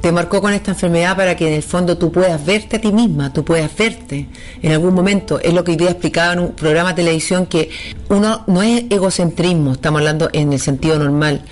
Te 0.00 0.12
marcó 0.12 0.40
con 0.40 0.54
esta 0.54 0.70
enfermedad 0.70 1.14
para 1.14 1.36
que 1.36 1.48
en 1.48 1.54
el 1.54 1.62
fondo 1.62 1.98
tú 1.98 2.10
puedas 2.10 2.42
verte 2.46 2.76
a 2.76 2.80
ti 2.80 2.90
misma, 2.90 3.34
tú 3.34 3.44
puedas 3.44 3.76
verte 3.76 4.28
en 4.62 4.72
algún 4.72 4.94
momento. 4.94 5.38
Es 5.40 5.52
lo 5.52 5.62
que 5.62 5.72
hoy 5.72 5.76
día 5.76 5.90
explicaba 5.90 6.32
en 6.32 6.38
un 6.38 6.52
programa 6.52 6.94
de 6.94 7.02
televisión 7.02 7.44
que 7.44 7.68
uno 8.08 8.44
no 8.46 8.62
es 8.62 8.84
egocentrismo, 8.88 9.72
estamos 9.72 9.98
hablando 9.98 10.30
en 10.32 10.54
el 10.54 10.58
sentido 10.58 10.98
normal. 10.98 11.42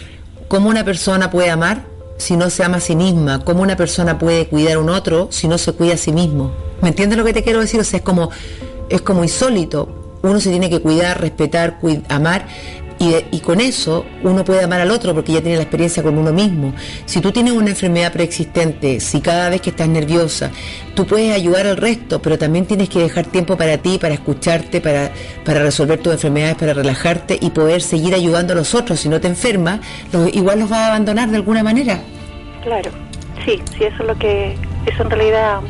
¿Cómo 0.48 0.70
una 0.70 0.82
persona 0.82 1.30
puede 1.30 1.50
amar 1.50 1.97
si 2.18 2.37
no 2.37 2.50
se 2.50 2.62
ama 2.64 2.76
a 2.76 2.81
sí 2.81 2.94
misma? 2.94 3.44
¿Cómo 3.44 3.62
una 3.62 3.76
persona 3.76 4.18
puede 4.18 4.46
cuidar 4.48 4.74
a 4.74 4.78
un 4.81 4.90
otro 4.90 5.28
si 5.31 5.48
no 5.48 5.57
se 5.57 5.72
cuida 5.72 5.94
a 5.94 5.96
sí 5.96 6.12
mismo? 6.12 6.52
¿Me 6.83 6.88
entiendes 6.90 7.18
lo 7.18 7.24
que 7.24 7.33
te 7.33 7.42
quiero 7.42 7.61
decir? 7.61 7.81
O 7.81 7.85
sea, 7.85 7.98
es 7.98 8.04
como, 8.04 8.31
es 8.90 9.00
como 9.00 9.24
insólito 9.24 9.94
uno 10.20 10.40
se 10.40 10.50
tiene 10.50 10.68
que 10.68 10.81
cuidar, 10.81 11.20
respetar, 11.20 11.78
cuid- 11.81 12.02
amar. 12.09 12.46
Y, 13.00 13.14
y 13.30 13.40
con 13.40 13.61
eso 13.61 14.04
uno 14.24 14.44
puede 14.44 14.64
amar 14.64 14.80
al 14.80 14.90
otro 14.90 15.14
porque 15.14 15.32
ya 15.32 15.40
tiene 15.40 15.56
la 15.56 15.62
experiencia 15.62 16.02
con 16.02 16.18
uno 16.18 16.32
mismo. 16.32 16.74
Si 17.06 17.20
tú 17.20 17.30
tienes 17.30 17.52
una 17.52 17.70
enfermedad 17.70 18.12
preexistente, 18.12 18.98
si 18.98 19.20
cada 19.20 19.48
vez 19.50 19.61
que 19.61 19.70
estás 19.70 19.88
nerviosa, 19.88 20.50
tú 20.94 21.06
puedes 21.06 21.32
ayudar 21.32 21.66
al 21.68 21.76
resto, 21.76 22.20
pero 22.20 22.37
también 22.38 22.66
tienes 22.66 22.88
que 22.88 22.98
dejar 22.98 23.26
tiempo 23.26 23.56
para 23.56 23.78
ti, 23.78 23.98
para 23.98 24.14
escucharte, 24.14 24.80
para, 24.80 25.12
para 25.44 25.61
resolver 25.62 26.00
tus 26.00 26.12
enfermedades, 26.14 26.56
para 26.56 26.74
relajarte 26.74 27.38
y 27.40 27.50
poder 27.50 27.82
seguir 27.82 28.14
ayudando 28.14 28.52
a 28.52 28.56
los 28.56 28.74
otros. 28.74 28.98
Si 28.98 29.08
no 29.08 29.20
te 29.20 29.28
enfermas, 29.28 29.78
los- 30.12 30.34
igual 30.34 30.58
los 30.58 30.68
vas 30.68 30.80
a 30.80 30.87
abandonar 30.88 31.28
de 31.30 31.37
alguna 31.37 31.62
manera. 31.62 32.00
Claro, 32.64 32.90
sí, 33.44 33.62
sí, 33.78 33.84
eso 33.84 33.96
es 34.02 34.06
lo 34.08 34.18
que, 34.18 34.56
eso 34.87 35.02
en 35.04 35.11
realidad 35.11 35.61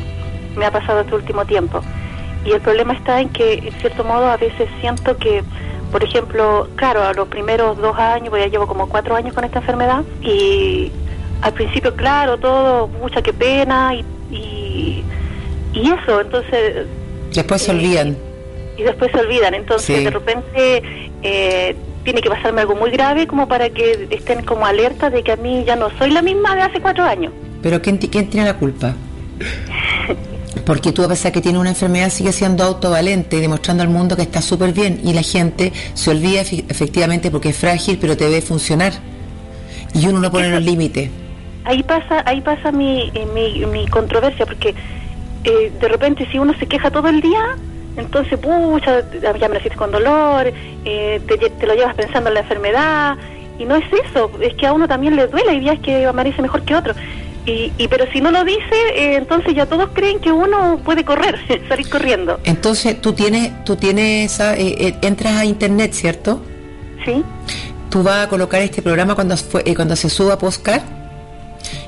me 0.57 0.65
ha 0.65 0.71
pasado 0.71 1.01
este 1.01 1.13
último 1.13 1.45
tiempo. 1.45 1.81
Y 2.43 2.51
el 2.53 2.61
problema 2.61 2.93
está 2.93 3.21
en 3.21 3.29
que, 3.29 3.53
en 3.53 3.73
cierto 3.81 4.03
modo, 4.03 4.25
a 4.31 4.37
veces 4.37 4.67
siento 4.81 5.15
que, 5.17 5.43
por 5.91 6.03
ejemplo, 6.03 6.67
claro, 6.75 7.03
a 7.03 7.13
los 7.13 7.27
primeros 7.27 7.77
dos 7.77 7.97
años, 7.97 8.29
pues 8.29 8.43
ya 8.43 8.49
llevo 8.49 8.67
como 8.67 8.87
cuatro 8.89 9.15
años 9.15 9.33
con 9.33 9.43
esta 9.43 9.59
enfermedad, 9.59 10.03
y 10.21 10.91
al 11.41 11.53
principio, 11.53 11.95
claro, 11.95 12.37
todo, 12.37 12.87
mucha 12.87 13.21
qué 13.21 13.33
pena, 13.33 13.93
y, 13.95 14.03
y, 14.35 15.03
y 15.73 15.91
eso, 15.91 16.21
entonces 16.21 16.87
Después 17.33 17.61
se 17.61 17.71
Eh, 17.71 17.75
olvidan. 17.75 18.17
y 18.77 18.83
después 18.83 19.11
se 19.11 19.19
olvidan. 19.19 19.53
Entonces, 19.53 19.97
Sí. 19.97 20.03
de 20.03 20.09
repente, 20.09 20.83
eh, 21.21 21.75
tiene 22.03 22.21
que 22.21 22.29
pasarme 22.29 22.61
algo 22.61 22.75
muy 22.75 22.89
grave 22.91 23.27
como 23.27 23.47
para 23.47 23.69
que 23.69 24.07
estén 24.09 24.43
como 24.45 24.65
alerta 24.65 25.09
de 25.09 25.21
que 25.23 25.31
a 25.33 25.35
mí 25.35 25.63
ya 25.65 25.75
no 25.75 25.89
soy 25.99 26.09
la 26.11 26.21
misma 26.21 26.55
de 26.55 26.61
hace 26.63 26.79
cuatro 26.81 27.03
años. 27.03 27.31
Pero 27.61 27.81
¿quién, 27.81 27.97
quién 27.97 28.29
tiene 28.29 28.47
la 28.47 28.55
culpa? 28.55 28.95
Porque 30.69 30.91
tú 30.91 31.03
a 31.03 31.07
pesar 31.07 31.31
que 31.31 31.41
tienes 31.41 31.59
una 31.59 31.71
enfermedad 31.71 32.11
sigue 32.11 32.31
siendo 32.31 32.63
autovalente 32.63 33.37
y 33.37 33.39
demostrando 33.39 33.81
al 33.81 33.89
mundo 33.89 34.15
que 34.15 34.21
está 34.21 34.39
súper 34.39 34.71
bien 34.71 35.01
y 35.03 35.13
la 35.13 35.23
gente 35.23 35.73
se 35.95 36.11
olvida 36.11 36.41
efe- 36.43 36.63
efectivamente 36.69 37.31
porque 37.31 37.49
es 37.49 37.57
frágil 37.57 37.97
pero 37.99 38.15
te 38.15 38.29
ve 38.29 38.39
funcionar 38.39 38.93
y 39.95 40.05
uno 40.05 40.19
no 40.19 40.29
pone 40.29 40.47
los 40.47 40.61
límites. 40.61 41.09
Ahí 41.65 41.81
pasa, 41.81 42.21
ahí 42.23 42.41
pasa 42.41 42.71
mi, 42.71 43.11
eh, 43.15 43.25
mi, 43.33 43.65
mi 43.65 43.87
controversia, 43.87 44.45
porque 44.45 44.75
eh, 45.43 45.71
de 45.81 45.87
repente 45.87 46.27
si 46.31 46.37
uno 46.37 46.53
se 46.59 46.67
queja 46.67 46.91
todo 46.91 47.07
el 47.07 47.19
día, 47.19 47.43
entonces, 47.97 48.37
pucha, 48.37 49.01
ya 49.39 49.47
me 49.49 49.55
naciste 49.55 49.75
con 49.75 49.89
dolor, 49.91 50.53
eh, 50.85 51.19
te, 51.59 51.65
lo 51.65 51.73
llevas 51.73 51.95
pensando 51.95 52.29
en 52.29 52.35
la 52.35 52.41
enfermedad, 52.41 53.17
y 53.57 53.65
no 53.65 53.75
es 53.75 53.85
eso, 54.07 54.29
es 54.39 54.53
que 54.53 54.67
a 54.67 54.73
uno 54.73 54.87
también 54.87 55.15
le 55.15 55.25
duele, 55.25 55.49
hay 55.49 55.59
días 55.61 55.79
que 55.79 56.05
amanece 56.05 56.43
mejor 56.43 56.61
que 56.61 56.75
otro. 56.75 56.93
Y, 57.49 57.73
y 57.79 57.87
pero 57.87 58.05
si 58.11 58.21
no 58.21 58.29
lo 58.29 58.43
dice, 58.43 58.75
eh, 58.95 59.15
entonces 59.15 59.55
ya 59.55 59.65
todos 59.65 59.89
creen 59.93 60.19
que 60.19 60.31
uno 60.31 60.79
puede 60.85 61.03
correr, 61.03 61.39
salir 61.67 61.89
corriendo. 61.89 62.39
Entonces 62.43 63.01
tú 63.01 63.13
tienes, 63.13 63.63
tú 63.63 63.75
tienes, 63.75 64.39
eh, 64.39 64.53
eh, 64.57 64.95
entras 65.01 65.35
a 65.35 65.45
internet, 65.45 65.93
¿cierto? 65.93 66.41
¿Sí? 67.05 67.23
Tú 67.89 68.03
vas 68.03 68.27
a 68.27 68.29
colocar 68.29 68.61
este 68.61 68.83
programa 68.83 69.15
cuando, 69.15 69.35
eh, 69.65 69.73
cuando 69.73 69.95
se 69.95 70.09
suba 70.09 70.33
a 70.33 70.37
Postcard 70.37 70.83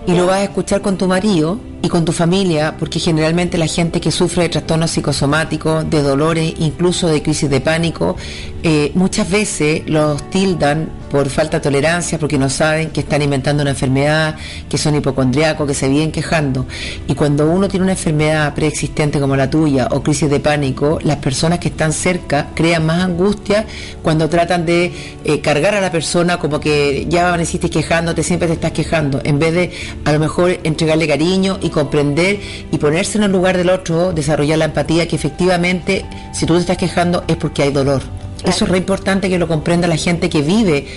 y 0.08 0.14
lo 0.14 0.26
vas 0.26 0.38
a 0.38 0.44
escuchar 0.44 0.82
con 0.82 0.98
tu 0.98 1.08
marido 1.08 1.60
y 1.82 1.90
con 1.90 2.06
tu 2.06 2.12
familia, 2.12 2.76
porque 2.78 3.00
generalmente 3.00 3.58
la 3.58 3.68
gente 3.68 4.00
que 4.00 4.12
sufre 4.12 4.44
de 4.44 4.50
trastornos 4.50 4.92
psicosomáticos, 4.92 5.90
de 5.90 6.02
dolores, 6.02 6.54
incluso 6.60 7.08
de 7.08 7.22
crisis 7.24 7.50
de 7.50 7.60
pánico, 7.60 8.16
eh, 8.64 8.92
muchas 8.94 9.30
veces 9.30 9.84
los 9.88 10.30
tildan 10.30 10.90
por 11.10 11.28
falta 11.30 11.58
de 11.58 11.64
tolerancia, 11.64 12.18
porque 12.18 12.38
no 12.38 12.50
saben 12.50 12.92
que 12.92 13.02
están 13.02 13.22
inventando 13.22 13.64
una 13.64 13.72
enfermedad, 13.72 14.36
que 14.70 14.78
son 14.78 14.96
hipocondriacos, 14.96 15.68
que 15.68 15.74
se 15.74 15.90
vienen 15.90 16.12
quejando. 16.12 16.66
Y 17.08 17.16
cuando 17.16 17.50
uno 17.50 17.68
tiene 17.68 17.84
una 17.84 17.94
enfermedad 17.94 18.54
preexistente 18.54 19.20
como 19.20 19.36
la 19.36 19.50
tuya 19.50 19.90
o 19.92 20.02
crisis 20.02 20.30
de 20.30 20.40
pánico, 20.40 21.00
las 21.04 21.18
personas 21.18 21.60
que 21.60 21.68
están 21.68 21.92
cerca 21.92 22.52
crean 22.54 22.86
más 22.86 23.04
angustia 23.04 23.66
cuando 24.02 24.30
tratan 24.30 24.66
de 24.66 24.94
eh, 25.26 25.42
cargar 25.42 25.76
a 25.76 25.82
la 25.82 25.92
persona 25.92 26.38
como 26.38 26.60
que 26.62 27.08
ya 27.10 27.28
amaneciste 27.28 27.70
quejándote, 27.70 28.24
siempre 28.24 28.48
te 28.48 28.54
estás 28.54 28.72
quejando, 28.72 29.20
en 29.24 29.38
vez 29.38 29.54
de 29.54 29.72
a 30.06 30.14
lo 30.14 30.20
mejor 30.20 30.60
entregarle 30.64 31.08
cariño 31.08 31.60
y 31.62 31.71
comprender 31.72 32.40
y 32.72 32.78
ponerse 32.78 33.18
en 33.18 33.24
el 33.24 33.32
lugar 33.32 33.58
del 33.58 33.70
otro, 33.70 34.14
desarrollar 34.14 34.58
la 34.58 34.66
empatía, 34.66 35.08
que 35.08 35.16
efectivamente 35.16 36.06
si 36.34 36.46
tú 36.46 36.54
te 36.56 36.62
estás 36.62 36.78
quejando 36.78 37.24
es 37.28 37.38
porque 37.38 37.64
hay 37.64 37.72
dolor. 37.72 38.02
Eso 38.44 38.66
es 38.66 38.72
re 38.72 38.80
importante 38.80 39.30
que 39.30 39.38
lo 39.38 39.48
comprenda 39.48 39.88
la 39.88 39.98
gente 39.98 40.30
que 40.30 40.42
vive 40.42 40.88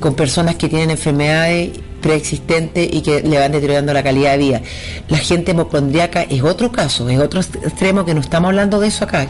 con 0.00 0.14
personas 0.14 0.56
que 0.56 0.68
tienen 0.68 0.90
enfermedades 0.90 1.70
preexistentes 2.00 2.88
y 2.92 3.00
que 3.00 3.22
le 3.22 3.38
van 3.38 3.52
deteriorando 3.52 3.92
la 3.92 4.02
calidad 4.02 4.32
de 4.32 4.38
vida. 4.38 4.60
La 5.08 5.18
gente 5.18 5.52
hipocondriaca 5.52 6.22
es 6.22 6.42
otro 6.42 6.70
caso, 6.70 7.08
es 7.08 7.18
otro 7.18 7.40
extremo 7.40 8.04
que 8.04 8.14
no 8.14 8.20
estamos 8.20 8.48
hablando 8.48 8.80
de 8.80 8.88
eso 8.88 9.04
acá. 9.04 9.26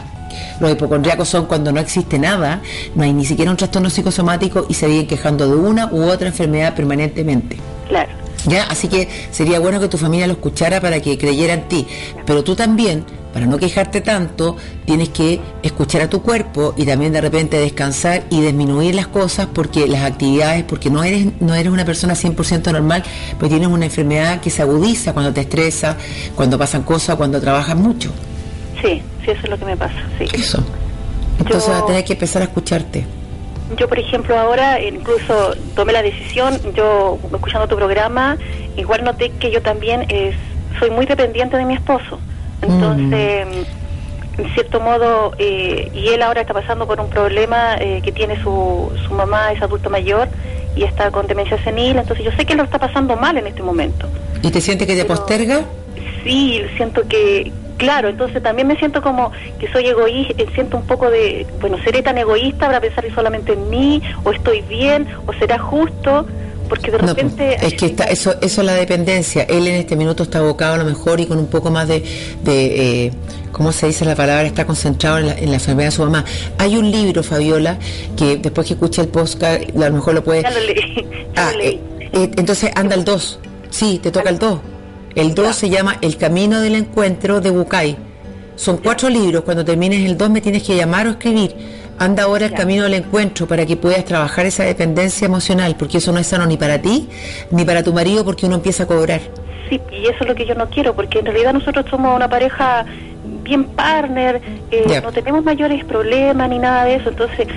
Los 0.59 0.71
hipocondriacos 0.71 1.29
son 1.29 1.45
cuando 1.45 1.71
no 1.71 1.79
existe 1.79 2.19
nada, 2.19 2.61
no 2.95 3.03
hay 3.03 3.13
ni 3.13 3.25
siquiera 3.25 3.51
un 3.51 3.57
trastorno 3.57 3.89
psicosomático 3.89 4.65
y 4.69 4.73
se 4.73 4.87
vienen 4.87 5.07
quejando 5.07 5.47
de 5.47 5.55
una 5.55 5.87
u 5.87 6.03
otra 6.03 6.27
enfermedad 6.27 6.75
permanentemente. 6.75 7.57
Claro. 7.87 8.11
¿Ya? 8.47 8.63
Así 8.63 8.87
que 8.87 9.07
sería 9.31 9.59
bueno 9.59 9.79
que 9.79 9.87
tu 9.87 9.97
familia 9.97 10.27
lo 10.27 10.33
escuchara 10.33 10.79
para 10.81 11.01
que 11.01 11.17
creyera 11.17 11.53
en 11.53 11.67
ti. 11.67 11.87
Pero 12.25 12.43
tú 12.43 12.55
también, 12.55 13.03
para 13.33 13.45
no 13.47 13.57
quejarte 13.57 14.01
tanto, 14.01 14.55
tienes 14.85 15.09
que 15.09 15.39
escuchar 15.63 16.01
a 16.03 16.09
tu 16.09 16.21
cuerpo 16.21 16.73
y 16.77 16.85
también 16.85 17.11
de 17.11 17.21
repente 17.21 17.57
descansar 17.57 18.23
y 18.29 18.41
disminuir 18.41 18.93
las 18.95 19.07
cosas 19.07 19.47
porque 19.51 19.87
las 19.87 20.03
actividades, 20.03 20.63
porque 20.63 20.89
no 20.91 21.03
eres, 21.03 21.27
no 21.39 21.55
eres 21.55 21.71
una 21.73 21.85
persona 21.85 22.13
100% 22.13 22.71
normal, 22.71 23.03
pues 23.39 23.49
tienes 23.49 23.67
una 23.67 23.85
enfermedad 23.85 24.39
que 24.41 24.49
se 24.51 24.61
agudiza 24.61 25.13
cuando 25.13 25.33
te 25.33 25.41
estresa, 25.41 25.97
cuando 26.35 26.57
pasan 26.57 26.83
cosas, 26.83 27.15
cuando 27.15 27.41
trabajas 27.41 27.75
mucho. 27.75 28.11
Sí, 28.81 29.01
sí, 29.25 29.31
eso 29.31 29.41
es 29.43 29.49
lo 29.49 29.57
que 29.57 29.65
me 29.65 29.75
pasa, 29.77 29.95
sí. 30.19 30.25
Eso. 30.33 30.63
Entonces 31.39 31.65
Yo- 31.67 31.73
vas 31.73 31.81
a 31.83 31.85
tener 31.87 32.03
que 32.05 32.13
empezar 32.13 32.41
a 32.43 32.45
escucharte. 32.45 33.05
Yo, 33.77 33.87
por 33.87 33.97
ejemplo, 33.97 34.37
ahora 34.37 34.79
incluso 34.81 35.55
tomé 35.75 35.91
la 35.91 36.03
decisión, 36.03 36.59
yo 36.75 37.17
escuchando 37.33 37.67
tu 37.67 37.75
programa, 37.75 38.37
igual 38.77 39.03
noté 39.03 39.31
que 39.31 39.49
yo 39.51 39.61
también 39.61 40.05
eh, 40.09 40.35
soy 40.79 40.91
muy 40.91 41.05
dependiente 41.05 41.57
de 41.57 41.65
mi 41.65 41.73
esposo. 41.73 42.19
Entonces, 42.61 43.47
en 44.37 44.53
cierto 44.53 44.79
modo, 44.79 45.33
eh, 45.39 45.89
y 45.93 46.09
él 46.09 46.21
ahora 46.21 46.41
está 46.41 46.53
pasando 46.53 46.85
por 46.85 46.99
un 46.99 47.09
problema 47.09 47.75
eh, 47.79 48.01
que 48.03 48.11
tiene 48.11 48.41
su, 48.43 48.91
su 49.07 49.13
mamá, 49.13 49.51
es 49.51 49.61
adulto 49.61 49.89
mayor, 49.89 50.27
y 50.75 50.83
está 50.83 51.09
con 51.09 51.25
demencia 51.25 51.61
senil, 51.63 51.97
entonces 51.97 52.25
yo 52.25 52.31
sé 52.31 52.45
que 52.45 52.55
lo 52.55 52.63
está 52.63 52.77
pasando 52.79 53.15
mal 53.15 53.37
en 53.37 53.47
este 53.47 53.63
momento. 53.63 54.07
¿Y 54.41 54.51
te 54.51 54.61
sientes 54.61 54.87
que 54.87 54.95
te 54.95 55.05
posterga? 55.05 55.61
Sí, 56.23 56.61
siento 56.75 57.07
que, 57.07 57.51
claro, 57.77 58.09
entonces 58.09 58.41
también 58.41 58.67
me 58.67 58.75
siento 58.77 59.01
como 59.01 59.31
que 59.59 59.71
soy 59.71 59.85
egoísta, 59.87 60.33
eh, 60.41 60.45
siento 60.53 60.77
un 60.77 60.83
poco 60.87 61.09
de, 61.09 61.45
bueno, 61.61 61.77
seré 61.83 62.01
tan 62.01 62.17
egoísta 62.17 62.65
para 62.67 62.79
pensar 62.81 63.03
solamente 63.13 63.53
en 63.53 63.69
mí, 63.69 64.01
o 64.23 64.31
estoy 64.31 64.61
bien, 64.61 65.07
o 65.27 65.33
será 65.33 65.57
justo, 65.59 66.25
porque 66.69 66.89
de 66.91 66.97
No, 66.99 67.07
repente... 67.07 67.57
es 67.61 67.73
que 67.75 67.85
está, 67.87 68.05
eso, 68.05 68.33
eso 68.41 68.61
es 68.61 68.65
la 68.65 68.73
dependencia. 68.73 69.43
Él 69.43 69.67
en 69.67 69.75
este 69.75 69.95
minuto 69.95 70.23
está 70.23 70.39
abocado 70.39 70.73
a 70.73 70.77
lo 70.77 70.85
mejor 70.85 71.19
y 71.19 71.25
con 71.27 71.37
un 71.37 71.47
poco 71.47 71.69
más 71.69 71.87
de, 71.87 72.03
de 72.43 73.05
eh, 73.05 73.11
¿cómo 73.51 73.71
se 73.71 73.85
dice 73.87 74.03
la 74.03 74.15
palabra? 74.15 74.47
Está 74.47 74.65
concentrado 74.65 75.19
en 75.19 75.27
la, 75.27 75.33
en 75.37 75.49
la 75.49 75.55
enfermedad 75.55 75.89
de 75.89 75.95
su 75.95 76.01
mamá. 76.03 76.25
Hay 76.57 76.75
un 76.75 76.89
libro, 76.89 77.21
Fabiola, 77.21 77.77
que 78.17 78.37
después 78.37 78.65
que 78.67 78.73
escuche 78.73 79.01
el 79.03 79.09
podcast, 79.09 79.61
a 79.75 79.89
lo 79.89 79.91
mejor 79.91 80.15
lo 80.15 80.23
puede... 80.23 80.41
Ya 80.41 80.49
lo 80.51 80.59
leí, 80.61 81.05
ya 81.35 81.47
Ah, 81.49 81.51
lo 81.51 81.57
leí. 81.59 81.75
eh, 81.75 81.79
eh, 82.13 82.31
entonces 82.37 82.71
anda 82.73 82.95
el 82.95 83.05
2. 83.05 83.39
Sí, 83.69 83.99
te 84.01 84.09
toca 84.09 84.29
el 84.29 84.39
2. 84.39 84.59
El 85.15 85.33
2 85.33 85.55
se 85.55 85.69
llama 85.69 85.95
El 86.01 86.17
Camino 86.17 86.59
del 86.59 86.75
Encuentro 86.75 87.39
de 87.39 87.49
Bucay. 87.49 87.95
Son 88.57 88.75
cuatro 88.75 89.07
libros. 89.07 89.43
Cuando 89.43 89.63
termines 89.63 90.03
el 90.03 90.17
2 90.17 90.29
me 90.29 90.41
tienes 90.41 90.63
que 90.63 90.75
llamar 90.75 91.07
o 91.07 91.11
escribir. 91.11 91.55
Anda 91.97 92.23
ahora 92.23 92.47
el 92.47 92.51
camino 92.51 92.83
del 92.83 92.95
encuentro 92.95 93.47
para 93.47 93.65
que 93.65 93.77
puedas 93.77 94.03
trabajar 94.03 94.45
esa 94.45 94.65
dependencia 94.65 95.25
emocional, 95.25 95.77
porque 95.79 95.99
eso 95.99 96.11
no 96.11 96.19
es 96.19 96.27
sano 96.27 96.45
ni 96.45 96.57
para 96.57 96.81
ti 96.81 97.07
ni 97.51 97.63
para 97.63 97.81
tu 97.81 97.93
marido, 97.93 98.25
porque 98.25 98.45
uno 98.45 98.55
empieza 98.55 98.83
a 98.83 98.87
cobrar. 98.87 99.21
Sí, 99.69 99.79
y 99.89 100.07
eso 100.07 100.17
es 100.19 100.27
lo 100.27 100.35
que 100.35 100.45
yo 100.45 100.55
no 100.55 100.69
quiero, 100.69 100.93
porque 100.93 101.19
en 101.19 101.27
realidad 101.27 101.53
nosotros 101.53 101.85
somos 101.89 102.13
una 102.13 102.29
pareja 102.29 102.85
bien 103.43 103.63
partner, 103.63 104.41
eh, 104.71 104.99
no 105.01 105.13
tenemos 105.13 105.45
mayores 105.45 105.85
problemas 105.85 106.49
ni 106.49 106.59
nada 106.59 106.83
de 106.83 106.95
eso, 106.95 107.09
entonces, 107.09 107.47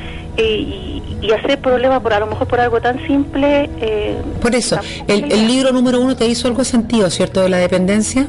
y, 0.42 1.02
y 1.20 1.32
hacer 1.32 1.60
problemas 1.60 2.00
por 2.00 2.12
a 2.12 2.20
lo 2.20 2.26
mejor 2.26 2.46
por 2.46 2.60
algo 2.60 2.80
tan 2.80 3.04
simple... 3.06 3.68
eh, 3.80 4.16
Por 4.40 4.54
eso, 4.54 4.78
el, 5.06 5.28
libro 5.46 5.72
número 5.72 6.00
uno 6.00 6.16
te 6.16 6.26
hizo 6.26 6.48
algo 6.48 6.64
sentido, 6.64 7.10
¿cierto? 7.10 7.42
De 7.42 7.48
la 7.48 7.58
dependencia. 7.58 8.26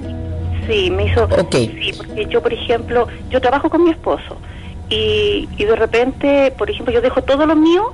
Sí, 0.68 0.90
me 0.92 1.06
hizo... 1.06 1.24
Ok. 1.26 1.56
Sí, 1.56 1.94
porque 1.96 2.26
yo, 2.28 2.42
por 2.42 2.54
ejemplo, 2.54 3.08
yo 3.30 3.40
trabajo 3.42 3.70
con 3.70 3.84
mi 3.84 3.92
esposo 3.92 4.38
y, 4.90 5.48
y 5.58 5.66
de 5.66 5.76
repente, 5.76 6.52
por 6.58 6.70
ejemplo, 6.70 6.94
yo 6.94 7.02
dejo 7.02 7.22
todo 7.22 7.46
lo 7.46 7.56
mío, 7.56 7.94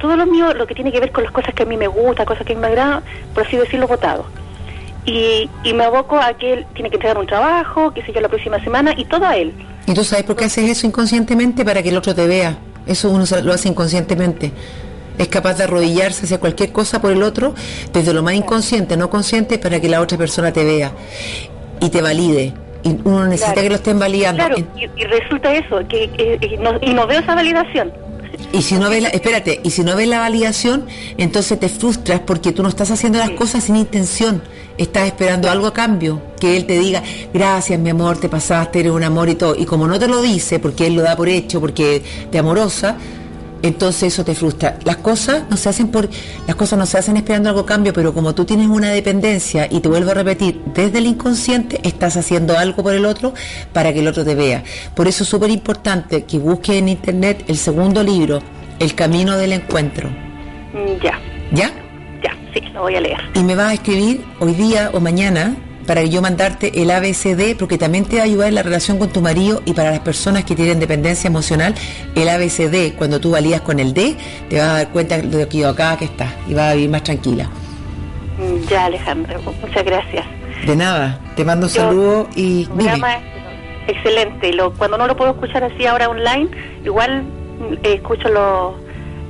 todo 0.00 0.16
lo 0.16 0.26
mío, 0.26 0.54
lo 0.54 0.66
que 0.66 0.74
tiene 0.74 0.92
que 0.92 1.00
ver 1.00 1.12
con 1.12 1.24
las 1.24 1.32
cosas 1.32 1.54
que 1.54 1.64
a 1.64 1.66
mí 1.66 1.76
me 1.76 1.86
gustan, 1.88 2.24
cosas 2.24 2.46
que 2.46 2.52
a 2.52 2.56
mí 2.56 2.60
me 2.62 2.68
agradan, 2.68 3.02
por 3.34 3.46
así 3.46 3.56
decirlo, 3.56 3.86
votado. 3.88 4.24
Y, 5.04 5.48
y 5.64 5.72
me 5.72 5.84
aboco 5.84 6.18
a 6.18 6.34
que 6.34 6.52
él 6.52 6.66
tiene 6.74 6.90
que 6.90 6.96
entregar 6.96 7.18
un 7.18 7.26
trabajo, 7.26 7.92
qué 7.92 8.02
sé 8.02 8.12
yo, 8.12 8.20
la 8.20 8.28
próxima 8.28 8.62
semana, 8.62 8.92
y 8.96 9.04
todo 9.06 9.26
a 9.26 9.36
él. 9.36 9.52
¿Y 9.86 9.94
tú 9.94 10.04
sabes 10.04 10.24
por 10.24 10.36
qué 10.36 10.44
haces 10.44 10.68
eso 10.68 10.86
inconscientemente? 10.86 11.64
Para 11.64 11.82
que 11.82 11.88
el 11.88 11.96
otro 11.96 12.14
te 12.14 12.26
vea. 12.26 12.58
Eso 12.88 13.10
uno 13.10 13.24
lo 13.44 13.52
hace 13.52 13.68
inconscientemente. 13.68 14.52
Es 15.18 15.28
capaz 15.28 15.54
de 15.54 15.64
arrodillarse 15.64 16.24
hacia 16.24 16.38
cualquier 16.38 16.72
cosa 16.72 17.00
por 17.00 17.10
el 17.12 17.22
otro, 17.22 17.54
desde 17.92 18.12
lo 18.14 18.22
más 18.22 18.34
inconsciente, 18.34 18.96
no 18.96 19.10
consciente, 19.10 19.58
para 19.58 19.80
que 19.80 19.88
la 19.88 20.00
otra 20.00 20.16
persona 20.16 20.52
te 20.52 20.64
vea 20.64 20.92
y 21.80 21.88
te 21.90 22.00
valide. 22.02 22.54
Y 22.84 22.90
uno 23.04 23.24
necesita 23.26 23.54
Claro. 23.54 23.62
que 23.62 23.68
lo 23.70 23.74
estén 23.76 23.98
validando. 23.98 24.44
Claro, 24.46 24.64
y, 24.76 24.82
y 25.00 25.04
resulta 25.04 25.52
eso, 25.52 25.78
que, 25.88 26.08
que- 26.10 26.38
y 26.46 26.56
no, 26.58 26.78
y 26.80 26.94
no 26.94 27.06
veo 27.08 27.18
esa 27.20 27.34
validación. 27.34 27.92
Y 28.52 28.62
si 28.62 28.76
no 28.76 28.88
ves 28.88 29.02
la, 29.02 29.08
espérate, 29.20 29.60
y 29.64 29.70
si 29.70 29.82
no 29.82 29.96
ves 29.96 30.06
la 30.06 30.20
validación, 30.20 30.86
entonces 31.16 31.58
te 31.58 31.68
frustras 31.68 32.20
porque 32.20 32.52
tú 32.52 32.62
no 32.62 32.68
estás 32.68 32.90
haciendo 32.92 33.18
las 33.18 33.30
cosas 33.30 33.64
sin 33.64 33.74
intención. 33.74 34.40
Estás 34.78 35.06
esperando 35.06 35.50
algo 35.50 35.66
a 35.66 35.74
cambio, 35.74 36.22
que 36.40 36.56
él 36.56 36.64
te 36.64 36.78
diga, 36.78 37.02
gracias 37.34 37.78
mi 37.78 37.90
amor, 37.90 38.18
te 38.18 38.28
pasaste, 38.28 38.80
eres 38.80 38.92
un 38.92 39.02
amor 39.02 39.28
y 39.28 39.34
todo. 39.34 39.54
Y 39.56 39.66
como 39.66 39.86
no 39.86 39.98
te 39.98 40.08
lo 40.08 40.22
dice, 40.22 40.60
porque 40.60 40.86
él 40.86 40.94
lo 40.94 41.02
da 41.02 41.16
por 41.16 41.28
hecho, 41.28 41.60
porque 41.60 42.02
te 42.30 42.38
amorosa, 42.38 42.96
entonces 43.62 44.12
eso 44.12 44.24
te 44.24 44.34
frustra. 44.34 44.78
Las 44.84 44.98
cosas 44.98 45.42
no 45.50 45.56
se 45.56 45.68
hacen 45.68 45.88
por, 45.88 46.08
las 46.46 46.56
cosas 46.56 46.78
no 46.78 46.86
se 46.86 46.98
hacen 46.98 47.16
esperando 47.16 47.48
algo 47.48 47.62
a 47.62 47.66
cambio, 47.66 47.92
pero 47.92 48.14
como 48.14 48.34
tú 48.34 48.44
tienes 48.44 48.68
una 48.68 48.90
dependencia 48.90 49.66
y 49.70 49.80
te 49.80 49.88
vuelvo 49.88 50.12
a 50.12 50.14
repetir, 50.14 50.62
desde 50.74 50.98
el 50.98 51.06
inconsciente 51.06 51.80
estás 51.82 52.16
haciendo 52.16 52.56
algo 52.56 52.82
por 52.82 52.94
el 52.94 53.04
otro 53.04 53.34
para 53.72 53.92
que 53.92 54.00
el 54.00 54.08
otro 54.08 54.24
te 54.24 54.34
vea. 54.34 54.62
Por 54.94 55.08
eso 55.08 55.24
es 55.24 55.28
súper 55.28 55.50
importante 55.50 56.24
que 56.24 56.38
busques 56.38 56.76
en 56.76 56.88
internet 56.88 57.44
el 57.48 57.56
segundo 57.56 58.02
libro, 58.02 58.40
El 58.78 58.94
Camino 58.94 59.36
del 59.36 59.52
Encuentro. 59.52 60.08
Ya, 61.02 61.18
¿Ya? 61.52 61.72
Sí, 62.54 62.60
lo 62.72 62.82
voy 62.82 62.96
a 62.96 63.00
leer. 63.00 63.18
Y 63.34 63.42
me 63.42 63.54
vas 63.54 63.70
a 63.70 63.74
escribir 63.74 64.24
hoy 64.40 64.52
día 64.54 64.90
o 64.92 65.00
mañana 65.00 65.56
para 65.86 66.02
yo 66.02 66.20
mandarte 66.20 66.82
el 66.82 66.90
ABCD, 66.90 67.56
porque 67.58 67.78
también 67.78 68.04
te 68.04 68.16
va 68.16 68.22
a 68.22 68.24
ayudar 68.26 68.48
en 68.48 68.54
la 68.56 68.62
relación 68.62 68.98
con 68.98 69.08
tu 69.08 69.22
marido 69.22 69.62
y 69.64 69.72
para 69.72 69.90
las 69.90 70.00
personas 70.00 70.44
que 70.44 70.54
tienen 70.54 70.78
dependencia 70.80 71.28
emocional, 71.28 71.74
el 72.14 72.28
ABCD, 72.28 72.94
cuando 72.96 73.20
tú 73.20 73.30
valías 73.30 73.62
con 73.62 73.78
el 73.80 73.94
D, 73.94 74.14
te 74.50 74.58
vas 74.58 74.68
a 74.68 74.72
dar 74.74 74.88
cuenta 74.90 75.16
de 75.16 75.22
lo 75.24 75.40
equivocada 75.40 75.96
que 75.96 76.04
estás 76.04 76.30
y 76.46 76.52
vas 76.52 76.72
a 76.72 76.74
vivir 76.74 76.90
más 76.90 77.02
tranquila. 77.04 77.48
Mm, 78.38 78.68
Ya, 78.68 78.84
Alejandra, 78.84 79.38
muchas 79.62 79.84
gracias. 79.84 80.26
De 80.66 80.76
nada, 80.76 81.18
te 81.36 81.44
mando 81.44 81.66
un 81.68 81.72
Yo- 81.72 81.80
saludo 81.80 82.28
y 82.36 82.66
programa 82.66 83.18
excelente. 83.86 84.52
Lo, 84.52 84.72
cuando 84.74 84.98
no 84.98 85.06
lo 85.06 85.16
puedo 85.16 85.30
escuchar 85.30 85.64
así 85.64 85.86
ahora 85.86 86.08
online, 86.10 86.48
igual 86.84 87.24
eh, 87.82 87.94
escucho 87.94 88.28
los, 88.28 88.74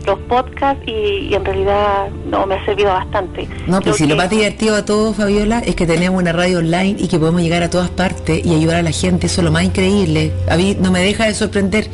los 0.08 0.18
podcasts 0.20 0.82
y, 0.86 1.28
y 1.28 1.34
en 1.34 1.44
realidad 1.44 2.08
no 2.30 2.46
me 2.46 2.54
ha 2.54 2.64
servido 2.64 2.88
bastante. 2.88 3.46
No, 3.66 3.80
pues 3.82 3.96
si 3.96 4.06
lo 4.06 4.16
más 4.16 4.30
divertido 4.30 4.74
de 4.74 4.82
todo, 4.82 5.12
Fabiola, 5.12 5.58
es 5.60 5.76
que 5.76 5.86
tenemos 5.86 6.20
una 6.20 6.32
radio 6.32 6.58
online 6.58 6.96
y 6.98 7.08
que 7.08 7.18
podemos 7.18 7.42
llegar 7.42 7.62
a 7.62 7.68
todas 7.68 7.90
partes 7.90 8.44
y 8.44 8.54
ayudar 8.54 8.78
a 8.78 8.82
la 8.82 8.90
gente. 8.90 9.26
Eso 9.26 9.42
es 9.42 9.44
lo 9.44 9.52
más 9.52 9.64
increíble. 9.64 10.32
A 10.48 10.56
mí 10.56 10.76
no 10.80 10.90
me 10.90 11.00
deja 11.00 11.26
de 11.26 11.34
sorprender 11.34 11.88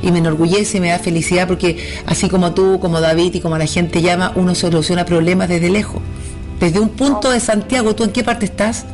y 0.00 0.12
me 0.12 0.18
enorgullece 0.18 0.78
y 0.78 0.80
me 0.80 0.90
da 0.90 1.00
felicidad 1.00 1.48
porque 1.48 1.76
así 2.06 2.28
como 2.28 2.54
tú, 2.54 2.78
como 2.78 3.00
David 3.00 3.34
y 3.34 3.40
como 3.40 3.58
la 3.58 3.66
gente 3.66 4.00
llama, 4.00 4.30
uno 4.36 4.54
soluciona 4.54 5.04
problemas 5.04 5.48
desde 5.48 5.68
lejos. 5.68 6.00
Desde 6.60 6.78
un 6.78 6.90
punto 6.90 7.30
de 7.30 7.40
Santiago, 7.40 7.96
¿tú 7.96 8.04
en 8.04 8.12
qué 8.12 8.22
parte 8.22 8.46
estás? 8.46 8.86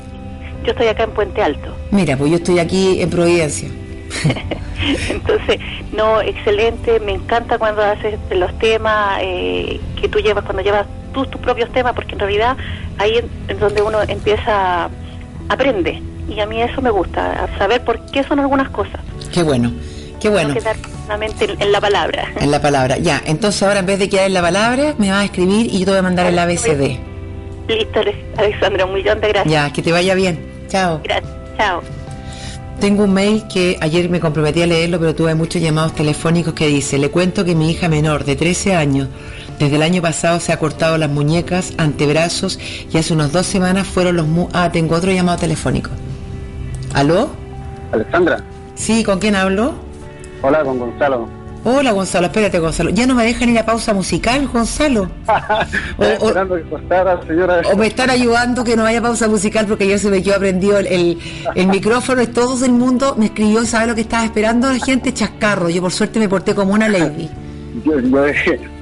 Yo 0.64 0.72
estoy 0.72 0.86
acá 0.86 1.04
en 1.04 1.10
Puente 1.10 1.42
Alto. 1.42 1.74
Mira, 1.90 2.16
pues 2.16 2.30
yo 2.30 2.36
estoy 2.38 2.58
aquí 2.58 3.02
en 3.02 3.10
Providencia. 3.10 3.68
Entonces, 5.10 5.58
no, 5.92 6.20
excelente. 6.20 7.00
Me 7.00 7.12
encanta 7.12 7.58
cuando 7.58 7.82
haces 7.82 8.18
los 8.30 8.56
temas 8.58 9.18
eh, 9.22 9.80
que 10.00 10.08
tú 10.08 10.18
llevas, 10.18 10.44
cuando 10.44 10.62
llevas 10.62 10.86
tú 11.12 11.26
tus 11.26 11.40
propios 11.40 11.70
temas, 11.72 11.92
porque 11.94 12.12
en 12.14 12.20
realidad 12.20 12.56
ahí 12.98 13.20
en 13.48 13.58
donde 13.58 13.82
uno 13.82 14.02
empieza, 14.02 14.88
aprende. 15.48 16.02
Y 16.28 16.40
a 16.40 16.46
mí 16.46 16.62
eso 16.62 16.80
me 16.80 16.90
gusta, 16.90 17.48
saber 17.58 17.82
por 17.84 18.00
qué 18.10 18.22
son 18.24 18.40
algunas 18.40 18.68
cosas. 18.70 19.00
Qué 19.32 19.42
bueno, 19.42 19.72
qué 20.20 20.28
bueno. 20.28 20.50
No 20.50 20.54
quedar 20.54 20.76
solamente 21.02 21.56
en, 21.58 21.72
la 21.72 21.80
palabra. 21.80 22.24
En 22.40 22.50
la 22.50 22.60
palabra. 22.62 22.96
Ya, 22.98 23.20
entonces 23.26 23.62
ahora 23.62 23.80
en 23.80 23.86
vez 23.86 23.98
de 23.98 24.08
quedar 24.08 24.26
en 24.26 24.34
la 24.34 24.40
palabra, 24.42 24.94
me 24.98 25.10
vas 25.10 25.20
a 25.20 25.24
escribir 25.24 25.66
y 25.66 25.80
yo 25.80 25.84
te 25.86 25.90
voy 25.90 25.98
a 25.98 26.02
mandar 26.02 26.26
el 26.26 26.38
ABCD. 26.38 26.98
Listo, 27.68 28.00
Ale- 28.00 28.24
Alexandra, 28.36 28.84
un 28.86 28.94
millón 28.94 29.20
de 29.20 29.28
gracias. 29.28 29.52
Ya, 29.52 29.72
que 29.72 29.82
te 29.82 29.92
vaya 29.92 30.14
bien. 30.14 30.38
Chao. 30.68 31.00
Gracias. 31.02 31.32
Chao. 31.58 32.01
Tengo 32.82 33.04
un 33.04 33.14
mail 33.14 33.44
que 33.46 33.78
ayer 33.80 34.10
me 34.10 34.18
comprometí 34.18 34.60
a 34.60 34.66
leerlo, 34.66 34.98
pero 34.98 35.14
tuve 35.14 35.36
muchos 35.36 35.62
llamados 35.62 35.94
telefónicos 35.94 36.52
que 36.52 36.66
dice, 36.66 36.98
le 36.98 37.10
cuento 37.12 37.44
que 37.44 37.54
mi 37.54 37.70
hija 37.70 37.88
menor 37.88 38.24
de 38.24 38.34
13 38.34 38.74
años, 38.74 39.06
desde 39.60 39.76
el 39.76 39.82
año 39.82 40.02
pasado 40.02 40.40
se 40.40 40.52
ha 40.52 40.58
cortado 40.58 40.98
las 40.98 41.08
muñecas, 41.08 41.74
antebrazos 41.78 42.58
y 42.92 42.98
hace 42.98 43.14
unas 43.14 43.30
dos 43.30 43.46
semanas 43.46 43.86
fueron 43.86 44.16
los... 44.16 44.26
mu- 44.26 44.48
ah, 44.52 44.70
tengo 44.72 44.96
otro 44.96 45.12
llamado 45.12 45.38
telefónico. 45.38 45.90
¿Aló? 46.92 47.30
Alexandra, 47.92 48.42
Sí, 48.74 49.04
¿con 49.04 49.20
quién 49.20 49.36
hablo? 49.36 49.74
hola 50.42 50.64
con 50.64 50.76
Gonzalo. 50.80 51.28
Hola 51.64 51.92
Gonzalo, 51.92 52.26
espérate 52.26 52.58
Gonzalo. 52.58 52.90
Ya 52.90 53.06
no 53.06 53.14
me 53.14 53.24
dejan 53.24 53.48
ir 53.50 53.58
a 53.58 53.64
pausa 53.64 53.94
musical, 53.94 54.48
Gonzalo. 54.48 55.08
O- 55.98 56.02
o- 56.02 56.06
esperando 56.06 56.56
que 56.56 56.62
cortara, 56.62 57.20
señora. 57.26 57.62
O 57.72 57.76
me 57.76 57.86
están 57.86 58.10
ayudando 58.10 58.64
que 58.64 58.76
no 58.76 58.84
haya 58.84 59.00
pausa 59.00 59.28
musical 59.28 59.66
porque 59.66 59.86
ya 59.86 59.96
se 59.98 60.10
me 60.10 60.22
quedó 60.22 60.38
prendido 60.40 60.78
el, 60.78 60.86
el, 60.88 61.18
el 61.54 61.66
micrófono 61.68 62.20
y 62.22 62.26
todo 62.26 62.64
el 62.64 62.72
mundo 62.72 63.14
me 63.16 63.26
escribió, 63.26 63.64
¿sabe 63.64 63.86
lo 63.88 63.94
que 63.94 64.00
estaba 64.00 64.24
esperando 64.24 64.68
la 64.72 64.78
gente? 64.84 65.12
Chascarro. 65.14 65.68
Yo 65.70 65.80
por 65.82 65.92
suerte 65.92 66.18
me 66.18 66.28
porté 66.28 66.54
como 66.54 66.72
una 66.74 66.88
lady. 66.88 67.28
Yo, 67.86 67.98
yo 68.00 68.22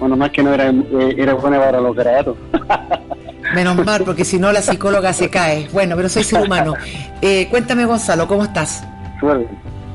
bueno, 0.00 0.16
más 0.16 0.30
que 0.30 0.42
no 0.42 0.52
era, 0.52 0.68
eh, 0.68 1.14
era 1.16 1.34
buena 1.34 1.60
para 1.60 1.80
los 1.80 1.94
garabatos. 1.94 2.36
Menos 3.54 3.76
mal, 3.84 4.02
porque 4.04 4.24
si 4.24 4.36
no 4.38 4.50
la 4.50 4.62
psicóloga 4.62 5.12
se 5.12 5.28
cae. 5.30 5.68
Bueno, 5.72 5.94
pero 5.94 6.08
soy 6.08 6.24
ser 6.24 6.42
humano. 6.42 6.74
Eh, 7.22 7.46
cuéntame 7.50 7.84
Gonzalo, 7.84 8.26
¿cómo 8.26 8.42
estás? 8.44 8.82
Súper 9.20 9.38
bien. 9.38 9.50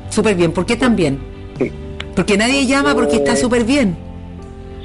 Súper 0.09 0.35
bien. 0.35 0.51
¿Por 0.53 0.65
qué 0.65 0.77
tan 0.77 0.95
bien? 0.95 1.19
Porque 2.15 2.37
nadie 2.37 2.65
llama 2.65 2.93
porque 2.93 3.17
está 3.17 3.35
súper 3.35 3.63
bien. 3.63 3.95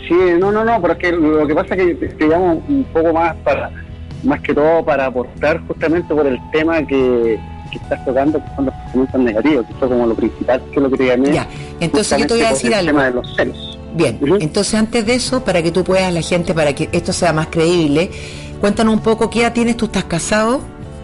Sí, 0.08 0.14
no, 0.38 0.50
no, 0.50 0.64
no, 0.64 0.80
pero 0.82 0.94
es 0.94 0.98
que 0.98 1.12
lo 1.12 1.46
que 1.46 1.54
pasa 1.54 1.74
es 1.74 1.84
que 1.86 1.94
te, 1.94 2.08
te 2.08 2.26
llamo 2.26 2.62
un 2.68 2.84
poco 2.92 3.12
más 3.12 3.36
para, 3.44 3.70
más 4.24 4.40
que 4.40 4.52
todo 4.54 4.84
para 4.84 5.06
aportar 5.06 5.60
justamente 5.68 6.12
por 6.12 6.26
el 6.26 6.38
tema 6.50 6.78
que, 6.84 7.38
que 7.70 7.78
estás 7.78 8.04
tocando, 8.04 8.38
que 8.42 8.56
son 8.56 8.66
los 8.66 8.74
pensamientos 8.74 9.20
negativos, 9.20 9.66
que 9.66 9.74
fue 9.74 9.88
como 9.88 10.06
lo 10.06 10.14
principal 10.16 10.60
que 10.72 10.80
lo 10.80 10.90
que 10.90 10.96
te 10.96 11.06
llamé. 11.06 11.32
Ya, 11.32 11.46
entonces 11.78 12.18
yo 12.18 12.26
te 12.26 12.34
voy 12.34 12.42
a 12.42 12.50
decir 12.50 12.74
algo. 12.74 12.90
El 12.90 12.96
tema 12.96 13.04
de 13.06 13.10
los 13.12 13.36
celos. 13.36 13.78
Bien, 13.94 14.18
entonces 14.40 14.74
antes 14.74 15.06
de 15.06 15.14
eso, 15.14 15.44
para 15.44 15.62
que 15.62 15.70
tú 15.70 15.84
puedas, 15.84 16.12
la 16.12 16.22
gente, 16.22 16.54
para 16.54 16.72
que 16.74 16.88
esto 16.92 17.12
sea 17.12 17.32
más 17.32 17.46
creíble, 17.48 18.10
cuéntanos 18.60 18.94
un 18.94 19.00
poco 19.00 19.30
qué 19.30 19.42
edad 19.42 19.52
tienes, 19.52 19.76
tú 19.76 19.84
estás 19.86 20.04
casado, 20.04 20.60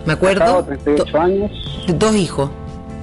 me 0.06 0.16
Casado, 0.16 0.58
acuerdo, 0.58 0.64
38 0.64 1.18
años, 1.20 1.50
Do- 1.86 1.94
dos 1.94 2.16
hijos. 2.16 2.50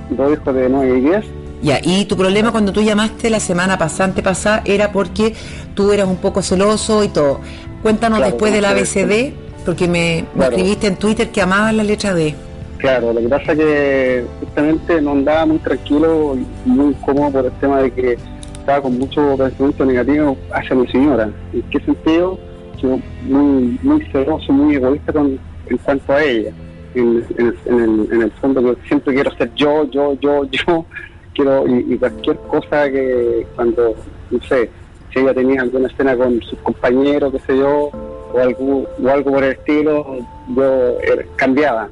dos 0.10 0.34
hijos 0.34 0.56
de 0.56 0.70
9 0.70 0.98
y 0.98 1.02
10. 1.02 1.26
Ya, 1.64 1.80
y 1.82 2.04
tu 2.06 2.18
problema 2.18 2.52
cuando 2.52 2.74
tú 2.74 2.82
llamaste 2.82 3.30
la 3.30 3.40
semana 3.40 3.78
pasante 3.78 4.22
pasada 4.22 4.62
era 4.66 4.92
porque 4.92 5.34
tú 5.74 5.94
eras 5.94 6.08
un 6.08 6.18
poco 6.18 6.42
celoso 6.42 7.04
y 7.06 7.08
todo. 7.08 7.40
Cuéntanos 7.82 8.18
Claro, 8.20 8.32
después 8.34 8.52
del 8.52 8.66
ABCD, 8.66 9.34
porque 9.66 9.88
me, 9.88 10.26
escribiste 10.40 10.88
en 10.88 10.98
Twitter 10.98 11.30
que 11.32 11.42
amabas 11.42 11.74
la 11.74 11.84
letra 11.84 12.14
D. 12.14 12.36
Claro, 12.80 13.14
lo 13.14 13.22
que 13.22 13.30
pasa 13.30 13.54
es 13.54 13.58
que 13.60 14.26
justamente 14.42 15.02
no 15.02 15.14
andaba 15.14 15.46
muy 15.46 15.58
tranquilo 15.60 16.36
y 16.36 16.70
muy 16.70 16.94
cómodo 16.96 17.32
por 17.32 17.46
el 17.46 17.52
tema 17.54 17.82
de 17.82 17.92
que 17.92 18.18
estaba 18.60 18.82
con 18.82 19.00
mucho 19.00 19.36
pensamiento 19.38 19.86
negativo 19.86 20.38
hacia 20.54 20.76
mi 20.76 20.86
señora. 20.90 21.30
¿En 21.54 21.62
qué 21.64 21.80
sentido? 21.80 22.38
Yo 22.82 23.00
muy, 23.30 23.80
muy 23.82 24.06
celoso, 24.12 24.52
muy 24.52 24.76
egoísta 24.76 25.14
con, 25.14 25.40
en 25.70 25.78
cuanto 25.78 26.12
a 26.12 26.22
ella. 26.22 26.52
En, 26.94 27.26
en- 27.38 27.56
en 27.66 27.80
el, 27.80 28.08
en 28.12 28.22
el 28.24 28.32
fondo 28.34 28.62
que 28.62 28.88
siempre 28.88 29.14
quiero 29.14 29.32
ser 29.38 29.50
yo, 29.56 29.90
yo, 29.90 30.18
yo, 30.20 30.44
yo. 30.52 30.86
Quiero, 31.34 31.68
y, 31.68 31.94
y 31.94 31.98
cualquier 31.98 32.38
cosa 32.50 32.90
que 32.92 33.46
cuando, 33.56 33.96
no 34.30 34.40
sé, 34.48 34.70
si 35.12 35.20
ella 35.20 35.34
tenía 35.34 35.62
alguna 35.62 35.88
escena 35.88 36.16
con 36.16 36.42
sus 36.42 36.60
compañeros, 36.60 37.32
qué 37.34 37.40
sé 37.40 37.58
yo, 37.58 37.90
o 38.34 38.40
algo, 38.40 38.86
o 39.04 39.08
algo 39.10 39.32
por 39.32 39.44
el 39.44 39.52
estilo, 39.54 40.18
yo 40.56 40.90
eh, 41.02 41.28
cambiaba. 41.36 41.90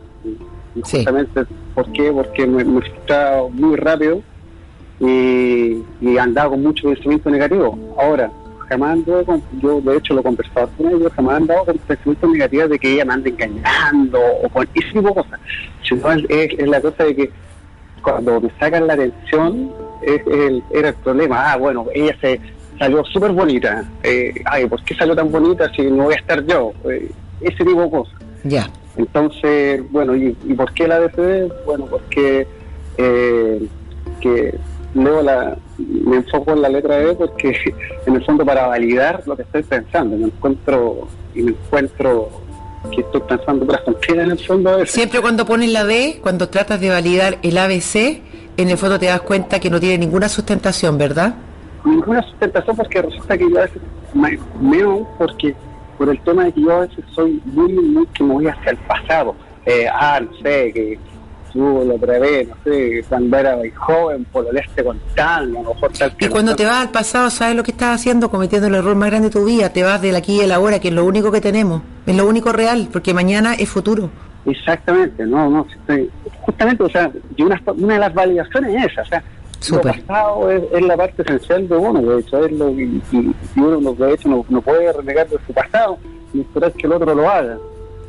Y 0.75 0.81
Sí. 0.85 0.97
justamente, 0.97 1.43
¿por 1.75 1.91
qué? 1.91 2.11
Porque 2.11 2.47
me, 2.47 2.63
me 2.63 2.81
frustraba 2.81 3.47
muy 3.49 3.75
rápido 3.75 4.21
y, 4.99 5.77
y 5.99 6.17
andaba 6.17 6.51
con 6.51 6.63
mucho 6.63 6.87
pensamiento 6.87 7.29
negativo. 7.29 7.77
Ahora, 7.97 8.31
jamás 8.69 8.91
ando 8.93 9.25
con, 9.25 9.41
yo 9.61 9.81
de 9.81 9.97
hecho 9.97 10.13
lo 10.13 10.21
he 10.21 10.23
conversado 10.23 10.69
con 10.77 10.87
ella, 10.87 11.09
jamás 11.15 11.33
he 11.33 11.37
andado 11.37 11.65
con 11.65 11.77
pensamientos 11.79 12.29
negativos 12.31 12.69
de 12.69 12.79
que 12.79 12.93
ella 12.93 13.05
me 13.05 13.13
anda 13.13 13.29
engañando 13.29 14.19
o 14.43 14.49
con 14.49 14.67
ese 14.73 14.87
tipo 14.93 15.07
de 15.09 15.13
cosas. 15.15 15.39
Sino 15.87 16.11
es, 16.11 16.23
es- 16.29 16.59
es 16.59 16.67
la 16.67 16.81
cosa 16.81 17.03
de 17.03 17.15
que 17.15 17.31
cuando 18.01 18.41
me 18.41 18.51
sacan 18.59 18.87
la 18.87 18.93
atención 18.93 19.71
es 20.01 20.21
el, 20.27 20.63
era 20.71 20.89
el 20.89 20.95
problema. 20.95 21.51
Ah, 21.51 21.57
bueno, 21.57 21.85
ella 21.93 22.15
se 22.19 22.39
salió 22.77 23.03
súper 23.05 23.31
bonita. 23.31 23.83
Eh, 24.03 24.33
ay, 24.45 24.65
¿por 24.67 24.83
qué 24.83 24.95
salió 24.95 25.15
tan 25.15 25.31
bonita 25.31 25.71
si 25.75 25.83
no 25.83 26.05
voy 26.05 26.15
a 26.15 26.17
estar 26.17 26.45
yo? 26.45 26.73
Eh, 26.89 27.11
ese 27.41 27.63
tipo 27.63 27.81
de 27.81 27.89
cosas. 27.89 28.15
Ya, 28.43 28.67
Entonces, 28.97 29.83
bueno, 29.91 30.15
¿y, 30.15 30.35
y 30.45 30.53
por 30.53 30.73
qué 30.73 30.87
la 30.87 30.95
ADCD? 30.95 31.51
Bueno, 31.65 31.85
porque 31.85 32.47
eh, 32.97 33.67
que 34.19 34.55
leo 34.93 35.21
la, 35.21 35.57
me 35.77 36.17
enfoco 36.17 36.53
en 36.53 36.61
la 36.61 36.69
letra 36.69 37.01
E 37.01 37.13
porque 37.13 37.55
en 38.05 38.15
el 38.15 38.25
fondo 38.25 38.45
para 38.45 38.67
validar 38.67 39.23
lo 39.25 39.35
que 39.35 39.43
estoy 39.43 39.63
pensando, 39.63 40.17
me 40.17 40.25
encuentro 40.25 41.07
y 41.33 41.43
me 41.43 41.51
encuentro 41.51 42.29
que 42.89 43.01
estoy 43.01 43.21
pensando 43.21 43.65
por 43.65 43.75
en 44.09 44.31
el 44.31 44.39
fondo 44.39 44.69
a 44.71 44.85
siempre 44.85 45.21
cuando 45.21 45.45
pones 45.45 45.71
la 45.71 45.83
D, 45.83 46.19
cuando 46.21 46.49
tratas 46.49 46.79
de 46.81 46.89
validar 46.89 47.37
el 47.43 47.57
ABC, 47.57 48.21
en 48.57 48.69
el 48.69 48.77
fondo 48.77 48.97
te 48.99 49.05
das 49.05 49.21
cuenta 49.21 49.59
que 49.59 49.69
no 49.69 49.79
tiene 49.79 49.97
ninguna 49.99 50.27
sustentación, 50.29 50.97
¿verdad? 50.97 51.35
ninguna 51.85 52.21
sustentación 52.23 52.75
porque 52.75 53.01
resulta 53.01 53.37
que 53.37 53.49
yo 53.49 53.57
a 53.57 53.61
veces 53.61 53.81
me- 54.13 54.39
menos 54.59 55.07
porque 55.17 55.55
por 55.97 56.09
el 56.09 56.19
tema 56.21 56.45
de 56.45 56.51
que 56.53 56.61
yo 56.61 56.71
a 56.71 56.79
veces 56.81 57.03
soy 57.15 57.41
muy 57.45 57.71
muy 57.73 58.05
que 58.07 58.23
me 58.23 58.33
voy 58.33 58.47
hacia 58.47 58.71
el 58.71 58.77
pasado 58.77 59.35
Eh, 59.65 59.85
ah 59.93 60.19
no 60.19 60.31
sé 60.37 60.71
que 60.73 60.99
lo 61.55 61.97
prevé 61.97 62.45
no 62.45 62.55
sé 62.63 63.03
cuando 63.09 63.37
era 63.37 63.55
muy 63.57 63.71
joven 63.71 64.25
por 64.31 64.47
el 64.47 64.57
este 64.57 64.83
con 64.83 64.99
tal 65.15 65.55
a 65.57 65.61
lo 65.61 65.73
mejor 65.73 65.91
tal 65.97 66.13
Y 66.19 66.27
cuando 66.27 66.55
te 66.55 66.65
vas 66.65 66.81
al 66.81 66.89
pasado, 66.91 67.29
¿sabes 67.29 67.55
lo 67.55 67.63
que 67.63 67.71
estás 67.71 67.95
haciendo? 67.99 68.29
Cometiendo 68.29 68.67
el 68.67 68.75
error 68.75 68.95
más 68.95 69.09
grande 69.09 69.29
de 69.29 69.33
tu 69.33 69.45
vida. 69.45 69.69
Te 69.73 69.83
vas 69.83 70.01
del 70.01 70.15
aquí 70.15 70.37
y 70.37 70.41
el 70.41 70.51
ahora, 70.51 70.79
que 70.79 70.87
es 70.89 70.93
lo 70.93 71.05
único 71.05 71.31
que 71.31 71.41
tenemos. 71.41 71.81
Es 72.05 72.15
lo 72.15 72.27
único 72.27 72.51
real, 72.51 72.89
porque 72.91 73.13
mañana 73.13 73.53
es 73.55 73.69
futuro. 73.69 74.09
exactamente 74.45 75.25
no 75.25 75.49
no 75.49 75.65
estoy- 75.69 76.09
justamente 76.41 76.83
o 76.83 76.89
sea 76.89 77.11
y 77.37 77.41
una, 77.43 77.61
una 77.77 77.93
de 77.93 77.99
las 77.99 78.13
validaciones 78.13 78.75
es 78.85 78.91
esa 78.91 79.01
o 79.01 79.05
sea 79.05 79.23
Súper. 79.59 79.85
lo 79.97 80.01
pasado 80.07 80.51
es, 80.51 80.63
es 80.73 80.81
la 80.81 80.97
parte 80.97 81.21
esencial 81.21 81.67
de 81.69 81.75
uno 81.77 82.01
de 82.01 82.19
hecho 82.19 82.43
es 82.45 82.51
lo 82.53 82.69
y 82.71 83.01
uno 83.57 83.79
lo- 83.81 83.93
de 83.93 84.13
hecho 84.13 84.27
no, 84.29 84.43
no 84.49 84.61
puede 84.61 84.91
renegar 84.91 85.27
de 85.29 85.37
su 85.45 85.53
pasado 85.53 85.97
y 86.33 86.41
esperar 86.41 86.71
que 86.73 86.87
el 86.87 86.93
otro 86.93 87.13
lo 87.13 87.29
haga 87.29 87.57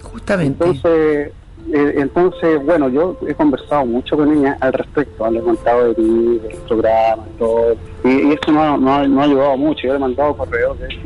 Justamente. 0.02 0.64
Entonces, 0.64 1.32
eh, 1.72 1.94
entonces, 1.98 2.64
bueno, 2.64 2.88
yo 2.88 3.16
he 3.26 3.34
conversado 3.34 3.84
mucho 3.86 4.16
con 4.16 4.32
ella 4.36 4.56
al 4.60 4.72
respecto, 4.72 5.30
le 5.30 5.38
he 5.38 5.42
contado 5.42 5.88
de 5.88 5.94
ti, 5.94 6.40
del 6.42 6.56
programa, 6.68 7.24
y 7.34 7.38
todo, 7.38 7.76
y, 8.04 8.08
y 8.08 8.32
eso 8.32 8.50
no, 8.52 8.62
ha- 8.62 8.76
no, 8.76 8.94
ha- 8.94 9.06
no 9.06 9.20
ha 9.20 9.24
ayudado 9.24 9.56
mucho. 9.56 9.82
Yo 9.86 9.90
le 9.90 9.96
he 9.96 10.00
mandado 10.00 10.36
correos 10.36 10.78
de 10.80 10.86
eso, 10.88 10.98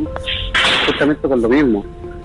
justamente 0.86 1.28
con 1.28 1.42
lo 1.42 1.48
mismo. 1.48 1.84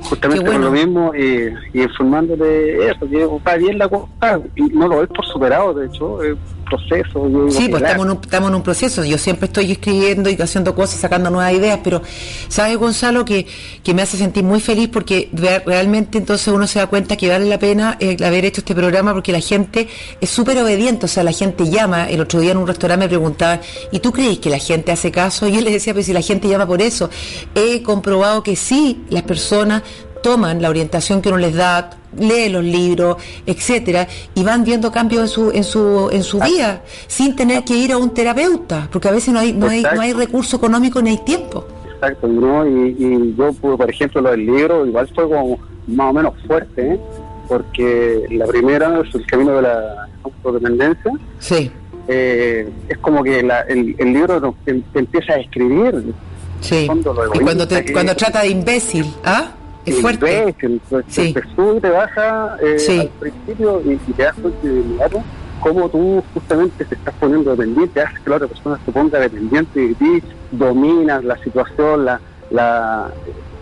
justamente 0.09 0.43
por 0.45 0.59
lo 0.59 0.71
mismo 0.71 1.13
y, 1.15 1.53
y 1.73 1.81
informándote 1.83 2.43
de 2.43 2.87
eso, 2.91 3.07
que 3.07 3.23
está 3.23 3.55
bien 3.57 3.77
la 3.77 3.87
cosa, 3.87 4.39
y 4.55 4.61
no 4.63 4.87
lo 4.87 5.03
es 5.03 5.09
por 5.09 5.25
superado, 5.25 5.73
de 5.73 5.85
hecho, 5.87 6.15
un 6.15 6.37
proceso. 6.71 7.29
yo 7.29 7.51
Sí, 7.51 7.67
pues 7.69 7.83
estamos 7.83 8.05
en, 8.05 8.11
un, 8.13 8.19
estamos 8.23 8.49
en 8.49 8.55
un 8.55 8.63
proceso. 8.63 9.03
Yo 9.05 9.17
siempre 9.17 9.45
estoy 9.47 9.71
escribiendo 9.71 10.29
y 10.29 10.41
haciendo 10.41 10.73
cosas, 10.73 10.99
sacando 10.99 11.29
nuevas 11.29 11.53
ideas, 11.53 11.79
pero 11.83 12.01
¿sabes, 12.47 12.77
Gonzalo? 12.77 13.25
Que, 13.25 13.45
que 13.83 13.93
me 13.93 14.01
hace 14.01 14.17
sentir 14.17 14.43
muy 14.43 14.59
feliz 14.59 14.89
porque 14.91 15.29
re- 15.33 15.59
realmente 15.65 16.17
entonces 16.17 16.47
uno 16.47 16.65
se 16.67 16.79
da 16.79 16.87
cuenta 16.87 17.15
que 17.17 17.29
vale 17.29 17.45
la 17.45 17.59
pena 17.59 17.97
eh, 17.99 18.17
haber 18.25 18.45
hecho 18.45 18.61
este 18.61 18.73
programa 18.73 19.13
porque 19.13 19.31
la 19.31 19.41
gente 19.41 19.87
es 20.19 20.29
súper 20.29 20.57
obediente. 20.57 21.05
O 21.05 21.09
sea, 21.09 21.23
la 21.23 21.33
gente 21.33 21.69
llama. 21.69 22.09
El 22.09 22.21
otro 22.21 22.39
día 22.39 22.51
en 22.51 22.57
un 22.57 22.67
restaurante 22.67 23.05
me 23.05 23.09
preguntaban, 23.09 23.59
¿y 23.91 23.99
tú 23.99 24.11
crees 24.11 24.39
que 24.39 24.49
la 24.49 24.59
gente 24.59 24.91
hace 24.91 25.11
caso? 25.11 25.47
Y 25.47 25.51
yo 25.53 25.61
les 25.61 25.73
decía, 25.73 25.93
pues 25.93 26.05
si 26.07 26.13
la 26.13 26.21
gente 26.21 26.47
llama 26.47 26.65
por 26.65 26.81
eso. 26.81 27.09
He 27.53 27.83
comprobado 27.83 28.41
que 28.43 28.55
sí, 28.55 29.03
las 29.09 29.23
personas 29.23 29.83
toman 30.23 30.61
la 30.61 30.69
orientación 30.69 31.21
que 31.21 31.29
uno 31.29 31.37
les 31.39 31.55
da, 31.55 31.89
leen 32.17 32.53
los 32.53 32.63
libros, 32.63 33.17
etcétera, 33.45 34.07
y 34.35 34.43
van 34.43 34.63
viendo 34.63 34.91
cambios 34.91 35.21
en 35.23 35.27
su, 35.29 35.51
en 35.51 35.63
su, 35.63 36.09
en 36.11 36.23
su 36.23 36.39
vida, 36.39 36.81
sin 37.07 37.35
tener 37.35 37.63
que 37.63 37.75
ir 37.75 37.91
a 37.91 37.97
un 37.97 38.09
terapeuta, 38.13 38.87
porque 38.91 39.07
a 39.07 39.11
veces 39.11 39.33
no 39.33 39.39
hay, 39.39 39.53
no 39.53 39.67
hay, 39.67 39.81
no 39.83 40.01
hay 40.01 40.13
recurso 40.13 40.57
económico 40.57 41.01
ni 41.01 41.11
hay 41.11 41.17
tiempo. 41.19 41.65
Exacto, 41.93 42.27
¿no? 42.27 42.65
Y, 42.67 42.95
y 42.99 43.35
yo, 43.37 43.51
pues, 43.61 43.77
por 43.77 43.89
ejemplo, 43.89 44.21
lo 44.21 44.31
del 44.31 44.45
libro, 44.45 44.85
igual 44.85 45.07
fue 45.13 45.23
como 45.29 45.59
más 45.87 46.09
o 46.09 46.13
menos 46.13 46.33
fuerte, 46.47 46.93
¿eh? 46.93 46.99
porque 47.47 48.25
la 48.31 48.45
primera 48.45 49.01
es 49.07 49.13
el 49.13 49.25
camino 49.27 49.51
de 49.53 49.61
la 49.63 50.07
autodependencia. 50.23 51.11
Sí. 51.39 51.69
Eh, 52.07 52.67
es 52.89 52.97
como 52.99 53.23
que 53.23 53.43
la- 53.43 53.61
el, 53.61 53.95
el 53.99 54.13
libro 54.13 54.55
te, 54.65 54.73
te 54.93 54.99
empieza 54.99 55.33
a 55.33 55.37
escribir. 55.37 56.13
Sí. 56.61 56.85
Fondo, 56.87 57.15
Y 57.33 57.39
cuando, 57.39 57.67
te, 57.67 57.91
cuando 57.91 58.15
trata 58.15 58.41
de 58.41 58.49
imbécil, 58.49 59.05
¿ah? 59.23 59.51
Es 59.85 59.97
Y 59.97 60.01
fuerte. 60.01 60.25
ves, 60.25 60.55
entonces 60.61 61.05
Sí. 61.13 61.33
te 61.33 61.41
sube 61.55 61.77
y 61.77 61.79
te 61.81 61.89
baja 61.89 62.57
eh, 62.61 62.77
Sí. 62.79 62.99
al 62.99 63.07
principio 63.19 63.81
y, 63.85 63.91
y 63.93 64.13
te 64.13 64.23
das 64.23 64.35
cuenta 64.39 64.67
de 64.67 64.73
inmediato 64.79 65.23
cómo 65.59 65.89
tú 65.89 66.23
justamente 66.33 66.85
te 66.85 66.95
estás 66.95 67.13
poniendo 67.19 67.51
dependiente, 67.51 68.01
haces 68.01 68.19
que 68.19 68.29
la 68.29 68.35
otra 68.37 68.47
persona 68.47 68.79
se 68.85 68.91
ponga 68.91 69.19
dependiente 69.19 69.79
de 69.79 69.93
ti, 69.95 70.23
dominas 70.51 71.23
la 71.23 71.37
situación, 71.43 72.05
la, 72.05 72.19
la 72.51 73.11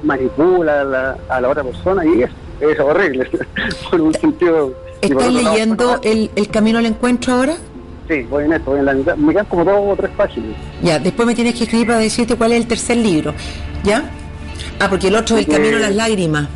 manipula 0.04 0.84
la- 0.84 1.18
a 1.30 1.42
la 1.42 1.50
otra 1.50 1.64
persona 1.64 2.06
y 2.06 2.24
es, 2.24 2.30
es 2.62 2.80
horrible 2.80 3.30
por 3.92 4.02
un 4.02 4.14
sentido. 4.14 4.74
¿Estás 5.02 5.34
lado, 5.34 5.52
leyendo 5.52 5.86
bueno, 5.86 6.02
el, 6.04 6.32
el 6.36 6.48
Camino 6.50 6.80
al 6.80 6.86
Encuentro 6.86 7.34
ahora? 7.34 7.56
Sí, 8.08 8.24
voy 8.30 8.46
en 8.46 8.54
esto, 8.54 8.72
voy 8.72 8.80
en 8.80 8.86
la 8.86 8.94
mitad. 8.94 9.16
Me 9.18 9.32
quedan 9.34 9.46
como 9.46 9.64
dos 9.64 9.76
o 9.78 9.96
tres 9.96 10.12
páginas. 10.18 10.52
Ya, 10.82 11.00
después 11.00 11.26
me 11.28 11.36
tienes 11.36 11.56
que 11.56 11.64
escribir 11.66 11.88
para 11.88 12.00
decirte 12.00 12.36
cuál 12.36 12.52
es 12.54 12.58
el 12.62 12.68
tercer 12.68 12.98
libro. 12.98 13.34
¿Ya? 13.84 14.04
Ah, 14.80 14.88
porque 14.90 15.08
el 15.10 15.16
otro 15.16 15.38
es 15.38 15.48
el 15.48 15.54
Camino 15.54 15.78
a 15.78 15.82
las 15.82 15.96
Lágrimas. 15.96 16.48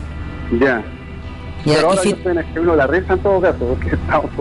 Ya. 0.59 0.83
Ya, 1.65 1.75
Pero 1.75 1.87
ahora 1.89 2.01
fin- 2.01 2.11
yo 2.11 2.17
estoy 2.17 2.31
en 2.33 2.37
el 2.39 2.53
camino 2.53 2.71
de 2.71 2.77
la 2.77 2.87
risa 2.87 3.13
en 3.13 3.19
todo 3.19 3.39
caso, 3.41 3.57
porque 3.59 3.87
estamos 3.95 4.31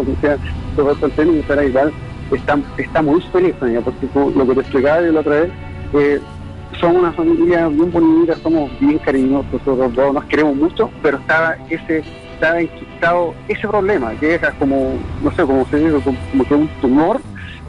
todo 0.74 0.90
el 0.90 0.98
contenido, 0.98 1.44
pero 1.46 1.62
igual 1.62 1.92
está, 2.32 2.58
está 2.78 3.02
muy 3.02 3.20
feliz 3.32 3.54
con 3.60 3.72
porque 3.82 4.06
tú, 4.08 4.32
lo 4.36 4.46
que 4.46 4.54
te 4.54 4.60
explicaba 4.60 5.02
yo 5.02 5.12
la 5.12 5.20
otra 5.20 5.40
vez, 5.42 5.50
eh, 5.94 6.20
somos 6.80 6.96
una 7.02 7.12
familia 7.12 7.68
bien 7.68 7.92
bonita, 7.92 8.34
somos 8.42 8.70
bien 8.80 8.98
cariñosos, 8.98 9.52
nosotros 9.52 9.94
dos 9.94 10.14
nos 10.14 10.24
queremos 10.24 10.56
mucho, 10.56 10.90
pero 11.00 11.18
estaba 11.18 11.56
ese 11.70 12.02
estaba 12.34 12.60
enquistado 12.60 13.34
ese 13.46 13.68
problema, 13.68 14.10
que 14.18 14.34
era 14.34 14.50
como, 14.58 14.94
no 15.22 15.30
sé, 15.30 15.42
como 15.44 15.64
se 15.68 15.76
dice, 15.78 15.92
como, 16.02 16.18
como 16.32 16.44
que 16.44 16.54
un 16.54 16.68
tumor 16.80 17.20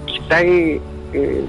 que 0.07 0.15
está 0.17 0.37
ahí, 0.37 0.81
eh, 1.13 1.45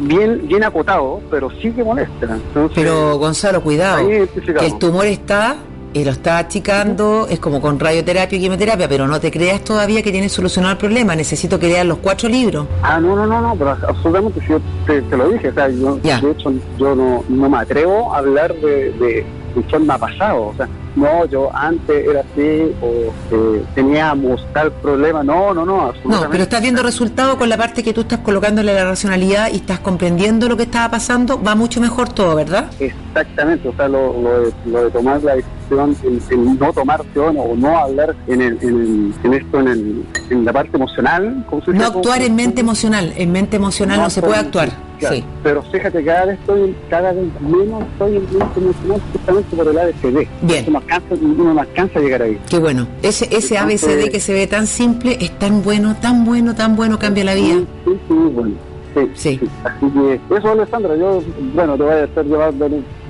bien, 0.00 0.46
bien 0.46 0.64
acotado, 0.64 1.20
pero 1.30 1.50
sí 1.62 1.70
que 1.72 1.84
molesta. 1.84 2.26
Entonces, 2.26 2.72
Pero 2.74 3.18
Gonzalo, 3.18 3.62
cuidado, 3.62 4.06
que 4.08 4.66
el 4.66 4.78
tumor 4.78 5.06
está 5.06 5.56
y 5.92 6.04
lo 6.04 6.10
está 6.10 6.38
achicando, 6.38 7.26
es 7.28 7.38
como 7.38 7.60
con 7.60 7.80
radioterapia 7.80 8.36
y 8.36 8.40
quimioterapia, 8.42 8.86
pero 8.86 9.06
no 9.06 9.18
te 9.18 9.30
creas 9.30 9.62
todavía 9.62 10.02
que 10.02 10.12
tienes 10.12 10.30
solucionado 10.30 10.72
el 10.72 10.78
problema. 10.78 11.16
Necesito 11.16 11.58
que 11.58 11.68
leas 11.68 11.86
los 11.86 11.98
cuatro 11.98 12.28
libros. 12.28 12.66
Ah, 12.82 13.00
no, 13.00 13.16
no, 13.16 13.26
no, 13.26 13.40
no, 13.40 13.56
pero 13.56 13.70
absolutamente, 13.70 14.40
yo 14.46 14.60
te, 14.86 15.00
te 15.00 15.16
lo 15.16 15.30
dije, 15.30 15.48
o 15.48 15.54
sea, 15.54 15.68
yo, 15.70 15.96
de 15.96 16.30
hecho, 16.30 16.52
yo 16.78 16.94
no, 16.94 17.24
no 17.28 17.48
me 17.48 17.56
atrevo 17.56 18.12
a 18.12 18.18
hablar 18.18 18.54
de, 18.56 18.92
de, 18.92 19.26
de 19.54 19.62
forma 19.70 19.96
pasado, 19.96 20.48
o 20.48 20.54
sea, 20.54 20.68
no, 20.96 21.26
yo 21.26 21.54
antes 21.54 22.08
era 22.08 22.20
así, 22.20 22.74
o 22.80 23.12
eh, 23.30 23.64
teníamos 23.74 24.44
tal 24.52 24.72
problema, 24.72 25.22
no, 25.22 25.52
no, 25.52 25.64
no, 25.64 25.82
absolutamente. 25.82 26.24
No, 26.24 26.30
pero 26.30 26.42
estás 26.42 26.62
viendo 26.62 26.82
resultados 26.82 27.36
con 27.36 27.48
la 27.48 27.56
parte 27.56 27.82
que 27.82 27.92
tú 27.92 28.00
estás 28.00 28.20
colocándole 28.20 28.74
la 28.74 28.84
racionalidad 28.84 29.50
y 29.52 29.56
estás 29.56 29.80
comprendiendo 29.80 30.48
lo 30.48 30.56
que 30.56 30.64
estaba 30.64 30.90
pasando, 30.90 31.40
va 31.42 31.54
mucho 31.54 31.80
mejor 31.80 32.08
todo, 32.08 32.34
¿verdad? 32.34 32.70
Exactamente, 32.80 33.68
o 33.68 33.74
sea, 33.76 33.88
lo, 33.88 34.20
lo, 34.20 34.40
de, 34.40 34.52
lo 34.64 34.84
de 34.84 34.90
tomar 34.90 35.22
la 35.22 35.36
decisión, 35.36 35.55
el, 35.70 36.20
el 36.30 36.58
no 36.58 36.72
tomar 36.72 37.00
acción 37.00 37.36
o 37.38 37.54
no 37.56 37.78
hablar 37.78 38.14
en, 38.28 38.40
el, 38.40 38.58
en, 38.62 38.68
el, 38.80 39.14
en 39.24 39.34
esto, 39.34 39.60
en, 39.60 39.68
el, 39.68 40.04
en 40.30 40.44
la 40.44 40.52
parte 40.52 40.76
emocional. 40.76 41.44
¿cómo 41.50 41.62
se 41.64 41.72
No 41.72 41.86
actuar 41.86 42.22
en 42.22 42.34
mente 42.36 42.60
emocional, 42.60 43.12
en 43.16 43.32
mente 43.32 43.56
emocional 43.56 43.98
no 44.00 44.10
se 44.10 44.20
puede 44.22 44.36
actuar. 44.38 44.68
Sí. 44.98 45.22
Pero 45.42 45.62
fíjate, 45.64 46.02
cada 46.04 46.24
vez 46.26 46.38
estoy, 46.40 46.74
cada 46.88 47.12
vez 47.12 47.24
menos 47.40 47.82
estoy 47.92 48.16
en 48.16 48.22
mente 48.22 48.60
emocional 48.60 49.00
justamente 49.12 49.56
por 49.56 49.68
el 49.68 49.78
ABCD. 49.78 50.28
Bien. 50.42 50.64
Uno 50.68 50.78
alcanza, 50.78 51.14
uno 51.20 51.54
no 51.54 51.60
alcanza 51.60 51.98
a 51.98 52.02
llegar 52.02 52.22
ahí. 52.22 52.38
Qué 52.48 52.58
bueno. 52.58 52.86
Ese, 53.02 53.26
ese 53.36 53.56
Entonces- 53.56 53.84
ABCD 53.84 54.10
que 54.10 54.20
se 54.20 54.32
ve 54.32 54.46
tan 54.46 54.66
simple 54.66 55.18
es 55.20 55.38
tan 55.38 55.62
bueno, 55.62 55.96
tan 56.00 56.24
bueno, 56.24 56.54
tan 56.54 56.76
bueno, 56.76 56.98
cambia 56.98 57.24
la 57.24 57.34
vida. 57.34 57.56
Sí, 57.84 57.90
sí, 58.08 58.14
bueno. 58.14 58.54
Sí, 58.94 59.10
Sí. 59.14 59.38
sí. 59.42 59.48
Así 59.62 59.86
que 59.90 60.34
eso, 60.34 60.48
Alessandra, 60.52 60.96
yo, 60.96 61.22
bueno, 61.54 61.76
te 61.76 61.82
voy 61.82 61.92
a 61.92 62.04
estar 62.04 62.24
llevando 62.24 62.66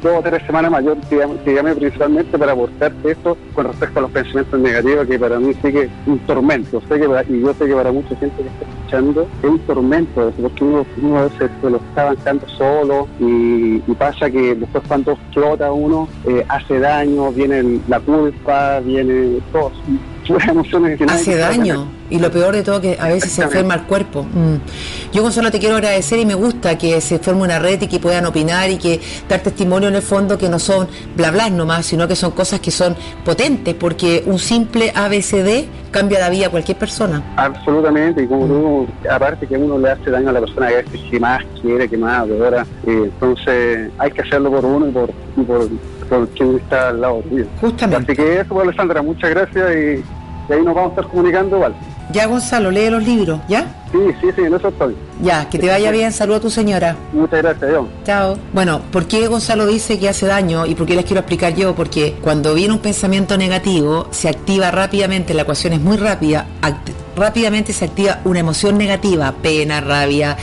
dos 0.07 0.19
o 0.19 0.23
tres 0.23 0.43
semanas 0.47 0.73
llamé, 0.73 1.35
te 1.45 1.55
llamé 1.55 1.75
principalmente 1.75 2.39
para 2.39 2.53
aportarte 2.53 3.11
esto 3.11 3.37
con 3.55 3.67
respecto 3.67 3.99
a 3.99 4.03
los 4.03 4.11
pensamientos 4.11 4.61
negativos, 4.61 5.07
que 5.07 5.19
para 5.19 5.39
mí 5.39 5.53
sí 5.55 5.73
que 5.73 5.83
es 5.83 5.91
un 6.07 6.19
tormento. 6.21 6.81
Sé 6.89 7.01
que 7.01 7.09
para- 7.09 7.25
y 7.29 7.41
yo 7.41 7.53
sé 7.55 7.67
que 7.67 7.75
para 7.75 7.93
mucha 7.93 8.17
gente 8.17 8.43
que 8.43 8.49
está 8.49 8.65
escuchando 8.65 9.27
es 9.43 9.51
un 9.51 9.59
tormento, 9.61 10.33
porque 10.41 10.65
uno, 10.65 10.87
uno 11.03 11.19
a 11.19 11.23
veces 11.25 11.51
se 11.61 11.71
lo 11.71 11.77
está 11.79 12.05
bancando 12.05 12.49
solo 12.49 13.09
y, 13.21 13.77
y 13.87 13.95
pasa 13.99 14.31
que 14.31 14.55
después 14.55 14.85
cuando 14.87 15.13
explota 15.13 15.73
uno, 15.73 16.09
eh, 16.27 16.45
hace 16.49 16.79
daño, 16.79 17.33
viene 17.33 17.81
la 17.89 18.01
culpa, 18.01 18.81
viene 18.81 19.39
todo. 19.53 19.73
Emociones 20.49 20.99
que 20.99 21.05
Hace 21.05 21.37
daño. 21.37 21.87
Y 22.11 22.19
lo 22.19 22.31
peor 22.31 22.55
de 22.55 22.63
todo 22.63 22.81
que 22.81 22.97
a 23.01 23.09
veces 23.09 23.31
se 23.33 23.43
enferma 23.43 23.75
el 23.75 23.83
cuerpo. 23.83 24.23
Mm. 24.25 24.57
Yo 25.13 25.23
Gonzalo 25.23 25.51
te 25.51 25.59
quiero 25.59 25.77
agradecer 25.77 26.19
y 26.19 26.27
me 26.27 26.35
gusta 26.35 26.79
que 26.79 27.01
se 27.01 27.19
forme 27.19 27.43
una 27.43 27.59
red 27.59 27.81
y 27.83 27.87
que 27.89 27.99
puedan 27.99 28.27
opinar 28.27 28.71
y 28.71 28.77
que 28.77 29.01
dar 29.29 29.41
testimonio 29.41 29.91
en 29.97 30.03
el 30.03 30.07
fondo 30.07 30.37
que 30.37 30.49
no 30.49 30.59
son 30.59 30.87
bla 31.17 31.31
bla 31.31 31.49
nomás, 31.49 31.87
sino 31.87 32.07
que 32.07 32.15
son 32.15 32.33
cosas 32.33 32.61
que 32.61 32.71
son 32.71 32.95
potentes, 33.25 33.75
porque 33.75 34.23
un 34.27 34.39
simple 34.39 34.93
ABCD 34.95 35.65
cambia 35.91 36.19
la 36.19 36.29
vida 36.29 36.49
a 36.49 36.51
cualquier 36.51 36.77
persona. 36.77 37.23
Absolutamente, 37.37 38.23
y 38.23 38.27
como 38.27 38.47
tú, 38.47 38.87
aparte 39.11 39.47
que 39.47 39.57
uno 39.57 39.79
le 39.79 39.91
hace 39.91 40.11
daño 40.11 40.29
a 40.29 40.33
la 40.33 40.41
persona 40.41 40.69
que 41.11 41.21
más 41.21 41.43
quiere, 41.63 41.89
que 41.89 41.97
más 41.97 42.21
adora, 42.21 42.67
eh, 42.87 43.03
entonces 43.05 43.91
hay 43.99 44.11
que 44.11 44.21
hacerlo 44.21 44.51
por 44.51 44.65
uno 44.65 44.89
y 44.89 44.91
por, 44.91 45.11
y 45.37 45.43
por, 45.43 45.69
por 46.09 46.29
quien 46.31 46.57
está 46.57 46.91
al 46.91 47.01
lado 47.01 47.23
tuyo. 47.29 47.47
Justamente. 47.61 48.13
Así 48.13 48.23
que 48.23 48.41
eso, 48.41 48.61
Alessandra, 48.61 49.01
muchas 49.01 49.31
gracias 49.31 49.75
y, 49.75 50.05
y 50.49 50.53
ahí 50.53 50.63
nos 50.63 50.75
vamos 50.75 50.91
a 50.91 50.95
estar 50.97 51.07
comunicando 51.07 51.57
igual. 51.57 51.75
Ya 52.13 52.27
Gonzalo, 52.27 52.71
lee 52.71 52.89
los 52.91 53.03
libros, 53.03 53.41
¿ya? 53.49 53.67
Sí, 53.91 53.99
sí, 54.21 54.29
sí, 54.35 54.43
en 54.43 54.55
eso 54.55 54.69
estoy. 54.69 54.97
Ya, 55.23 55.49
que 55.49 55.59
te 55.59 55.69
vaya 55.69 55.91
bien, 55.91 56.13
saludo 56.13 56.37
a 56.37 56.41
tu 56.41 56.51
señora. 56.51 56.97
Muchas 57.13 57.43
gracias, 57.43 57.71
John. 57.75 57.89
Chao. 58.05 58.39
Bueno, 58.53 58.81
¿por 58.93 59.07
qué 59.07 59.27
Gonzalo 59.27 59.67
dice 59.67 59.99
que 59.99 60.09
hace 60.09 60.27
daño 60.27 60.67
y 60.67 60.75
por 60.75 60.87
qué 60.87 60.95
les 60.95 61.05
quiero 61.05 61.21
explicar 61.21 61.55
yo? 61.55 61.75
Porque 61.75 62.17
cuando 62.21 62.55
viene 62.55 62.75
un 62.75 62.81
pensamiento 62.81 63.37
negativo, 63.37 64.09
se 64.11 64.29
activa 64.29 64.71
rápidamente, 64.71 65.35
la 65.35 65.43
ecuación 65.43 65.73
es 65.73 65.81
muy 65.81 65.97
rápida, 65.97 66.47
rápidamente 67.17 67.73
se 67.73 67.87
activa 67.87 68.21
una 68.25 68.41
emoción 68.41 68.79
negativa, 68.79 69.33
pena, 69.43 69.81
rabia, 69.81 70.37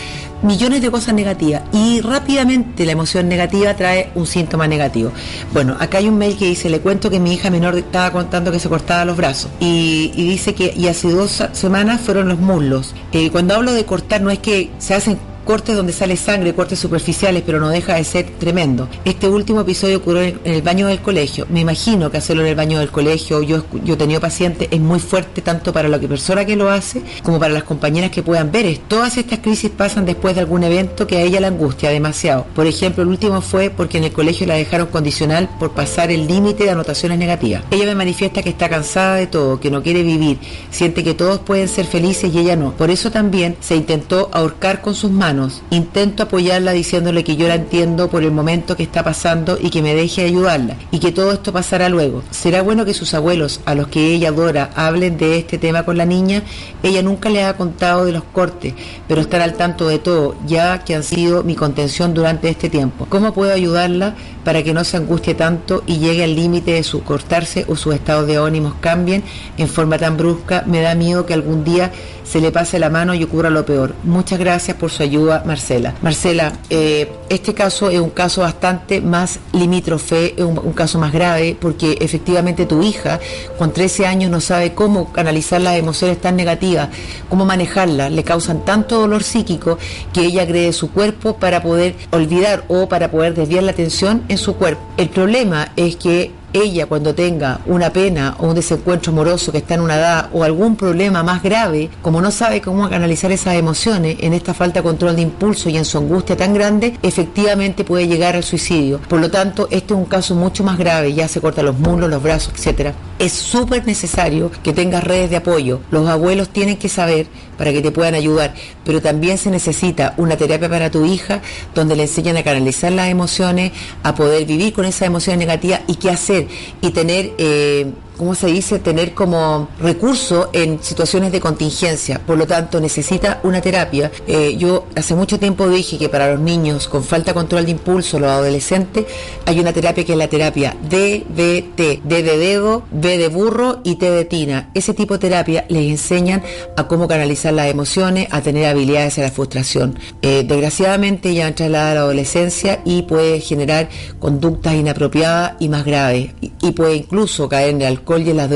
millones 0.44 0.82
de 0.82 0.92
cosas 0.92 1.14
negativas 1.14 1.64
y 1.72 2.02
rápidamente 2.02 2.86
la 2.86 2.92
emoción 2.92 3.28
negativa 3.28 3.74
trae 3.76 4.12
un 4.16 4.28
síntoma 4.28 4.68
negativo. 4.68 5.12
Bueno, 5.54 5.76
acá 5.80 5.98
hay 5.98 6.08
un 6.08 6.18
mail 6.18 6.38
que 6.38 6.46
dice, 6.46 6.70
le 6.70 6.80
cuento 6.80 7.10
que 7.10 7.20
mi 7.20 7.34
hija 7.34 7.50
menor 7.50 7.78
estaba 7.78 8.12
contando 8.12 8.52
que 8.52 8.60
se 8.60 8.70
cortaba 8.70 9.06
los 9.06 9.18
brazos 9.18 9.52
y, 9.60 10.12
y 10.16 10.28
dice 10.28 10.54
que 10.54 10.74
y 10.76 10.88
hace 10.88 11.10
dos 11.10 11.44
semanas 11.54 12.02
fueron 12.02 12.30
los 12.30 12.40
muslos. 12.40 12.94
Eh, 13.12 13.32
cuando 13.32 13.56
hablo 13.56 13.74
de 13.74 13.86
cortar 13.86 14.22
no 14.22 14.30
es 14.30 14.40
que 14.40 14.70
se 14.78 14.94
hacen 14.94 15.18
cortes 15.44 15.76
donde 15.76 15.94
sale 15.94 16.18
sangre, 16.18 16.54
cortes 16.54 16.80
superficiales, 16.80 17.44
pero 17.46 17.60
no 17.60 17.70
deja 17.70 17.96
de 17.96 18.04
ser 18.04 18.26
tremendo. 18.40 18.88
Este 19.06 19.28
último 19.28 19.62
episodio 19.62 19.98
ocurrió 19.98 20.22
en 20.24 20.40
el 20.46 20.62
baño 20.62 20.88
del 20.88 21.02
colegio. 21.02 21.46
Me 21.50 21.62
imagino 21.62 22.10
que 22.10 22.18
hacerlo 22.18 22.44
en 22.44 22.50
el 22.50 22.56
baño 22.56 22.80
del 22.80 22.92
colegio, 22.92 23.42
yo, 23.42 23.64
yo 23.84 23.94
he 23.96 23.98
tenido 23.98 24.22
pacientes, 24.22 24.68
es 24.72 24.80
muy 24.80 25.00
fuerte 25.00 25.42
tanto 25.42 25.74
para 25.74 25.90
la 25.90 26.00
persona 26.00 26.46
que 26.46 26.56
lo 26.56 26.70
hace 26.70 27.02
como 27.24 27.40
para 27.40 27.54
las 27.54 27.64
compañeras 27.64 28.12
que 28.12 28.24
puedan 28.24 28.52
ver. 28.52 28.78
Todas 28.88 29.18
estas 29.18 29.40
crisis 29.40 29.70
pasan 29.70 30.06
después 30.06 30.36
de 30.36 30.42
algún 30.42 30.64
evento 30.64 31.08
que 31.08 31.18
a 31.18 31.22
ella 31.22 31.42
la 31.42 31.48
angustia 31.48 31.90
demasiado. 31.90 32.46
Por 32.56 32.66
ejemplo, 32.66 33.04
el 33.04 33.10
último 33.10 33.42
fue 33.42 33.70
porque 33.70 33.98
en 33.98 34.06
el 34.06 34.14
colegio 34.14 34.48
la 34.48 34.56
dejaron 34.56 34.88
condicional 34.88 35.50
por 35.60 35.72
pasar 35.72 36.12
el 36.12 36.28
límite 36.28 36.64
de 36.64 36.72
anotaciones 36.72 37.18
negativas. 37.18 37.64
Ella 37.72 37.86
me 37.86 37.96
manifiesta 37.96 38.42
que 38.42 38.50
está 38.50 38.70
cansada 38.70 39.16
de 39.16 39.28
todo, 39.28 39.60
que 39.60 39.72
no 39.72 39.84
quiere 39.84 40.04
vivir, 40.04 40.40
siente 40.72 41.04
que 41.04 41.14
todos 41.14 41.40
pueden 41.40 41.68
ser 41.68 41.86
felices 41.86 42.34
y 42.34 42.40
ella 42.40 42.56
no. 42.56 42.72
Por 42.74 42.90
eso 42.90 43.12
también 43.12 43.58
se 43.60 43.76
intentó 43.76 44.30
ahorcar 44.32 44.82
con 44.82 44.96
sus 44.96 45.12
manos 45.12 45.33
manos. 45.34 45.62
Intento 45.72 46.24
apoyarla 46.24 46.72
diciéndole 46.72 47.24
que 47.24 47.36
yo 47.36 47.48
la 47.48 47.56
entiendo 47.56 48.10
por 48.10 48.24
el 48.24 48.32
momento 48.32 48.76
que 48.76 48.84
está 48.84 49.04
pasando 49.04 49.58
y 49.60 49.70
que 49.70 49.82
me 49.82 49.96
deje 49.96 50.24
ayudarla 50.24 50.76
y 50.92 51.00
que 51.00 51.12
todo 51.12 51.32
esto 51.32 51.52
pasará 51.52 51.90
luego. 51.90 52.24
Será 52.30 52.62
bueno 52.62 52.86
que 52.86 52.94
sus 52.94 53.14
abuelos, 53.14 53.62
a 53.66 53.74
los 53.74 53.88
que 53.88 54.14
ella 54.14 54.30
adora, 54.30 54.70
hablen 54.76 55.18
de 55.18 55.40
este 55.40 55.58
tema 55.58 55.84
con 55.84 55.98
la 55.98 56.06
niña. 56.06 56.44
Ella 56.84 57.02
nunca 57.02 57.30
le 57.30 57.44
ha 57.44 57.58
contado 57.58 58.06
de 58.06 58.12
los 58.12 58.24
cortes, 58.24 58.74
pero 59.08 59.22
estará 59.22 59.46
al 59.46 59.56
tanto 59.56 59.88
de 59.88 60.00
todo, 60.00 60.36
ya 60.46 60.84
que 60.84 60.96
han 60.96 61.04
sido 61.04 61.44
mi 61.44 61.56
contención 61.56 62.14
durante 62.14 62.50
este 62.50 62.70
tiempo. 62.70 63.08
¿Cómo 63.10 63.34
puedo 63.34 63.54
ayudarla 63.54 64.16
para 64.44 64.62
que 64.62 64.74
no 64.74 64.84
se 64.84 64.98
angustie 64.98 65.34
tanto 65.34 65.84
y 65.88 65.98
llegue 65.98 66.24
al 66.24 66.36
límite 66.36 66.72
de 66.74 66.84
su 66.84 67.04
cortarse 67.04 67.66
o 67.68 67.76
sus 67.76 67.96
estados 67.96 68.28
de 68.28 68.38
ánimos 68.38 68.76
cambien 68.80 69.24
en 69.58 69.68
forma 69.68 69.98
tan 69.98 70.16
brusca? 70.18 70.64
Me 70.68 70.82
da 70.82 70.94
miedo 70.96 71.26
que 71.26 71.34
algún 71.34 71.64
día 71.64 71.92
se 72.24 72.42
le 72.42 72.52
pase 72.52 72.80
la 72.80 72.90
mano 72.90 73.14
y 73.14 73.24
ocurra 73.24 73.50
lo 73.50 73.66
peor. 73.66 73.96
Muchas 74.04 74.40
gracias 74.40 74.78
por 74.78 74.92
su 74.92 75.04
ayuda, 75.04 75.23
Marcela. 75.46 75.94
Marcela, 76.02 76.54
eh, 76.70 77.12
este 77.30 77.54
caso 77.54 77.90
es 77.90 78.00
un 78.00 78.10
caso 78.10 78.42
bastante 78.42 79.02
más 79.02 79.40
limítrofe, 79.54 80.34
es 80.38 80.44
un, 80.44 80.58
un 80.60 80.74
caso 80.74 81.00
más 81.00 81.12
grave, 81.12 81.58
porque 81.60 81.98
efectivamente 82.00 82.66
tu 82.66 82.82
hija 82.82 83.20
con 83.58 83.72
13 83.72 84.06
años 84.06 84.32
no 84.32 84.42
sabe 84.42 84.74
cómo 84.74 85.12
canalizar 85.12 85.62
las 85.62 85.78
emociones 85.78 86.20
tan 86.20 86.36
negativas, 86.36 86.90
cómo 87.30 87.46
manejarlas, 87.46 88.12
le 88.12 88.24
causan 88.24 88.66
tanto 88.66 89.00
dolor 89.00 89.24
psíquico 89.24 89.78
que 90.12 90.22
ella 90.22 90.44
agrede 90.44 90.74
su 90.74 90.92
cuerpo 90.92 91.38
para 91.38 91.62
poder 91.62 91.96
olvidar 92.12 92.66
o 92.68 92.88
para 92.88 93.12
poder 93.12 93.34
desviar 93.34 93.64
la 93.64 93.72
atención 93.72 94.24
en 94.28 94.38
su 94.38 94.56
cuerpo. 94.56 94.82
El 94.98 95.10
problema 95.10 95.72
es 95.76 95.96
que 95.96 96.32
ella 96.54 96.86
cuando 96.86 97.14
tenga 97.16 97.60
una 97.66 97.92
pena 97.92 98.36
o 98.40 98.48
un 98.48 98.56
desencuentro 98.56 99.12
amoroso 99.12 99.52
que 99.52 99.58
está 99.58 99.74
en 99.74 99.82
una 99.82 99.98
edad 99.98 100.30
o 100.32 100.44
algún 100.44 100.76
problema 100.76 101.24
más 101.24 101.42
grave, 101.44 101.90
como 102.02 102.22
no 102.22 102.32
sabe 102.32 102.62
cómo 102.62 102.90
canalizar 102.90 103.32
esas 103.32 103.56
emociones 103.56 104.18
en 104.22 104.34
esta 104.34 104.54
falta 104.54 104.80
de 104.80 104.84
control 104.84 105.16
de 105.16 105.24
impulso 105.24 105.70
y 105.70 105.78
en 105.78 105.86
su 105.86 105.98
angustia 105.98 106.38
tan 106.38 106.54
grande, 106.54 106.98
efectivamente 107.02 107.84
puede 107.84 108.08
llegar 108.08 108.36
al 108.36 108.44
suicidio. 108.44 109.00
Por 109.10 109.20
lo 109.20 109.32
tanto, 109.32 109.68
este 109.72 109.94
es 109.94 110.00
un 110.00 110.06
caso 110.06 110.36
mucho 110.36 110.64
más 110.64 110.78
grave, 110.78 111.14
ya 111.14 111.28
se 111.28 111.42
corta 111.42 111.64
los 111.64 111.78
muslos, 111.80 112.10
los 112.10 112.22
brazos, 112.22 112.54
etcétera. 112.56 112.94
Es 113.20 113.34
súper 113.34 113.86
necesario 113.86 114.52
que 114.64 114.74
tengas 114.74 115.04
redes 115.04 115.30
de 115.30 115.38
apoyo. 115.38 115.80
Los 115.92 116.08
abuelos 116.08 116.50
tienen 116.50 116.78
que 116.78 116.90
saber 116.90 117.28
para 117.58 117.72
que 117.72 117.82
te 117.82 117.92
puedan 117.92 118.16
ayudar, 118.16 118.54
pero 118.84 119.02
también 119.02 119.38
se 119.38 119.50
necesita 119.50 120.14
una 120.18 120.36
terapia 120.36 120.70
para 120.70 120.92
tu 120.92 121.06
hija 121.06 121.42
donde 121.74 121.96
le 121.96 122.04
enseñan 122.04 122.38
a 122.38 122.44
canalizar 122.44 122.92
las 122.92 123.10
emociones, 123.10 123.72
a 124.04 124.16
poder 124.16 124.46
vivir 124.46 124.74
con 124.74 124.86
esas 124.86 125.04
emociones 125.04 125.40
negativas 125.40 125.82
y 125.88 125.96
qué 125.96 126.10
hacer 126.10 126.43
y 126.82 126.92
tener, 126.92 127.32
eh, 127.38 127.88
¿cómo 128.24 128.36
se 128.36 128.48
dice?, 128.48 128.80
tener 128.80 129.14
como 129.14 129.68
recurso 129.82 130.50
en 130.54 130.82
situaciones 130.82 131.34
de 131.34 131.42
contingencia. 131.42 132.22
Por 132.26 132.38
lo 132.38 132.48
tanto, 132.48 132.80
necesita 132.80 133.42
una 133.44 133.60
terapia. 133.60 134.10
Eh, 134.26 134.56
yo 134.58 134.86
hace 134.96 135.14
mucho 135.14 135.38
tiempo 135.38 135.68
dije 135.68 135.98
que 135.98 136.08
para 136.08 136.32
los 136.32 136.40
niños 136.40 136.88
con 136.88 137.04
falta 137.04 137.32
de 137.32 137.36
control 137.36 137.66
de 137.66 137.72
impulso, 137.72 138.20
los 138.20 138.30
adolescentes, 138.30 139.08
hay 139.46 139.60
una 139.60 139.74
terapia 139.74 140.06
que 140.06 140.14
es 140.14 140.18
la 140.18 140.30
terapia 140.30 140.74
DBT, 140.84 142.02
D 142.06 142.24
de 142.24 142.38
dedo, 142.38 142.84
B 142.92 143.18
de 143.18 143.28
burro 143.28 143.82
y 143.84 143.96
T 143.96 144.10
de 144.10 144.24
tina. 144.24 144.70
Ese 144.74 144.94
tipo 144.94 145.16
de 145.16 145.20
terapia 145.20 145.66
les 145.68 145.90
enseñan 145.92 146.44
a 146.78 146.88
cómo 146.88 147.10
canalizar 147.10 147.54
las 147.54 147.68
emociones, 147.70 148.30
a 148.32 148.40
tener 148.40 148.68
habilidades 148.68 149.18
a 149.20 149.24
la 149.24 149.32
frustración. 149.32 150.00
Eh, 150.22 150.46
desgraciadamente 150.48 151.34
ya 151.34 151.50
entra 151.50 151.68
la 151.68 151.92
adolescencia 151.92 152.80
y 152.86 153.02
puede 153.02 153.42
generar 153.42 153.90
conductas 154.20 154.76
inapropiadas 154.76 155.56
y 155.60 155.68
más 155.68 155.84
graves. 155.84 156.32
Y 156.62 156.72
puede 156.72 156.96
incluso 156.96 157.50
caer 157.50 157.72
en 157.72 157.82
el 157.82 157.88
alcohol 157.88 158.13
y 158.22 158.30
en 158.30 158.38
las 158.38 158.50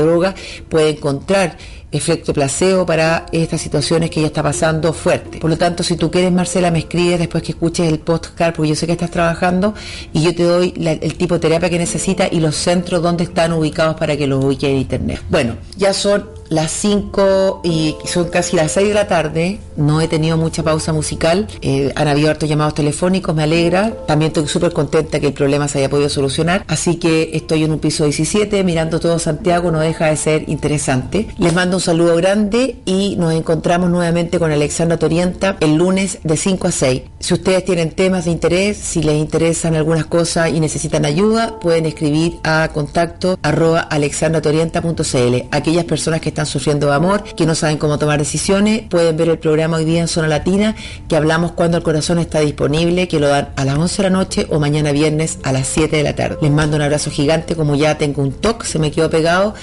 puede 0.68 0.90
encontrar 0.90 1.56
efecto 1.90 2.34
placebo 2.34 2.84
para 2.84 3.26
estas 3.32 3.60
situaciones 3.60 4.10
que 4.10 4.20
ella 4.20 4.26
está 4.26 4.42
pasando 4.42 4.92
fuerte. 4.92 5.38
Por 5.38 5.50
lo 5.50 5.56
tanto, 5.56 5.82
si 5.82 5.96
tú 5.96 6.10
quieres, 6.10 6.32
Marcela, 6.32 6.70
me 6.70 6.80
escribes 6.80 7.18
después 7.18 7.42
que 7.42 7.52
escuches 7.52 7.90
el 7.90 7.98
podcast, 7.98 8.54
porque 8.54 8.68
yo 8.70 8.74
sé 8.74 8.86
que 8.86 8.92
estás 8.92 9.10
trabajando 9.10 9.74
y 10.12 10.22
yo 10.22 10.34
te 10.34 10.42
doy 10.42 10.74
el 10.76 11.14
tipo 11.14 11.34
de 11.34 11.40
terapia 11.40 11.70
que 11.70 11.78
necesita 11.78 12.28
y 12.30 12.40
los 12.40 12.56
centros 12.56 13.02
donde 13.02 13.24
están 13.24 13.52
ubicados 13.52 13.96
para 13.96 14.16
que 14.16 14.26
los 14.26 14.44
ubique 14.44 14.68
en 14.68 14.76
internet. 14.76 15.22
Bueno, 15.30 15.56
ya 15.76 15.92
son 15.92 16.37
las 16.48 16.70
5 16.72 17.60
y 17.64 17.96
son 18.04 18.28
casi 18.28 18.56
las 18.56 18.72
6 18.72 18.88
de 18.88 18.94
la 18.94 19.06
tarde. 19.06 19.60
No 19.76 20.00
he 20.00 20.08
tenido 20.08 20.36
mucha 20.36 20.62
pausa 20.62 20.92
musical. 20.92 21.46
Eh, 21.62 21.92
han 21.94 22.08
habido 22.08 22.30
hartos 22.30 22.48
llamados 22.48 22.74
telefónicos, 22.74 23.34
me 23.34 23.42
alegra. 23.42 23.94
También 24.06 24.28
estoy 24.28 24.46
súper 24.48 24.72
contenta 24.72 25.20
que 25.20 25.28
el 25.28 25.32
problema 25.32 25.68
se 25.68 25.78
haya 25.78 25.90
podido 25.90 26.08
solucionar. 26.08 26.64
Así 26.66 26.96
que 26.96 27.30
estoy 27.34 27.64
en 27.64 27.72
un 27.72 27.78
piso 27.78 28.04
17, 28.04 28.64
mirando 28.64 29.00
todo 29.00 29.18
Santiago, 29.18 29.70
no 29.70 29.80
deja 29.80 30.06
de 30.06 30.16
ser 30.16 30.48
interesante. 30.48 31.28
Les 31.38 31.52
mando 31.52 31.76
un 31.76 31.80
saludo 31.80 32.16
grande 32.16 32.76
y 32.84 33.16
nos 33.16 33.32
encontramos 33.32 33.90
nuevamente 33.90 34.38
con 34.38 34.50
Alexandra 34.50 34.98
Torienta 34.98 35.56
el 35.60 35.76
lunes 35.76 36.18
de 36.24 36.36
5 36.36 36.68
a 36.68 36.72
6. 36.72 37.02
Si 37.20 37.34
ustedes 37.34 37.64
tienen 37.64 37.90
temas 37.90 38.26
de 38.26 38.30
interés, 38.30 38.76
si 38.76 39.02
les 39.02 39.16
interesan 39.16 39.74
algunas 39.74 40.06
cosas 40.06 40.50
y 40.50 40.60
necesitan 40.60 41.04
ayuda, 41.04 41.58
pueden 41.58 41.84
escribir 41.84 42.38
a 42.44 42.70
contacto 42.72 43.36
alexandratorienta.cl. 43.42 45.48
Aquellas 45.50 45.84
personas 45.84 46.20
que 46.20 46.28
están 46.28 46.46
sufriendo 46.46 46.86
de 46.86 46.94
amor, 46.94 47.24
que 47.24 47.44
no 47.44 47.56
saben 47.56 47.76
cómo 47.76 47.98
tomar 47.98 48.20
decisiones, 48.20 48.82
pueden 48.88 49.16
ver 49.16 49.30
el 49.30 49.38
programa 49.38 49.78
hoy 49.78 49.84
día 49.84 50.00
en 50.00 50.06
Zona 50.06 50.28
Latina, 50.28 50.76
que 51.08 51.16
hablamos 51.16 51.52
cuando 51.52 51.76
el 51.76 51.82
corazón 51.82 52.20
está 52.20 52.38
disponible, 52.38 53.08
que 53.08 53.18
lo 53.18 53.26
dan 53.26 53.48
a 53.56 53.64
las 53.64 53.76
11 53.76 53.96
de 53.96 54.10
la 54.10 54.16
noche 54.16 54.46
o 54.48 54.60
mañana 54.60 54.92
viernes 54.92 55.40
a 55.42 55.50
las 55.50 55.66
7 55.66 55.96
de 55.96 56.04
la 56.04 56.14
tarde. 56.14 56.38
Les 56.40 56.52
mando 56.52 56.76
un 56.76 56.82
abrazo 56.82 57.10
gigante, 57.10 57.56
como 57.56 57.74
ya 57.74 57.98
tengo 57.98 58.22
un 58.22 58.32
toque, 58.32 58.64
se 58.64 58.78
me 58.78 58.92
quedó 58.92 59.10
pegado. 59.10 59.54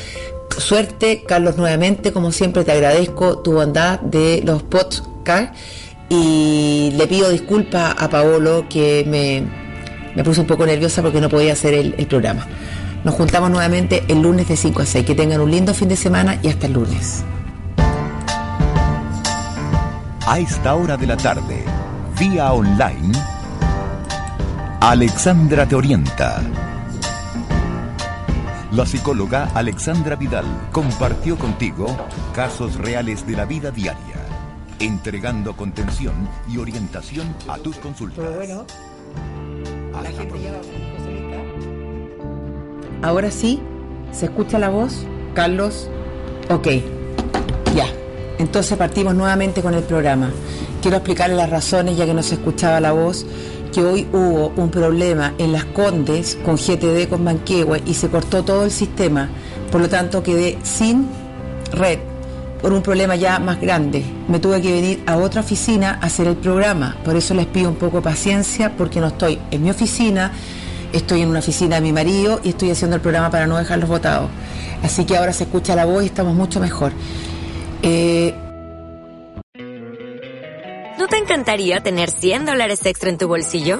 Suerte, 0.57 1.23
Carlos, 1.25 1.55
nuevamente, 1.55 2.11
como 2.11 2.33
siempre 2.33 2.65
te 2.65 2.73
agradezco 2.73 3.39
tu 3.39 3.53
bondad 3.53 4.01
de 4.01 4.41
los 4.43 4.61
podcasts 4.61 5.57
y 6.09 6.91
le 6.95 7.07
pido 7.07 7.29
disculpas 7.29 7.95
a 7.97 8.09
Paolo 8.09 8.67
que 8.69 9.03
me, 9.07 9.43
me 10.15 10.23
puse 10.23 10.41
un 10.41 10.47
poco 10.47 10.65
nerviosa 10.65 11.01
porque 11.01 11.21
no 11.21 11.29
podía 11.29 11.53
hacer 11.53 11.73
el, 11.73 11.95
el 11.97 12.07
programa. 12.07 12.45
Nos 13.03 13.15
juntamos 13.15 13.51
nuevamente 13.51 14.03
el 14.07 14.21
lunes 14.21 14.47
de 14.47 14.57
5 14.57 14.81
a 14.81 14.85
6. 14.85 15.05
Que 15.05 15.13
tengan 15.13 15.39
un 15.41 15.51
lindo 15.51 15.73
fin 15.73 15.87
de 15.87 15.95
semana 15.95 16.39
y 16.41 16.47
hasta 16.47 16.65
el 16.65 16.73
lunes. 16.73 17.23
A 20.27 20.39
esta 20.39 20.73
hora 20.73 20.97
de 20.97 21.05
la 21.05 21.15
tarde, 21.15 21.63
vía 22.19 22.51
online, 22.51 23.13
Alexandra 24.81 25.67
te 25.67 25.75
orienta. 25.75 26.41
La 28.71 28.85
psicóloga 28.87 29.51
Alexandra 29.53 30.15
Vidal 30.15 30.45
compartió 30.71 31.37
contigo 31.37 31.85
casos 32.33 32.75
reales 32.75 33.25
de 33.27 33.35
la 33.35 33.45
vida 33.45 33.69
diaria, 33.69 34.24
entregando 34.79 35.55
contención 35.55 36.27
y 36.51 36.57
orientación 36.57 37.33
a 37.47 37.57
tus 37.57 37.77
consultas. 37.77 38.25
la 40.01 40.09
gente 40.11 40.39
lleva 40.39 40.57
Ahora 43.01 43.29
sí, 43.29 43.61
¿se 44.11 44.25
escucha 44.25 44.57
la 44.57 44.69
voz? 44.69 45.05
Carlos, 45.33 45.89
ok, 46.49 46.67
ya. 47.75 47.87
Entonces 48.39 48.77
partimos 48.77 49.13
nuevamente 49.13 49.61
con 49.61 49.73
el 49.73 49.83
programa. 49.83 50.31
Quiero 50.81 50.97
explicarles 50.97 51.37
las 51.37 51.49
razones, 51.49 51.97
ya 51.97 52.05
que 52.05 52.13
no 52.13 52.23
se 52.23 52.35
escuchaba 52.35 52.79
la 52.79 52.91
voz, 52.91 53.25
que 53.73 53.83
hoy 53.83 54.07
hubo 54.11 54.53
un 54.55 54.69
problema 54.69 55.33
en 55.37 55.51
Las 55.51 55.65
Condes 55.65 56.37
con 56.45 56.55
GTD 56.55 57.09
con 57.09 57.23
Manquehue 57.23 57.81
y 57.85 57.93
se 57.93 58.09
cortó 58.09 58.43
todo 58.43 58.63
el 58.63 58.71
sistema. 58.71 59.29
Por 59.71 59.81
lo 59.81 59.89
tanto, 59.89 60.23
quedé 60.23 60.57
sin 60.63 61.07
red 61.71 61.99
por 62.65 62.73
un 62.73 62.81
problema 62.81 63.15
ya 63.15 63.37
más 63.37 63.61
grande. 63.61 64.03
Me 64.27 64.39
tuve 64.39 64.59
que 64.59 64.71
venir 64.71 65.03
a 65.05 65.17
otra 65.17 65.41
oficina 65.41 65.99
a 66.01 66.07
hacer 66.07 66.25
el 66.25 66.35
programa. 66.35 66.97
Por 67.05 67.15
eso 67.15 67.35
les 67.35 67.45
pido 67.45 67.69
un 67.69 67.75
poco 67.75 67.97
de 67.97 68.01
paciencia 68.01 68.75
porque 68.75 68.99
no 68.99 69.05
estoy 69.05 69.37
en 69.51 69.61
mi 69.61 69.69
oficina, 69.69 70.31
estoy 70.91 71.21
en 71.21 71.29
una 71.29 71.37
oficina 71.37 71.75
de 71.75 71.81
mi 71.83 71.93
marido 71.93 72.41
y 72.43 72.49
estoy 72.49 72.71
haciendo 72.71 72.95
el 72.95 73.03
programa 73.03 73.29
para 73.29 73.45
no 73.45 73.55
dejarlos 73.55 73.87
votados. 73.87 74.31
Así 74.81 75.05
que 75.05 75.15
ahora 75.15 75.31
se 75.31 75.43
escucha 75.43 75.75
la 75.75 75.85
voz 75.85 76.01
y 76.01 76.07
estamos 76.07 76.33
mucho 76.33 76.59
mejor. 76.59 76.91
Eh, 77.83 78.33
¿No 80.97 81.07
te 81.07 81.17
encantaría 81.17 81.83
tener 81.83 82.09
100 82.09 82.47
dólares 82.47 82.83
extra 82.83 83.11
en 83.11 83.19
tu 83.19 83.27
bolsillo? 83.27 83.79